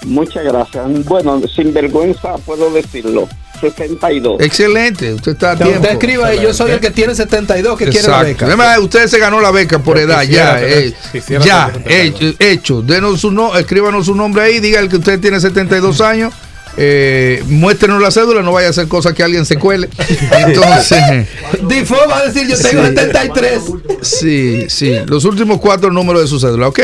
Muchas 0.06 0.44
gracias. 0.44 1.06
Bueno, 1.06 1.42
sin 1.54 1.74
vergüenza 1.74 2.36
puedo 2.46 2.72
decirlo. 2.72 3.28
62. 3.60 4.42
Excelente, 4.42 5.14
usted 5.14 5.32
está 5.34 5.52
a 5.52 5.54
Usted 5.54 5.66
tiempo. 5.68 5.88
escriba 5.88 6.28
ahí, 6.28 6.40
yo 6.42 6.54
soy 6.54 6.72
el 6.72 6.80
que 6.80 6.92
tiene 6.92 7.14
72 7.16 7.78
que 7.78 7.86
quiere 7.88 8.08
la 8.08 8.24
beca. 8.24 8.46
Además, 8.46 8.78
usted 8.80 9.08
se 9.08 9.20
ganó 9.20 9.42
la 9.42 9.52
beca 9.52 9.80
por 9.80 9.98
edad, 9.98 10.24
ya, 10.24 10.60
tener- 10.60 10.94
eh, 11.14 11.22
ya, 11.46 11.72
hecho, 11.88 12.34
hecho. 12.40 12.82
Denos 12.82 13.22
su 13.22 13.32
no, 13.32 13.58
escríbanos 13.58 14.06
su 14.06 14.16
nombre 14.16 14.44
ahí, 14.44 14.60
diga 14.60 14.88
que 14.88 14.98
usted 14.98 15.20
tiene 15.20 15.40
72 15.40 16.02
años 16.02 16.34
eh, 16.82 17.44
muéstrenos 17.48 18.02
la 18.02 18.10
cédula, 18.10 18.42
no 18.42 18.54
vaya 18.54 18.68
a 18.68 18.70
hacer 18.70 18.88
cosas 18.88 19.14
que 19.14 19.22
alguien 19.24 19.46
se 19.46 19.58
cuele. 19.58 19.90
Entonces, 20.46 21.28
Difo 21.68 21.96
va 22.10 22.20
a 22.20 22.26
decir, 22.28 22.48
yo 22.48 22.58
tengo 22.58 22.86
Sí. 22.86 22.94
73. 22.96 23.62
sí, 24.02 24.66
sí, 24.70 24.96
los 25.08 25.26
últimos 25.26 25.60
cuatro 25.60 25.92
números 25.92 26.22
de 26.22 26.28
su 26.30 26.40
cédula, 26.40 26.68
¿ok? 26.70 26.80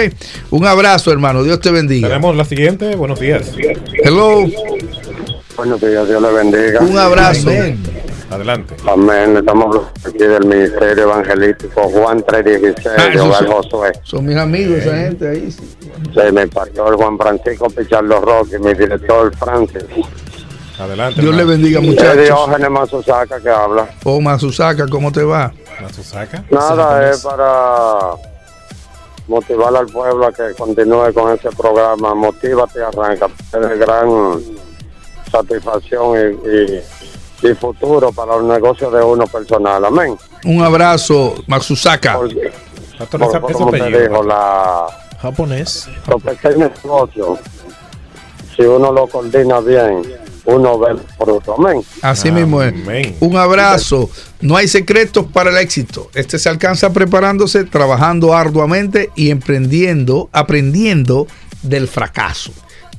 Un 0.50 0.66
abrazo, 0.66 1.12
hermano, 1.14 1.44
Dios 1.44 1.62
te 1.62 1.72
bendiga. 1.72 2.10
Tenemos 2.10 2.36
la 2.36 2.44
siguiente. 2.44 2.96
Buenos 2.96 3.20
días. 3.22 3.44
Hello, 4.04 4.44
Buenos 5.58 5.80
días, 5.82 6.08
Dios 6.08 6.22
le 6.22 6.32
bendiga. 6.32 6.80
un 6.82 6.98
abrazo. 6.98 7.50
Adelante. 8.30 8.76
Amén. 8.92 9.38
Estamos 9.38 9.78
aquí 10.06 10.18
del 10.18 10.46
Ministerio 10.46 11.04
Evangelístico 11.04 11.82
Juan 11.90 12.22
316 12.24 12.96
Ah, 12.98 13.10
de 13.10 13.20
Hogar 13.22 13.46
Josué. 13.48 13.92
Son 14.04 14.26
mis 14.26 14.36
amigos, 14.36 14.80
esa 14.80 14.96
gente 14.98 15.30
ahí. 15.30 15.52
sí. 15.52 15.62
De 16.14 16.32
mi 16.32 16.46
pastor 16.48 16.96
Juan 16.98 17.18
Francisco 17.18 17.70
Pichardo 17.70 18.20
Roque, 18.20 18.60
mi 18.60 18.74
director 18.74 19.34
Francis. 19.38 19.84
Adelante. 20.80 21.22
Dios 21.22 21.34
le 21.36 21.46
bendiga, 21.46 21.80
Es 21.80 21.86
muchachos. 21.86 22.24
Diógenes 22.26 22.70
Mazusaca 22.70 23.40
que 23.40 23.50
habla. 23.50 23.88
Oh, 24.04 24.20
Mazusaca, 24.20 24.88
¿cómo 24.88 25.12
te 25.12 25.24
va? 25.24 25.54
Mazusaca. 25.82 26.44
Nada, 26.50 27.10
es 27.12 27.22
para 27.22 28.16
motivar 29.28 29.74
al 29.76 29.86
pueblo 29.86 30.26
a 30.28 30.32
que 30.34 30.54
continúe 30.58 31.14
con 31.14 31.32
ese 31.34 31.50
programa. 31.56 32.14
Motívate 32.14 32.80
y 32.80 32.82
arranca. 32.82 33.28
Es 33.54 33.70
de 33.70 33.78
gran 33.78 34.10
satisfacción 35.38 36.38
y, 36.44 37.48
y, 37.48 37.50
y 37.50 37.54
futuro 37.56 38.12
para 38.12 38.38
los 38.38 38.46
negocios 38.46 38.92
de 38.94 39.02
uno 39.04 39.26
personal. 39.28 39.84
Amén. 39.86 40.16
Un 40.46 40.62
abrazo, 40.62 41.36
Por- 42.18 42.30
por 43.10 43.52
ese 43.52 43.54
como 43.54 43.72
te 43.72 43.78
dijo, 44.10 44.24
la, 44.24 44.86
Japonés. 45.22 45.88
los 46.08 46.22
pequeños 46.24 46.72
negocios, 46.84 47.40
si 48.56 48.62
uno 48.64 48.92
lo 48.92 49.08
coordina 49.08 49.60
bien, 49.60 50.02
uno 50.46 50.78
ve 50.80 50.92
el 50.92 51.00
fruto. 51.18 51.56
Amén. 51.58 51.82
Así 52.02 52.32
mismo 52.32 52.62
es. 52.62 52.74
Un 53.20 53.36
abrazo. 53.36 54.10
No 54.42 54.56
hay 54.56 54.68
secretos 54.68 55.26
para 55.34 55.50
el 55.50 55.58
éxito. 55.58 56.10
Este 56.14 56.38
se 56.40 56.48
alcanza 56.50 56.94
preparándose, 56.94 57.64
trabajando 57.66 58.34
arduamente 58.34 59.10
y 59.16 59.32
emprendiendo, 59.32 60.30
aprendiendo 60.32 61.28
del 61.64 61.88
fracaso. 61.88 62.52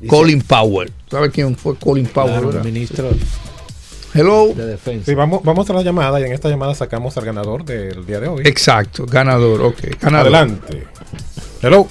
Colin 0.09 0.40
Powell. 0.42 0.92
¿Sabe 1.11 1.30
quién 1.30 1.57
fue 1.57 1.76
Colin 1.76 2.07
Powell? 2.07 2.49
Claro, 2.51 2.64
ministro 2.64 3.11
Hello. 4.14 4.53
de 4.55 4.66
defensa. 4.66 5.05
Sí, 5.07 5.14
vamos, 5.14 5.42
vamos 5.44 5.68
a 5.68 5.72
la 5.74 5.82
llamada 5.82 6.20
y 6.20 6.24
en 6.24 6.32
esta 6.32 6.49
llamada 6.49 6.74
sacamos 6.74 7.16
al 7.16 7.24
ganador 7.24 7.64
del 7.64 8.07
día 8.07 8.20
de 8.20 8.28
hoy. 8.28 8.42
Exacto, 8.47 9.05
ganador. 9.07 9.61
Ok, 9.62 9.80
ganador. 10.01 10.34
Adelante. 10.34 10.86
Hello. 11.62 11.88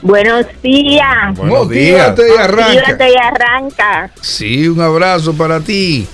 Buenos 0.00 0.46
días. 0.62 1.36
Buenos 1.36 1.68
días. 1.68 2.10
Motívate 2.10 2.34
y 2.34 2.38
arranca. 2.38 3.08
Y 3.10 3.14
arranca. 3.16 4.10
Sí, 4.22 4.68
un 4.68 4.80
abrazo 4.80 5.34
para 5.34 5.60
ti. 5.60 6.06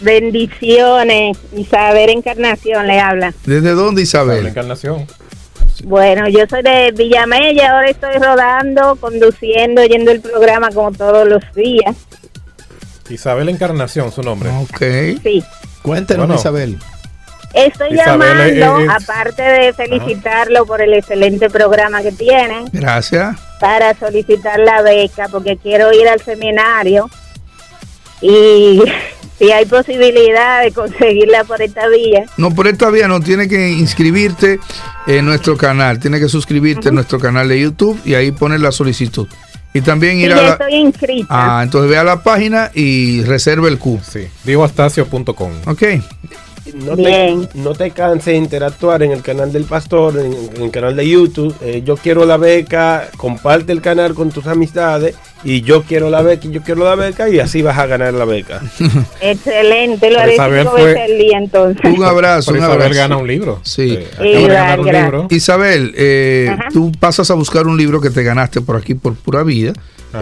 Bendiciones. 0.00 1.38
Isabel 1.56 2.10
Encarnación 2.10 2.86
le 2.86 3.00
habla. 3.00 3.34
¿Desde 3.44 3.70
dónde, 3.72 4.00
La 4.00 4.04
Isabel? 4.04 4.46
encarnación. 4.46 5.06
Bueno, 5.84 6.28
yo 6.28 6.40
soy 6.48 6.62
de 6.62 6.92
Villamella, 6.92 7.70
ahora 7.72 7.88
estoy 7.90 8.14
rodando, 8.14 8.96
conduciendo, 8.96 9.84
yendo 9.84 10.10
el 10.10 10.20
programa 10.20 10.68
como 10.70 10.92
todos 10.92 11.26
los 11.26 11.42
días. 11.54 11.96
Isabel 13.08 13.48
Encarnación, 13.48 14.12
su 14.12 14.22
nombre. 14.22 14.50
Ok. 14.50 15.20
Sí. 15.22 15.42
Cuéntenos, 15.82 16.26
Bueno. 16.26 16.40
Isabel. 16.40 16.78
Estoy 17.52 17.94
Isabel, 17.94 18.56
llamando, 18.60 18.92
aparte 18.92 19.42
de 19.42 19.72
felicitarlo 19.72 20.64
por 20.66 20.80
el 20.82 20.94
excelente 20.94 21.50
programa 21.50 22.00
que 22.00 22.12
tienen, 22.12 22.66
Gracias. 22.72 23.36
para 23.58 23.92
solicitar 23.94 24.60
la 24.60 24.82
beca, 24.82 25.26
porque 25.28 25.56
quiero 25.56 25.92
ir 25.92 26.06
al 26.08 26.20
seminario 26.20 27.10
y 28.20 28.80
si 29.40 29.50
hay 29.50 29.64
posibilidad 29.64 30.62
de 30.62 30.70
conseguirla 30.70 31.44
por 31.44 31.62
esta 31.62 31.88
vía. 31.88 32.26
No, 32.36 32.54
por 32.54 32.68
esta 32.68 32.90
vía 32.90 33.08
no, 33.08 33.20
tiene 33.20 33.48
que 33.48 33.70
inscribirte 33.70 34.60
en 35.06 35.24
nuestro 35.24 35.56
canal, 35.56 35.98
tiene 35.98 36.20
que 36.20 36.28
suscribirte 36.28 36.90
en 36.90 36.96
nuestro 36.96 37.18
canal 37.18 37.48
de 37.48 37.58
YouTube 37.58 37.98
y 38.04 38.12
ahí 38.14 38.32
poner 38.32 38.60
la 38.60 38.70
solicitud. 38.70 39.26
Y 39.72 39.80
también 39.80 40.16
Sí, 40.16 40.24
ir 40.24 40.32
a 40.32 40.36
ya 40.36 40.42
la... 40.42 40.48
estoy 40.50 40.74
inscrita. 40.74 41.26
Ah, 41.30 41.62
entonces 41.62 41.90
ve 41.90 41.96
a 41.96 42.04
la 42.04 42.22
página 42.22 42.70
y 42.74 43.22
reserva 43.22 43.68
el 43.68 43.78
cupo. 43.78 44.02
Sí. 44.04 44.28
Dioastacio.com. 44.44 45.52
Ok. 45.66 45.82
No 46.74 46.94
te, 46.96 47.36
no 47.54 47.72
te 47.74 47.90
canses 47.90 48.26
de 48.26 48.36
interactuar 48.36 49.02
en 49.02 49.12
el 49.12 49.22
canal 49.22 49.50
del 49.52 49.64
pastor, 49.64 50.18
en, 50.18 50.32
en 50.56 50.62
el 50.62 50.70
canal 50.70 50.94
de 50.94 51.08
YouTube. 51.08 51.54
Eh, 51.62 51.82
yo 51.84 51.96
quiero 51.96 52.24
la 52.26 52.36
beca, 52.36 53.08
comparte 53.16 53.72
el 53.72 53.80
canal 53.80 54.14
con 54.14 54.30
tus 54.30 54.46
amistades 54.46 55.16
y 55.42 55.62
yo 55.62 55.82
quiero 55.82 56.10
la 56.10 56.20
beca 56.22 56.46
y 56.46 56.50
yo 56.50 56.60
quiero 56.62 56.84
la 56.84 56.94
beca 56.94 57.28
y 57.30 57.38
así 57.40 57.62
vas 57.62 57.78
a 57.78 57.86
ganar 57.86 58.12
la 58.14 58.24
beca. 58.26 58.60
Excelente, 59.20 60.10
lo 60.10 60.18
haré 60.20 60.34
Isabel 60.34 60.60
cinco 60.64 60.72
fue- 60.76 60.84
veces 60.94 61.10
al 61.10 61.18
día 61.18 61.38
entonces. 61.38 61.84
Un 61.98 62.04
abrazo, 62.04 62.54
Isabel 62.56 62.72
abrazo. 62.82 62.94
gana 62.94 63.16
un 63.16 63.26
libro. 63.26 63.60
Sí. 63.62 63.98
Eh, 64.20 64.46
ganar 64.46 64.80
un 64.80 64.86
libro. 64.92 65.26
Isabel, 65.30 65.92
eh, 65.96 66.56
tú 66.72 66.92
pasas 66.98 67.30
a 67.30 67.34
buscar 67.34 67.66
un 67.66 67.76
libro 67.76 68.00
que 68.00 68.10
te 68.10 68.22
ganaste 68.22 68.60
por 68.60 68.76
aquí 68.76 68.94
por 68.94 69.14
pura 69.14 69.42
vida. 69.42 69.72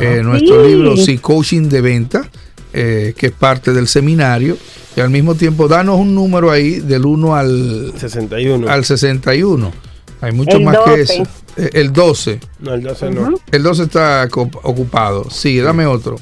Eh, 0.01 0.21
nuestro 0.23 0.63
Sí. 0.65 0.71
libro 0.71 0.97
Sí 0.97 1.19
Coaching 1.19 1.69
de 1.69 1.81
Venta, 1.81 2.29
eh, 2.73 3.15
que 3.17 3.27
es 3.27 3.33
parte 3.33 3.73
del 3.73 3.89
seminario. 3.89 4.57
Y 4.99 5.01
al 5.01 5.11
mismo 5.11 5.35
tiempo, 5.37 5.69
danos 5.69 5.99
un 6.01 6.15
número 6.15 6.51
ahí 6.51 6.81
del 6.81 7.07
1 7.07 7.35
al, 7.37 7.93
61. 7.97 8.69
al 8.69 8.85
61. 8.85 9.73
Hay 10.21 10.33
mucho 10.33 10.57
El 10.57 10.65
más 10.65 10.77
que 10.85 10.91
12. 10.99 11.03
eso. 11.03 11.23
Eh, 11.57 11.71
el 11.75 11.93
12. 11.93 12.41
No, 12.59 12.75
el 12.75 12.83
12 12.83 13.11
no. 13.11 13.21
Ujú. 13.23 13.41
El 13.53 13.63
12 13.63 13.83
está 13.85 14.29
ocupado. 14.33 15.31
Sí, 15.31 15.59
dame 15.61 15.87
otro. 15.87 16.17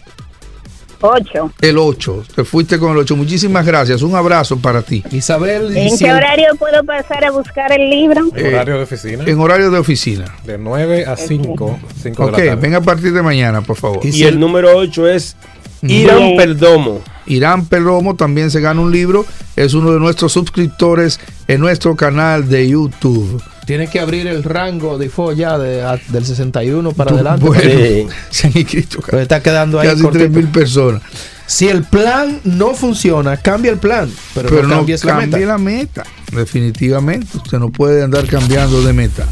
Ocho. 1.02 1.52
El 1.60 1.76
8. 1.78 2.24
Te 2.34 2.44
fuiste 2.44 2.78
con 2.78 2.92
el 2.92 2.98
8. 2.98 3.16
Muchísimas 3.16 3.64
gracias. 3.66 4.00
Un 4.02 4.14
abrazo 4.14 4.56
para 4.58 4.80
ti. 4.82 5.02
Isabel, 5.12 5.76
¿En 5.76 5.96
qué 5.98 6.06
el- 6.08 6.14
horario 6.16 6.46
puedo 6.58 6.82
pasar 6.84 7.24
a 7.24 7.30
buscar 7.30 7.70
el 7.72 7.90
libro? 7.90 8.22
En 8.34 8.46
Eh, 8.46 8.48
horario 8.48 8.76
de 8.78 8.82
oficina. 8.82 9.24
En 9.26 9.38
horario 9.38 9.70
de 9.70 9.78
oficina. 9.78 10.34
De 10.44 10.56
9 10.58 11.04
a 11.06 11.16
5. 11.16 11.78
5 12.02 12.24
Ok, 12.24 12.30
de 12.36 12.44
la 12.44 12.50
tarde. 12.50 12.60
ven 12.62 12.74
a 12.74 12.80
partir 12.80 13.12
de 13.12 13.22
mañana, 13.22 13.60
por 13.60 13.76
favor. 13.76 14.00
Y 14.04 14.08
Y 14.10 14.24
el- 14.24 14.40
número 14.40 14.74
8 14.76 15.06
es 15.06 15.36
Irán 15.82 16.18
Bien. 16.18 16.36
Perdomo. 16.36 17.00
Irán 17.26 17.66
Perdomo 17.66 18.14
también 18.14 18.50
se 18.50 18.60
gana 18.60 18.80
un 18.80 18.92
libro. 18.92 19.24
Es 19.56 19.74
uno 19.74 19.92
de 19.92 19.98
nuestros 20.00 20.32
suscriptores 20.32 21.20
en 21.48 21.60
nuestro 21.60 21.96
canal 21.96 22.48
de 22.48 22.68
YouTube. 22.68 23.42
Tienes 23.66 23.90
que 23.90 23.98
abrir 24.00 24.26
el 24.28 24.44
rango 24.44 24.96
de 24.96 25.08
FO 25.10 25.32
ya 25.32 25.58
de, 25.58 25.82
a- 25.82 25.98
del 26.08 26.24
61 26.24 26.92
para 26.92 27.10
adelante. 27.14 27.44
Bueno, 27.44 27.62
Sí. 27.70 28.06
se 28.30 28.46
han 28.46 28.52
inscrito 28.56 29.00
Pues 29.08 29.22
está 29.22 29.42
quedando 29.42 29.80
ahí 29.80 29.88
casi 29.88 30.02
cortito. 30.02 30.24
3.000 30.26 30.52
personas. 30.52 31.02
Si 31.46 31.68
el 31.68 31.84
plan 31.84 32.40
no 32.44 32.74
funciona, 32.74 33.36
cambia 33.36 33.70
el 33.70 33.78
plan, 33.78 34.10
pero, 34.34 34.48
Pero 34.48 34.62
no 34.66 34.84
la 35.04 35.16
meta. 35.16 35.38
la 35.38 35.58
meta. 35.58 36.02
Definitivamente. 36.32 37.36
Usted 37.36 37.58
no 37.58 37.70
puede 37.70 38.02
andar 38.02 38.26
cambiando 38.26 38.82
de 38.82 38.92
meta. 38.92 39.24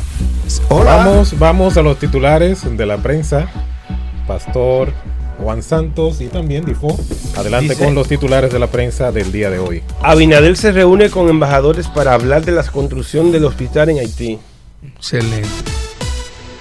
Hola. 0.68 0.96
Vamos, 0.96 1.36
vamos 1.38 1.76
a 1.76 1.82
los 1.82 1.98
titulares 1.98 2.60
de 2.76 2.86
la 2.86 2.98
prensa. 2.98 3.48
Pastor 4.28 4.92
Juan 5.38 5.62
Santos 5.62 6.20
y 6.20 6.26
también 6.26 6.64
Difo. 6.64 6.98
Adelante 7.36 7.70
Dice- 7.74 7.84
con 7.84 7.94
los 7.94 8.08
titulares 8.08 8.52
de 8.52 8.58
la 8.58 8.68
prensa 8.68 9.12
del 9.12 9.32
día 9.32 9.50
de 9.50 9.58
hoy. 9.58 9.82
Abinader 10.02 10.56
se 10.56 10.72
reúne 10.72 11.10
con 11.10 11.28
embajadores 11.28 11.88
para 11.88 12.14
hablar 12.14 12.44
de 12.44 12.52
la 12.52 12.62
construcción 12.64 13.32
del 13.32 13.44
hospital 13.44 13.90
en 13.90 13.98
Haití. 13.98 14.38
Excelente. 14.96 15.48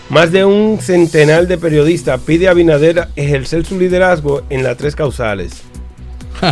Más 0.10 0.32
de 0.32 0.46
un 0.46 0.80
centenar 0.82 1.48
de 1.48 1.58
periodistas 1.58 2.20
pide 2.22 2.48
a 2.48 2.52
Abinader 2.52 3.08
ejercer 3.16 3.66
su 3.66 3.80
liderazgo 3.80 4.42
en 4.50 4.64
las 4.64 4.78
tres 4.78 4.96
causales. 4.96 5.62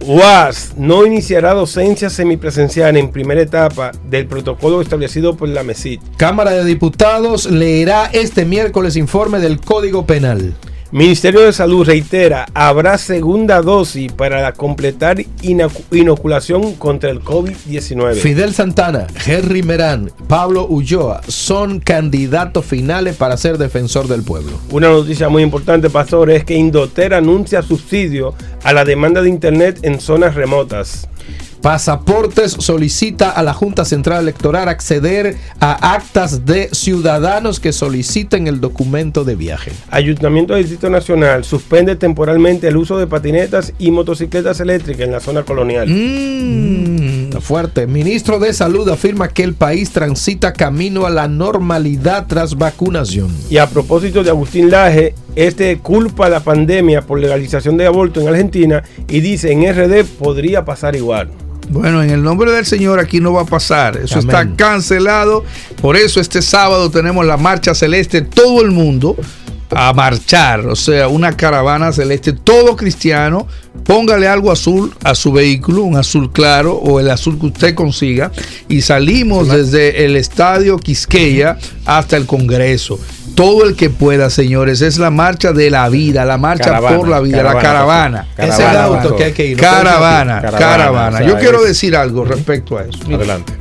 UAS 0.00 0.74
no 0.76 1.04
iniciará 1.04 1.54
docencia 1.54 2.08
semipresencial 2.08 2.96
en 2.96 3.10
primera 3.10 3.40
etapa 3.42 3.90
del 4.08 4.26
protocolo 4.26 4.80
establecido 4.80 5.36
por 5.36 5.48
la 5.48 5.64
MESID. 5.64 6.00
Cámara 6.16 6.52
de 6.52 6.64
Diputados 6.64 7.46
leerá 7.50 8.06
este 8.12 8.44
miércoles 8.44 8.96
informe 8.96 9.40
del 9.40 9.60
Código 9.60 10.06
Penal. 10.06 10.54
Ministerio 10.90 11.40
de 11.42 11.52
Salud 11.52 11.84
reitera, 11.86 12.46
habrá 12.54 12.96
segunda 12.96 13.60
dosis 13.60 14.10
para 14.10 14.50
completar 14.54 15.18
inocu- 15.42 15.82
inoculación 15.92 16.76
contra 16.76 17.10
el 17.10 17.20
COVID-19. 17.20 18.14
Fidel 18.14 18.54
Santana, 18.54 19.06
Henry 19.26 19.62
Merán, 19.62 20.10
Pablo 20.28 20.66
Ulloa 20.66 21.20
son 21.28 21.80
candidatos 21.80 22.64
finales 22.64 23.16
para 23.16 23.36
ser 23.36 23.58
defensor 23.58 24.08
del 24.08 24.22
pueblo. 24.22 24.52
Una 24.70 24.88
noticia 24.88 25.28
muy 25.28 25.42
importante, 25.42 25.90
pastor, 25.90 26.30
es 26.30 26.44
que 26.44 26.54
Indoter 26.54 27.12
anuncia 27.12 27.60
subsidio 27.60 28.32
a 28.64 28.72
la 28.72 28.86
demanda 28.86 29.20
de 29.20 29.28
Internet 29.28 29.80
en 29.82 30.00
zonas 30.00 30.34
remotas. 30.36 31.06
Pasaportes 31.62 32.52
solicita 32.52 33.30
a 33.30 33.42
la 33.42 33.52
Junta 33.52 33.84
Central 33.84 34.22
Electoral 34.22 34.68
acceder 34.68 35.36
a 35.58 35.94
actas 35.94 36.46
de 36.46 36.68
ciudadanos 36.72 37.58
que 37.58 37.72
soliciten 37.72 38.46
el 38.46 38.60
documento 38.60 39.24
de 39.24 39.34
viaje. 39.34 39.72
Ayuntamiento 39.90 40.54
del 40.54 40.62
Distrito 40.62 40.88
Nacional 40.88 41.44
suspende 41.44 41.96
temporalmente 41.96 42.68
el 42.68 42.76
uso 42.76 42.96
de 42.98 43.06
patinetas 43.06 43.72
y 43.78 43.90
motocicletas 43.90 44.60
eléctricas 44.60 45.06
en 45.06 45.12
la 45.12 45.20
zona 45.20 45.42
colonial. 45.42 45.88
Mm, 45.88 47.32
fuerte. 47.40 47.86
Ministro 47.86 48.38
de 48.38 48.52
Salud 48.52 48.88
afirma 48.88 49.28
que 49.28 49.42
el 49.42 49.54
país 49.54 49.90
transita 49.90 50.52
camino 50.52 51.06
a 51.06 51.10
la 51.10 51.28
normalidad 51.28 52.26
tras 52.28 52.56
vacunación. 52.56 53.34
Y 53.50 53.58
a 53.58 53.68
propósito 53.68 54.22
de 54.22 54.30
Agustín 54.30 54.70
Laje, 54.70 55.14
este 55.34 55.78
culpa 55.78 56.28
la 56.28 56.40
pandemia 56.40 57.02
por 57.02 57.18
legalización 57.18 57.76
de 57.76 57.86
aborto 57.86 58.20
en 58.20 58.28
Argentina 58.28 58.84
y 59.08 59.20
dice 59.20 59.52
en 59.52 59.62
RD 59.72 60.04
podría 60.04 60.64
pasar 60.64 60.96
igual. 60.96 61.30
Bueno, 61.70 62.02
en 62.02 62.10
el 62.10 62.22
nombre 62.22 62.52
del 62.52 62.66
Señor 62.66 62.98
aquí 62.98 63.20
no 63.20 63.32
va 63.32 63.42
a 63.42 63.46
pasar. 63.46 63.96
Eso 63.96 64.18
Amén. 64.18 64.28
está 64.28 64.56
cancelado. 64.56 65.44
Por 65.80 65.96
eso 65.96 66.20
este 66.20 66.42
sábado 66.42 66.90
tenemos 66.90 67.24
la 67.26 67.36
marcha 67.36 67.74
celeste, 67.74 68.22
todo 68.22 68.62
el 68.62 68.70
mundo 68.70 69.16
a 69.70 69.92
marchar. 69.92 70.66
O 70.66 70.76
sea, 70.76 71.08
una 71.08 71.36
caravana 71.36 71.92
celeste, 71.92 72.32
todo 72.32 72.76
cristiano. 72.76 73.46
Póngale 73.84 74.26
algo 74.28 74.50
azul 74.50 74.94
a 75.04 75.14
su 75.14 75.32
vehículo, 75.32 75.82
un 75.82 75.96
azul 75.96 76.30
claro 76.32 76.74
o 76.74 77.00
el 77.00 77.10
azul 77.10 77.38
que 77.38 77.46
usted 77.46 77.74
consiga. 77.74 78.32
Y 78.68 78.82
salimos 78.82 79.48
desde 79.48 80.04
el 80.04 80.16
estadio 80.16 80.78
Quisqueya 80.78 81.58
hasta 81.84 82.16
el 82.16 82.26
Congreso. 82.26 82.98
Todo 83.38 83.64
el 83.64 83.76
que 83.76 83.88
pueda, 83.88 84.30
señores, 84.30 84.82
es 84.82 84.98
la 84.98 85.12
marcha 85.12 85.52
de 85.52 85.70
la 85.70 85.88
vida, 85.88 86.24
la 86.24 86.38
marcha 86.38 86.64
Caravana, 86.64 86.96
por 86.96 87.06
la 87.06 87.20
vida, 87.20 87.36
la 87.44 87.52
caravana, 87.56 88.26
caravana. 88.34 88.36
Ese 88.36 88.64
es 88.64 88.68
el 88.68 88.76
auto 88.76 89.14
que 89.14 89.24
hay 89.26 89.32
que 89.32 89.46
ir. 89.46 89.56
Caravana, 89.56 90.40
Caravana, 90.40 90.58
caravana. 90.58 91.16
o 91.18 91.18
sea, 91.20 91.28
Yo 91.28 91.38
quiero 91.38 91.62
decir 91.62 91.94
algo 91.94 92.24
respecto 92.24 92.76
a 92.76 92.82
eso. 92.82 92.98
Adelante. 93.06 93.52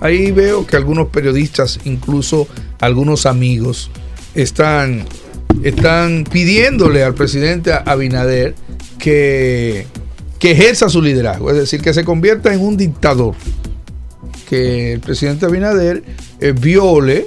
Ahí 0.00 0.30
veo 0.30 0.64
que 0.64 0.76
algunos 0.76 1.08
periodistas, 1.08 1.80
incluso 1.86 2.46
algunos 2.78 3.26
amigos, 3.26 3.90
están, 4.36 5.06
están 5.64 6.22
pidiéndole 6.22 7.02
al 7.02 7.14
presidente 7.14 7.72
Abinader 7.84 8.54
que, 9.00 9.88
que 10.38 10.52
ejerza 10.52 10.88
su 10.88 11.02
liderazgo, 11.02 11.50
es 11.50 11.56
decir, 11.56 11.82
que 11.82 11.92
se 11.92 12.04
convierta 12.04 12.54
en 12.54 12.60
un 12.60 12.76
dictador. 12.76 13.34
Que 14.48 14.92
el 14.92 15.00
presidente 15.00 15.46
Abinader 15.46 16.04
eh, 16.38 16.52
viole 16.52 17.26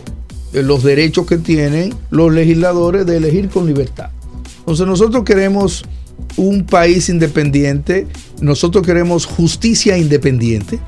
los 0.53 0.83
derechos 0.83 1.25
que 1.25 1.37
tienen 1.37 1.93
los 2.09 2.33
legisladores 2.33 3.05
de 3.05 3.17
elegir 3.17 3.49
con 3.49 3.67
libertad. 3.67 4.09
Entonces 4.59 4.85
nosotros 4.85 5.23
queremos 5.23 5.83
un 6.37 6.65
país 6.65 7.09
independiente, 7.09 8.07
nosotros 8.41 8.85
queremos 8.85 9.25
justicia 9.25 9.97
independiente, 9.97 10.79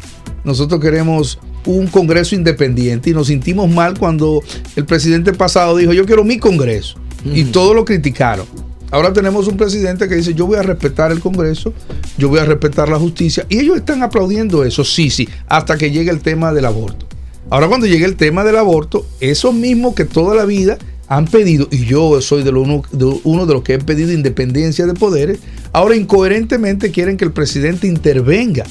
nosotros 0.43 0.79
queremos 0.79 1.39
un 1.65 1.87
Congreso 1.87 2.35
independiente 2.35 3.09
y 3.09 3.13
nos 3.13 3.27
sentimos 3.27 3.69
mal 3.69 3.97
cuando 3.97 4.43
el 4.75 4.85
presidente 4.85 5.33
pasado 5.33 5.77
dijo 5.77 5.93
yo 5.93 6.05
quiero 6.05 6.23
mi 6.23 6.37
Congreso 6.37 6.97
y 7.25 7.45
todos 7.45 7.75
lo 7.75 7.85
criticaron. 7.85 8.45
Ahora 8.91 9.11
tenemos 9.11 9.47
un 9.47 9.57
presidente 9.57 10.07
que 10.07 10.15
dice 10.15 10.33
yo 10.33 10.45
voy 10.45 10.57
a 10.57 10.61
respetar 10.61 11.11
el 11.11 11.19
Congreso, 11.19 11.73
yo 12.17 12.29
voy 12.29 12.39
a 12.39 12.45
respetar 12.45 12.89
la 12.89 12.99
justicia 12.99 13.45
y 13.49 13.59
ellos 13.59 13.77
están 13.77 14.03
aplaudiendo 14.03 14.63
eso, 14.63 14.83
sí, 14.83 15.09
sí, 15.09 15.27
hasta 15.47 15.77
que 15.77 15.89
llegue 15.89 16.11
el 16.11 16.19
tema 16.19 16.53
del 16.53 16.65
aborto. 16.65 17.07
Ahora 17.49 17.67
cuando 17.67 17.87
llegue 17.87 18.05
el 18.05 18.15
tema 18.15 18.43
del 18.43 18.57
aborto, 18.57 19.05
esos 19.19 19.53
mismos 19.53 19.95
que 19.95 20.05
toda 20.05 20.35
la 20.35 20.45
vida 20.45 20.77
han 21.07 21.25
pedido, 21.25 21.67
y 21.69 21.85
yo 21.85 22.19
soy 22.21 22.43
de, 22.43 22.51
lo 22.51 22.61
uno, 22.61 22.81
de 22.91 23.19
uno 23.23 23.45
de 23.45 23.53
los 23.53 23.63
que 23.63 23.75
he 23.75 23.79
pedido 23.79 24.11
independencia 24.11 24.85
de 24.85 24.93
poderes, 24.93 25.39
ahora 25.71 25.95
incoherentemente 25.95 26.91
quieren 26.91 27.17
que 27.17 27.25
el 27.25 27.31
presidente 27.31 27.87
intervenga 27.87 28.63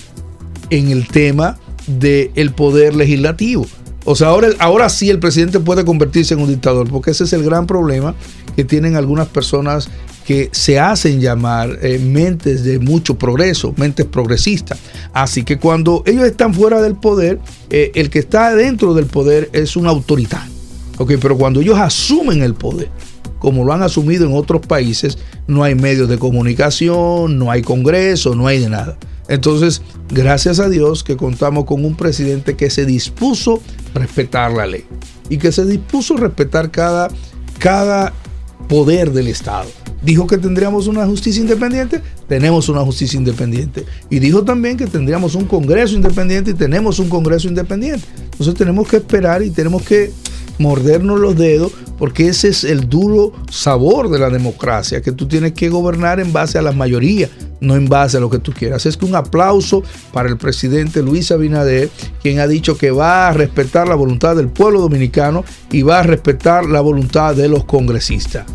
en 0.70 0.90
el 0.90 1.06
tema 1.06 1.58
del 1.86 2.52
poder 2.52 2.96
legislativo. 2.96 3.66
O 4.04 4.16
sea, 4.16 4.28
ahora, 4.28 4.48
ahora 4.58 4.88
sí 4.88 5.10
el 5.10 5.20
presidente 5.20 5.60
puede 5.60 5.84
convertirse 5.84 6.34
en 6.34 6.40
un 6.40 6.48
dictador, 6.48 6.88
porque 6.88 7.12
ese 7.12 7.24
es 7.24 7.32
el 7.32 7.44
gran 7.44 7.66
problema 7.66 8.14
que 8.56 8.64
tienen 8.64 8.96
algunas 8.96 9.28
personas 9.28 9.88
se 10.52 10.78
hacen 10.78 11.20
llamar 11.20 11.78
eh, 11.82 11.98
mentes 11.98 12.64
de 12.64 12.78
mucho 12.78 13.16
progreso, 13.16 13.74
mentes 13.76 14.06
progresistas. 14.06 14.78
Así 15.12 15.44
que 15.44 15.58
cuando 15.58 16.02
ellos 16.06 16.24
están 16.24 16.54
fuera 16.54 16.80
del 16.80 16.96
poder, 16.96 17.38
eh, 17.70 17.92
el 17.94 18.10
que 18.10 18.20
está 18.20 18.54
dentro 18.54 18.94
del 18.94 19.06
poder 19.06 19.50
es 19.52 19.76
un 19.76 19.86
autoridad. 19.86 20.42
Ok, 20.98 21.12
pero 21.20 21.36
cuando 21.36 21.60
ellos 21.60 21.78
asumen 21.78 22.42
el 22.42 22.54
poder, 22.54 22.88
como 23.38 23.64
lo 23.64 23.72
han 23.72 23.82
asumido 23.82 24.26
en 24.26 24.34
otros 24.34 24.64
países, 24.64 25.18
no 25.46 25.64
hay 25.64 25.74
medios 25.74 26.08
de 26.08 26.18
comunicación, 26.18 27.38
no 27.38 27.50
hay 27.50 27.62
congreso, 27.62 28.34
no 28.34 28.46
hay 28.46 28.60
de 28.60 28.68
nada. 28.68 28.96
Entonces, 29.28 29.82
gracias 30.10 30.60
a 30.60 30.68
Dios 30.68 31.02
que 31.02 31.16
contamos 31.16 31.64
con 31.64 31.84
un 31.84 31.96
presidente 31.96 32.54
que 32.54 32.70
se 32.70 32.84
dispuso 32.84 33.60
a 33.94 33.98
respetar 33.98 34.52
la 34.52 34.66
ley 34.66 34.84
y 35.28 35.38
que 35.38 35.52
se 35.52 35.64
dispuso 35.64 36.14
a 36.14 36.20
respetar 36.20 36.70
cada, 36.70 37.08
cada 37.58 38.12
poder 38.68 39.12
del 39.12 39.28
Estado. 39.28 39.68
Dijo 40.02 40.26
que 40.26 40.36
tendríamos 40.36 40.88
una 40.88 41.06
justicia 41.06 41.40
independiente, 41.40 42.00
tenemos 42.26 42.68
una 42.68 42.80
justicia 42.80 43.18
independiente. 43.18 43.84
Y 44.10 44.18
dijo 44.18 44.42
también 44.42 44.76
que 44.76 44.86
tendríamos 44.86 45.34
un 45.34 45.44
Congreso 45.44 45.94
independiente 45.94 46.50
y 46.50 46.54
tenemos 46.54 46.98
un 46.98 47.08
Congreso 47.08 47.48
independiente. 47.48 48.04
Entonces 48.24 48.54
tenemos 48.54 48.88
que 48.88 48.96
esperar 48.96 49.42
y 49.42 49.50
tenemos 49.50 49.82
que 49.82 50.10
mordernos 50.58 51.20
los 51.20 51.36
dedos 51.36 51.72
porque 51.98 52.28
ese 52.28 52.48
es 52.48 52.64
el 52.64 52.88
duro 52.88 53.32
sabor 53.50 54.10
de 54.10 54.18
la 54.18 54.28
democracia, 54.28 55.02
que 55.02 55.12
tú 55.12 55.28
tienes 55.28 55.52
que 55.52 55.68
gobernar 55.68 56.18
en 56.18 56.32
base 56.32 56.58
a 56.58 56.62
la 56.62 56.72
mayoría, 56.72 57.28
no 57.60 57.76
en 57.76 57.88
base 57.88 58.16
a 58.16 58.20
lo 58.20 58.28
que 58.28 58.40
tú 58.40 58.52
quieras. 58.52 58.86
Es 58.86 58.96
que 58.96 59.04
un 59.04 59.14
aplauso 59.14 59.84
para 60.12 60.28
el 60.28 60.36
presidente 60.36 61.02
Luis 61.02 61.30
Abinader, 61.30 61.90
quien 62.20 62.40
ha 62.40 62.48
dicho 62.48 62.76
que 62.76 62.90
va 62.90 63.28
a 63.28 63.32
respetar 63.32 63.86
la 63.86 63.94
voluntad 63.94 64.34
del 64.34 64.48
pueblo 64.48 64.80
dominicano 64.80 65.44
y 65.70 65.82
va 65.82 66.00
a 66.00 66.02
respetar 66.02 66.66
la 66.66 66.80
voluntad 66.80 67.36
de 67.36 67.48
los 67.48 67.64
congresistas. 67.64 68.46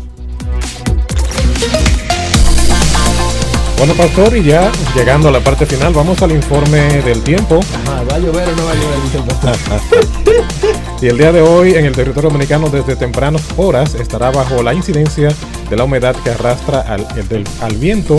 Bueno, 3.78 3.94
Pastor, 3.94 4.36
y 4.36 4.42
ya 4.42 4.72
llegando 4.94 5.28
a 5.28 5.30
la 5.32 5.40
parte 5.40 5.64
final, 5.64 5.92
vamos 5.92 6.20
al 6.22 6.32
informe 6.32 6.80
del 7.02 7.22
tiempo. 7.22 7.60
Ajá, 7.86 8.02
¿Va 8.02 8.16
a 8.16 8.18
llover 8.18 8.48
o 8.48 8.56
no 8.56 8.64
va 8.64 8.72
a 8.72 8.74
llover? 8.74 8.98
El 9.14 9.22
pastor. 9.22 9.56
Y 11.00 11.06
el 11.06 11.16
día 11.16 11.30
de 11.30 11.40
hoy 11.40 11.74
en 11.76 11.84
el 11.84 11.94
territorio 11.94 12.28
dominicano 12.28 12.68
desde 12.70 12.96
tempranas 12.96 13.42
horas 13.56 13.94
estará 13.94 14.32
bajo 14.32 14.64
la 14.64 14.74
incidencia 14.74 15.28
de 15.70 15.76
la 15.76 15.84
humedad 15.84 16.16
que 16.24 16.30
arrastra 16.30 16.80
al, 16.80 17.06
el 17.16 17.28
del- 17.28 17.46
al 17.62 17.76
viento 17.76 18.16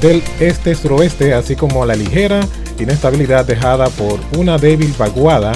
del 0.00 0.20
este-suroeste, 0.40 1.32
así 1.32 1.54
como 1.54 1.84
a 1.84 1.86
la 1.86 1.94
ligera 1.94 2.40
inestabilidad 2.80 3.44
dejada 3.44 3.86
por 3.90 4.18
una 4.36 4.58
débil 4.58 4.92
vaguada. 4.98 5.52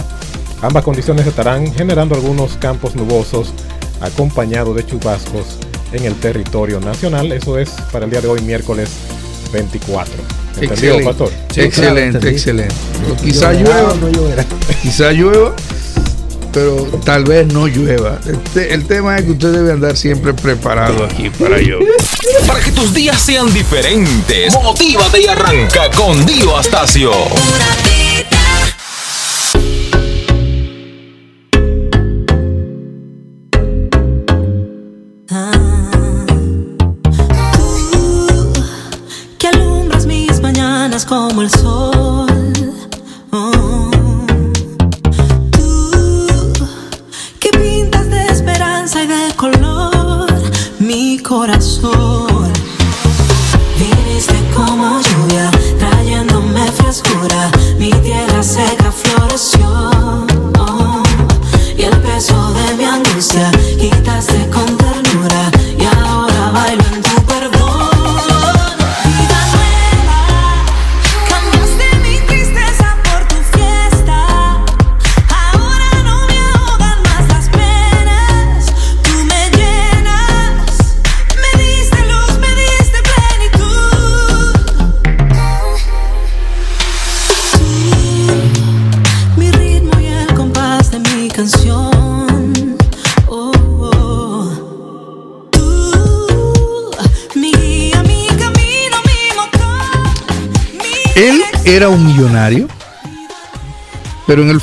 Ambas 0.63 0.85
condiciones 0.85 1.27
estarán 1.27 1.75
generando 1.75 2.15
algunos 2.15 2.53
campos 2.59 2.95
nubosos 2.95 3.53
acompañados 4.01 4.77
de 4.77 4.87
chubascos 4.87 5.59
en 5.93 6.05
el 6.05 6.15
territorio 6.17 6.81
nacional. 6.81 7.31
Eso 7.33 7.59
es 7.59 7.71
para 7.93 8.05
el 8.05 8.11
día 8.11 8.21
de 8.21 8.29
hoy, 8.29 8.41
miércoles 8.43 8.89
24. 9.53 10.15
¿Entendido, 10.61 10.73
Excelente, 10.73 11.05
Pastor? 11.05 11.33
excelente, 11.57 12.29
excelente. 12.29 12.75
Quizá 13.23 13.53
llueva, 13.53 13.95
no 14.01 14.09
lloverá. 14.09 14.45
quizá 14.83 15.13
llueva, 15.13 15.55
pero 16.53 16.75
tal 17.05 17.25
vez 17.25 17.47
no 17.53 17.67
llueva. 17.67 18.19
Este- 18.27 18.75
el 18.75 18.85
tema 18.87 19.17
es 19.19 19.25
que 19.25 19.31
usted 19.33 19.53
debe 19.53 19.73
andar 19.73 19.97
siempre 19.97 20.35
preparado 20.35 21.05
aquí 21.05 21.31
para 21.31 21.59
llover. 21.59 21.89
Para 22.47 22.61
que 22.61 22.73
tus 22.73 22.93
días 22.93 23.21
sean 23.21 23.53
diferentes, 23.55 24.53
motívate 24.55 25.23
y 25.23 25.27
arranca 25.27 25.91
con 25.97 26.25
Dio 26.27 26.57
Astacio. 26.57 27.13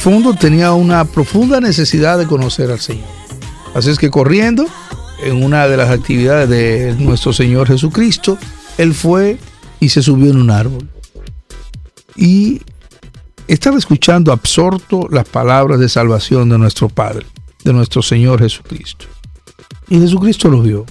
Fondo 0.10 0.34
tenía 0.34 0.72
una 0.72 1.04
profunda 1.04 1.60
necesidad 1.60 2.18
de 2.18 2.26
conocer 2.26 2.72
al 2.72 2.80
Señor. 2.80 3.10
Así 3.76 3.90
es 3.90 4.00
que 4.00 4.10
corriendo, 4.10 4.66
en 5.22 5.44
una 5.44 5.68
de 5.68 5.76
las 5.76 5.90
actividades 5.90 6.48
de 6.48 6.96
nuestro 6.98 7.34
Señor 7.34 7.68
Jesucristo, 7.68 8.38
él 8.78 8.94
fue 8.94 9.38
y 9.82 9.90
se 9.90 10.02
subió 10.02 10.32
en 10.32 10.38
un 10.38 10.50
árbol. 10.50 10.88
Y 12.16 12.62
estaba 13.50 13.78
escuchando 13.78 14.32
absorto 14.32 15.10
las 15.12 15.28
palabras 15.28 15.78
de 15.78 15.90
salvación 15.90 16.48
de 16.48 16.58
nuestro 16.58 16.88
Padre, 16.88 17.26
de 17.66 17.74
nuestro 17.74 18.02
Señor 18.02 18.40
Jesucristo. 18.40 19.08
Y 19.90 20.00
Jesucristo 20.00 20.48
lo 20.48 20.62
vio. 20.62 20.86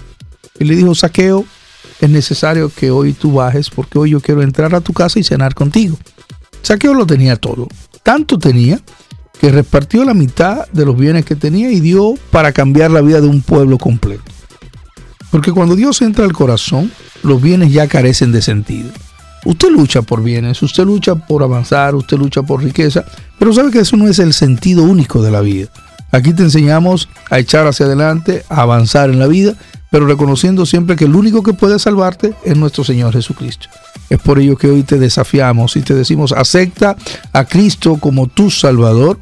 Y 0.58 0.64
le 0.64 0.76
dijo, 0.76 0.94
Saqueo, 0.94 1.46
es 2.02 2.10
necesario 2.10 2.68
que 2.68 2.90
hoy 2.90 3.14
tú 3.14 3.32
bajes 3.32 3.70
porque 3.70 3.98
hoy 3.98 4.10
yo 4.10 4.20
quiero 4.20 4.42
entrar 4.42 4.74
a 4.74 4.82
tu 4.82 4.92
casa 4.92 5.18
y 5.18 5.24
cenar 5.24 5.54
contigo. 5.54 5.96
Saqueo 6.60 6.92
lo 6.92 7.06
tenía 7.06 7.36
todo. 7.36 7.66
Tanto 8.02 8.38
tenía 8.38 8.78
que 9.40 9.50
repartió 9.50 10.04
la 10.04 10.14
mitad 10.14 10.66
de 10.72 10.84
los 10.84 10.96
bienes 10.96 11.24
que 11.24 11.36
tenía 11.36 11.70
y 11.70 11.80
dio 11.80 12.14
para 12.30 12.52
cambiar 12.52 12.90
la 12.90 13.00
vida 13.00 13.20
de 13.20 13.28
un 13.28 13.42
pueblo 13.42 13.78
completo. 13.78 14.24
Porque 15.30 15.52
cuando 15.52 15.76
Dios 15.76 16.00
entra 16.02 16.24
al 16.24 16.32
corazón, 16.32 16.90
los 17.22 17.42
bienes 17.42 17.72
ya 17.72 17.88
carecen 17.88 18.32
de 18.32 18.42
sentido. 18.42 18.90
Usted 19.44 19.68
lucha 19.68 20.02
por 20.02 20.22
bienes, 20.22 20.62
usted 20.62 20.84
lucha 20.84 21.14
por 21.14 21.42
avanzar, 21.42 21.94
usted 21.94 22.16
lucha 22.16 22.42
por 22.42 22.62
riqueza, 22.62 23.04
pero 23.38 23.52
sabe 23.52 23.70
que 23.70 23.80
eso 23.80 23.96
no 23.96 24.08
es 24.08 24.18
el 24.18 24.32
sentido 24.32 24.82
único 24.82 25.22
de 25.22 25.30
la 25.30 25.40
vida. 25.40 25.68
Aquí 26.10 26.32
te 26.32 26.42
enseñamos 26.42 27.08
a 27.30 27.38
echar 27.38 27.66
hacia 27.66 27.86
adelante, 27.86 28.44
a 28.48 28.62
avanzar 28.62 29.10
en 29.10 29.18
la 29.18 29.26
vida, 29.26 29.54
pero 29.96 30.08
reconociendo 30.08 30.66
siempre 30.66 30.94
que 30.94 31.06
el 31.06 31.14
único 31.14 31.42
que 31.42 31.54
puede 31.54 31.78
salvarte 31.78 32.34
es 32.44 32.54
nuestro 32.54 32.84
Señor 32.84 33.14
Jesucristo. 33.14 33.68
Es 34.10 34.18
por 34.18 34.38
ello 34.38 34.54
que 34.54 34.66
hoy 34.66 34.82
te 34.82 34.98
desafiamos 34.98 35.74
y 35.74 35.80
te 35.80 35.94
decimos, 35.94 36.32
acepta 36.32 36.98
a 37.32 37.46
Cristo 37.46 37.96
como 37.98 38.26
tu 38.26 38.50
Salvador 38.50 39.18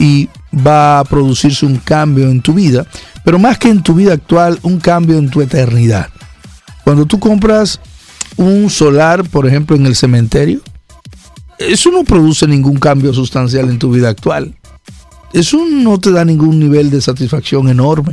y 0.00 0.28
va 0.52 0.98
a 0.98 1.04
producirse 1.04 1.64
un 1.64 1.76
cambio 1.76 2.28
en 2.28 2.42
tu 2.42 2.54
vida, 2.54 2.88
pero 3.24 3.38
más 3.38 3.56
que 3.58 3.68
en 3.68 3.84
tu 3.84 3.94
vida 3.94 4.14
actual, 4.14 4.58
un 4.62 4.80
cambio 4.80 5.16
en 5.16 5.30
tu 5.30 5.42
eternidad. 5.42 6.08
Cuando 6.82 7.06
tú 7.06 7.20
compras 7.20 7.78
un 8.36 8.68
solar, 8.68 9.22
por 9.28 9.46
ejemplo, 9.46 9.76
en 9.76 9.86
el 9.86 9.94
cementerio, 9.94 10.60
eso 11.60 11.92
no 11.92 12.02
produce 12.02 12.48
ningún 12.48 12.80
cambio 12.80 13.14
sustancial 13.14 13.70
en 13.70 13.78
tu 13.78 13.92
vida 13.92 14.08
actual. 14.08 14.56
Eso 15.32 15.64
no 15.70 16.00
te 16.00 16.10
da 16.10 16.24
ningún 16.24 16.58
nivel 16.58 16.90
de 16.90 17.00
satisfacción 17.00 17.68
enorme, 17.68 18.12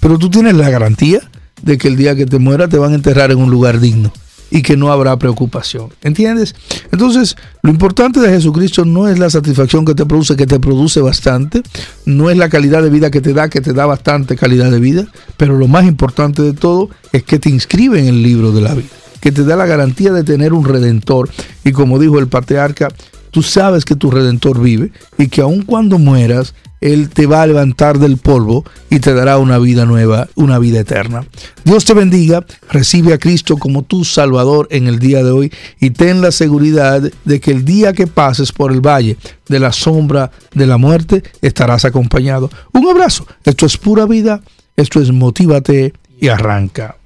pero 0.00 0.18
tú 0.18 0.28
tienes 0.28 0.52
la 0.52 0.68
garantía 0.68 1.22
de 1.62 1.78
que 1.78 1.88
el 1.88 1.96
día 1.96 2.14
que 2.14 2.26
te 2.26 2.38
mueras 2.38 2.68
te 2.68 2.78
van 2.78 2.92
a 2.92 2.96
enterrar 2.96 3.30
en 3.30 3.38
un 3.38 3.50
lugar 3.50 3.80
digno 3.80 4.12
y 4.50 4.62
que 4.62 4.76
no 4.76 4.92
habrá 4.92 5.18
preocupación. 5.18 5.88
¿Entiendes? 6.02 6.54
Entonces, 6.92 7.36
lo 7.62 7.70
importante 7.70 8.20
de 8.20 8.28
Jesucristo 8.28 8.84
no 8.84 9.08
es 9.08 9.18
la 9.18 9.30
satisfacción 9.30 9.84
que 9.84 9.94
te 9.94 10.06
produce, 10.06 10.36
que 10.36 10.46
te 10.46 10.60
produce 10.60 11.00
bastante, 11.00 11.62
no 12.04 12.30
es 12.30 12.36
la 12.36 12.48
calidad 12.48 12.82
de 12.82 12.90
vida 12.90 13.10
que 13.10 13.20
te 13.20 13.32
da, 13.32 13.48
que 13.48 13.60
te 13.60 13.72
da 13.72 13.86
bastante 13.86 14.36
calidad 14.36 14.70
de 14.70 14.80
vida, 14.80 15.06
pero 15.36 15.58
lo 15.58 15.68
más 15.68 15.84
importante 15.84 16.42
de 16.42 16.52
todo 16.52 16.90
es 17.12 17.22
que 17.24 17.38
te 17.38 17.50
inscribe 17.50 17.98
en 18.00 18.06
el 18.06 18.22
libro 18.22 18.52
de 18.52 18.60
la 18.60 18.74
vida, 18.74 18.88
que 19.20 19.32
te 19.32 19.44
da 19.44 19.56
la 19.56 19.66
garantía 19.66 20.12
de 20.12 20.24
tener 20.24 20.52
un 20.52 20.64
redentor. 20.64 21.28
Y 21.64 21.72
como 21.72 21.98
dijo 21.98 22.18
el 22.18 22.28
patriarca, 22.28 22.88
tú 23.30 23.42
sabes 23.42 23.84
que 23.84 23.96
tu 23.96 24.10
redentor 24.10 24.60
vive 24.60 24.92
y 25.18 25.28
que 25.28 25.40
aun 25.40 25.62
cuando 25.62 25.98
mueras, 25.98 26.54
él 26.80 27.08
te 27.08 27.26
va 27.26 27.42
a 27.42 27.46
levantar 27.46 27.98
del 27.98 28.18
polvo 28.18 28.64
y 28.90 29.00
te 29.00 29.14
dará 29.14 29.38
una 29.38 29.58
vida 29.58 29.84
nueva, 29.84 30.28
una 30.34 30.58
vida 30.58 30.80
eterna. 30.80 31.26
Dios 31.64 31.84
te 31.84 31.94
bendiga, 31.94 32.44
recibe 32.70 33.14
a 33.14 33.18
Cristo 33.18 33.56
como 33.56 33.82
tu 33.82 34.04
Salvador 34.04 34.68
en 34.70 34.86
el 34.86 34.98
día 34.98 35.22
de 35.22 35.30
hoy 35.30 35.52
y 35.80 35.90
ten 35.90 36.20
la 36.20 36.32
seguridad 36.32 37.02
de 37.24 37.40
que 37.40 37.50
el 37.50 37.64
día 37.64 37.92
que 37.92 38.06
pases 38.06 38.52
por 38.52 38.72
el 38.72 38.80
valle 38.80 39.16
de 39.48 39.60
la 39.60 39.72
sombra 39.72 40.30
de 40.54 40.66
la 40.66 40.78
muerte 40.78 41.22
estarás 41.42 41.84
acompañado. 41.84 42.50
Un 42.72 42.88
abrazo, 42.88 43.26
esto 43.44 43.66
es 43.66 43.76
pura 43.76 44.06
vida, 44.06 44.42
esto 44.76 45.00
es 45.00 45.10
Motívate 45.12 45.94
y 46.20 46.28
arranca. 46.28 46.96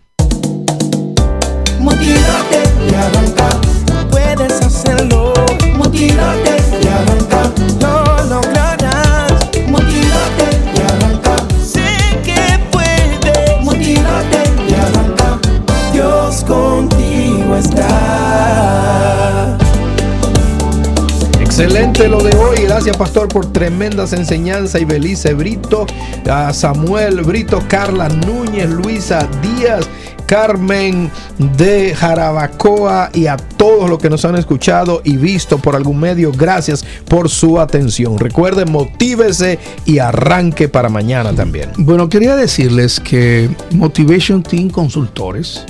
Lo 22.08 22.22
de 22.22 22.34
hoy. 22.36 22.58
Gracias, 22.62 22.96
Pastor, 22.96 23.28
por 23.28 23.52
tremendas 23.52 24.12
enseñanzas. 24.12 24.80
Y 24.80 24.84
Belice 24.84 25.34
Brito, 25.34 25.86
a 26.30 26.52
Samuel 26.52 27.22
Brito, 27.22 27.62
Carla 27.68 28.08
Núñez, 28.08 28.70
Luisa 28.70 29.28
Díaz, 29.42 29.88
Carmen 30.26 31.10
de 31.38 31.94
Jarabacoa 31.94 33.10
y 33.12 33.26
a 33.26 33.36
todos 33.36 33.90
los 33.90 33.98
que 33.98 34.08
nos 34.08 34.24
han 34.24 34.36
escuchado 34.36 35.02
y 35.04 35.16
visto 35.16 35.58
por 35.58 35.76
algún 35.76 35.98
medio. 35.98 36.32
Gracias 36.32 36.84
por 37.06 37.28
su 37.28 37.60
atención. 37.60 38.18
Recuerden, 38.18 38.70
motívese 38.70 39.58
y 39.84 39.98
arranque 39.98 40.68
para 40.68 40.88
mañana 40.88 41.34
también. 41.34 41.70
Bueno, 41.76 42.08
quería 42.08 42.36
decirles 42.36 43.00
que 43.00 43.50
Motivation 43.72 44.42
Team 44.42 44.70
Consultores 44.70 45.66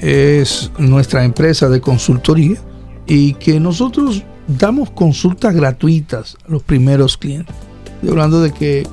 es 0.00 0.70
nuestra 0.78 1.24
empresa 1.24 1.68
de 1.68 1.80
consultoría 1.80 2.56
y 3.06 3.34
que 3.34 3.60
nosotros 3.60 4.22
damos 4.48 4.90
consultas 4.90 5.54
gratuitas 5.54 6.36
a 6.46 6.50
los 6.50 6.62
primeros 6.62 7.16
clientes. 7.16 7.54
Estoy 7.94 8.10
hablando 8.10 8.40
de 8.40 8.52
que 8.52 8.86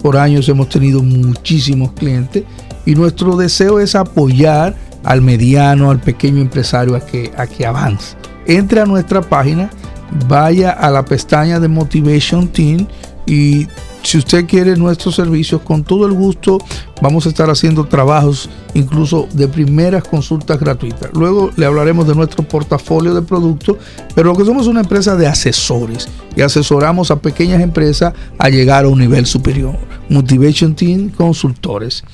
por 0.00 0.16
años 0.16 0.48
hemos 0.48 0.68
tenido 0.68 1.02
muchísimos 1.02 1.92
clientes 1.92 2.44
y 2.86 2.94
nuestro 2.94 3.36
deseo 3.36 3.80
es 3.80 3.94
apoyar 3.94 4.74
al 5.04 5.20
mediano, 5.20 5.90
al 5.90 6.00
pequeño 6.00 6.40
empresario 6.40 6.96
a 6.96 7.00
que, 7.00 7.32
a 7.36 7.46
que 7.46 7.66
avance. 7.66 8.16
Entre 8.46 8.80
a 8.80 8.86
nuestra 8.86 9.20
página, 9.20 9.70
vaya 10.28 10.70
a 10.70 10.90
la 10.90 11.04
pestaña 11.04 11.60
de 11.60 11.68
Motivation 11.68 12.48
Team 12.48 12.86
y 13.26 13.66
si 14.02 14.18
usted 14.18 14.46
quiere 14.46 14.76
nuestros 14.76 15.14
servicios, 15.14 15.62
con 15.62 15.84
todo 15.84 16.06
el 16.06 16.12
gusto 16.12 16.58
vamos 17.00 17.26
a 17.26 17.28
estar 17.28 17.50
haciendo 17.50 17.84
trabajos 17.86 18.50
incluso 18.74 19.28
de 19.32 19.48
primeras 19.48 20.04
consultas 20.04 20.58
gratuitas. 20.58 21.10
Luego 21.14 21.50
le 21.56 21.66
hablaremos 21.66 22.06
de 22.06 22.14
nuestro 22.14 22.42
portafolio 22.42 23.14
de 23.14 23.22
productos, 23.22 23.76
pero 24.14 24.30
lo 24.30 24.36
que 24.36 24.44
somos 24.44 24.62
es 24.62 24.68
una 24.68 24.80
empresa 24.80 25.16
de 25.16 25.26
asesores 25.26 26.08
y 26.36 26.42
asesoramos 26.42 27.10
a 27.10 27.16
pequeñas 27.20 27.62
empresas 27.62 28.14
a 28.38 28.48
llegar 28.48 28.84
a 28.84 28.88
un 28.88 28.98
nivel 28.98 29.26
superior. 29.26 29.76
Motivation 30.08 30.74
Team 30.74 31.10
Consultores. 31.10 32.04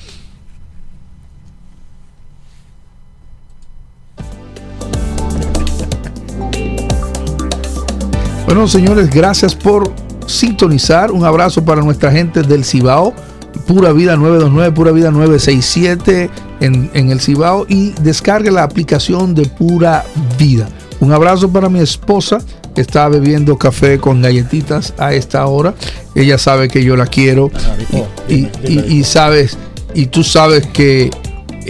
Bueno, 8.45 8.67
señores, 8.67 9.11
gracias 9.11 9.53
por 9.53 9.93
sintonizar. 10.29 11.11
Un 11.11 11.25
abrazo 11.25 11.63
para 11.63 11.81
nuestra 11.81 12.11
gente 12.11 12.41
del 12.43 12.63
Cibao. 12.63 13.13
Pura 13.67 13.91
Vida 13.91 14.15
929, 14.15 14.71
Pura 14.73 14.91
Vida 14.91 15.09
967 15.11 16.29
en, 16.61 16.89
en 16.93 17.09
el 17.11 17.19
Cibao 17.19 17.65
y 17.67 17.91
descargue 18.01 18.51
la 18.51 18.63
aplicación 18.63 19.33
de 19.33 19.45
Pura 19.47 20.05
Vida. 20.37 20.67
Un 20.99 21.11
abrazo 21.13 21.49
para 21.51 21.67
mi 21.69 21.79
esposa 21.79 22.39
que 22.75 22.81
está 22.81 23.07
bebiendo 23.09 23.57
café 23.57 23.97
con 23.99 24.21
galletitas 24.21 24.93
a 24.97 25.13
esta 25.13 25.45
hora. 25.47 25.73
Ella 26.13 26.37
sabe 26.37 26.67
que 26.67 26.83
yo 26.83 26.95
la 26.95 27.07
quiero 27.07 27.49
y, 28.27 28.35
y- 28.35 28.49
y- 28.67 28.97
y 28.99 29.03
sabes, 29.03 29.57
y 29.95 30.05
tú 30.07 30.23
sabes 30.23 30.67
que 30.67 31.09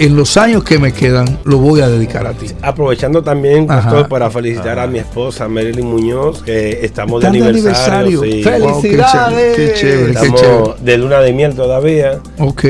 en 0.05 0.15
los 0.15 0.37
años 0.37 0.63
que 0.63 0.79
me 0.79 0.91
quedan 0.93 1.39
lo 1.43 1.57
voy 1.57 1.81
a 1.81 1.89
dedicar 1.89 2.25
a 2.27 2.33
ti. 2.33 2.47
Aprovechando 2.61 3.21
también, 3.23 3.69
Ajá. 3.69 3.83
Pastor, 3.83 4.07
para 4.09 4.29
felicitar 4.29 4.79
a 4.79 4.87
mi 4.87 4.99
esposa 4.99 5.47
Marilyn 5.47 5.85
Muñoz, 5.85 6.41
que 6.43 6.79
estamos 6.85 7.21
de 7.21 7.27
Están 7.27 7.41
de 7.43 7.49
aniversario. 7.49 8.21
aniversario. 8.21 8.71
sí. 8.81 8.81
¡Felicidades! 8.83 9.55
Qué 9.55 9.73
chévere, 9.73 10.05
qué 10.05 10.11
Estamos 10.11 10.41
chévere. 10.41 10.73
de 10.81 10.97
luna 10.97 11.19
de 11.19 11.33
miel 11.33 11.55
todavía. 11.55 12.19
Ok. 12.39 12.63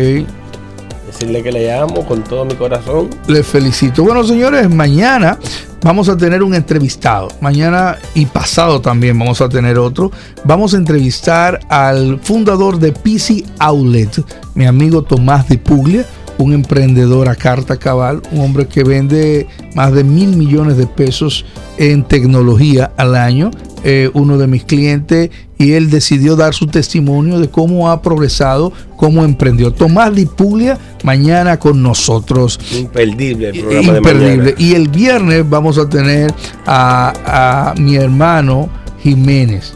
Decirle 1.07 1.41
que 1.41 1.51
le 1.51 1.73
amo 1.73 2.05
con 2.05 2.23
todo 2.23 2.45
mi 2.45 2.53
corazón. 2.53 3.09
Les 3.27 3.45
felicito. 3.45 4.03
Bueno, 4.03 4.23
señores, 4.23 4.69
mañana 4.69 5.39
vamos 5.81 6.07
a 6.07 6.15
tener 6.15 6.43
un 6.43 6.53
entrevistado. 6.53 7.29
Mañana 7.41 7.97
y 8.13 8.25
pasado 8.27 8.79
también 8.79 9.17
vamos 9.17 9.41
a 9.41 9.49
tener 9.49 9.79
otro. 9.79 10.11
Vamos 10.45 10.73
a 10.75 10.77
entrevistar 10.77 11.59
al 11.67 12.19
fundador 12.21 12.77
de 12.79 12.91
PC 12.91 13.43
Outlet, 13.57 14.23
mi 14.53 14.65
amigo 14.67 15.01
Tomás 15.01 15.49
de 15.49 15.57
Puglia. 15.57 16.05
Un 16.39 16.53
emprendedor 16.53 17.29
a 17.29 17.35
carta 17.35 17.77
cabal, 17.77 18.21
un 18.31 18.41
hombre 18.41 18.67
que 18.67 18.83
vende 18.83 19.45
más 19.75 19.93
de 19.93 20.03
mil 20.03 20.35
millones 20.35 20.77
de 20.77 20.87
pesos 20.87 21.45
en 21.77 22.03
tecnología 22.03 22.91
al 22.97 23.15
año, 23.15 23.51
eh, 23.83 24.09
uno 24.13 24.37
de 24.37 24.47
mis 24.47 24.63
clientes, 24.63 25.29
y 25.57 25.73
él 25.73 25.89
decidió 25.89 26.37
dar 26.37 26.53
su 26.53 26.67
testimonio 26.67 27.39
de 27.39 27.49
cómo 27.49 27.89
ha 27.89 28.01
progresado, 28.01 28.71
cómo 28.95 29.25
emprendió. 29.25 29.73
Tomás 29.73 30.13
Lipulia, 30.13 30.77
mañana 31.03 31.59
con 31.59 31.83
nosotros. 31.83 32.57
Imperdible 32.71 33.49
el 33.49 33.59
programa 33.59 33.97
Imperdible. 33.97 34.29
de 34.29 34.37
mañana. 34.37 34.55
Y 34.57 34.73
el 34.75 34.87
viernes 34.87 35.49
vamos 35.49 35.77
a 35.77 35.89
tener 35.89 36.33
a, 36.65 37.73
a 37.73 37.75
mi 37.79 37.97
hermano 37.97 38.69
Jiménez. 39.03 39.73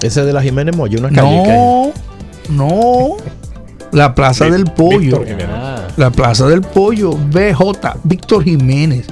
Ese 0.00 0.24
de 0.24 0.32
la 0.32 0.42
Jiménez 0.42 0.76
Moya, 0.76 0.98
una 0.98 1.10
calle 1.10 1.42
No, 1.46 1.92
no. 2.50 3.16
La 3.92 4.14
Plaza 4.14 4.46
del 4.46 4.64
Pollo. 4.64 5.22
La 5.96 6.10
Plaza 6.10 6.46
del 6.48 6.62
Pollo, 6.62 7.12
BJ, 7.12 7.98
Víctor 8.04 8.44
Jiménez. 8.44 9.06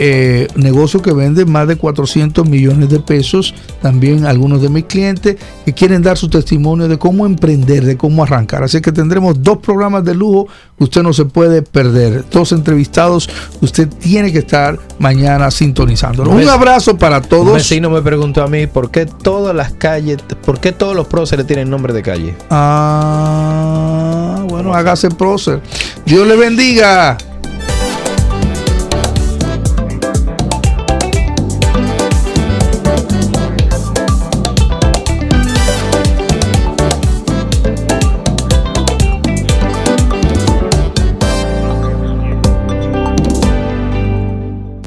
Eh, 0.00 0.48
negocio 0.56 1.00
que 1.00 1.12
vende 1.12 1.44
más 1.44 1.68
de 1.68 1.76
400 1.76 2.48
millones 2.48 2.88
de 2.88 2.98
pesos. 2.98 3.54
También 3.80 4.26
algunos 4.26 4.60
de 4.60 4.68
mis 4.68 4.86
clientes 4.86 5.36
que 5.64 5.72
quieren 5.72 6.02
dar 6.02 6.18
su 6.18 6.28
testimonio 6.28 6.88
de 6.88 6.98
cómo 6.98 7.26
emprender, 7.26 7.84
de 7.84 7.96
cómo 7.96 8.24
arrancar. 8.24 8.64
Así 8.64 8.80
que 8.80 8.90
tendremos 8.90 9.40
dos 9.40 9.58
programas 9.58 10.02
de 10.04 10.16
lujo 10.16 10.48
que 10.76 10.82
usted 10.82 11.04
no 11.04 11.12
se 11.12 11.26
puede 11.26 11.62
perder. 11.62 12.24
Dos 12.28 12.50
entrevistados 12.50 13.28
que 13.28 13.64
usted 13.64 13.88
tiene 13.88 14.32
que 14.32 14.40
estar 14.40 14.80
mañana 14.98 15.48
sintonizando. 15.52 16.24
Un 16.28 16.48
abrazo 16.48 16.98
para 16.98 17.18
Un 17.18 17.24
todos. 17.24 17.54
vecino 17.54 17.88
me 17.88 18.02
preguntó 18.02 18.42
a 18.42 18.48
mí 18.48 18.66
por 18.66 18.90
qué 18.90 19.06
todas 19.06 19.54
las 19.54 19.74
calles, 19.74 20.18
por 20.44 20.58
qué 20.58 20.72
todos 20.72 20.96
los 20.96 21.06
próceres 21.06 21.46
tienen 21.46 21.70
nombre 21.70 21.92
de 21.92 22.02
calle. 22.02 22.34
Ah, 22.50 24.23
bueno, 24.46 24.74
hágase 24.74 25.10
prócer. 25.10 25.60
Dios 26.04 26.26
le 26.26 26.36
bendiga. 26.36 27.16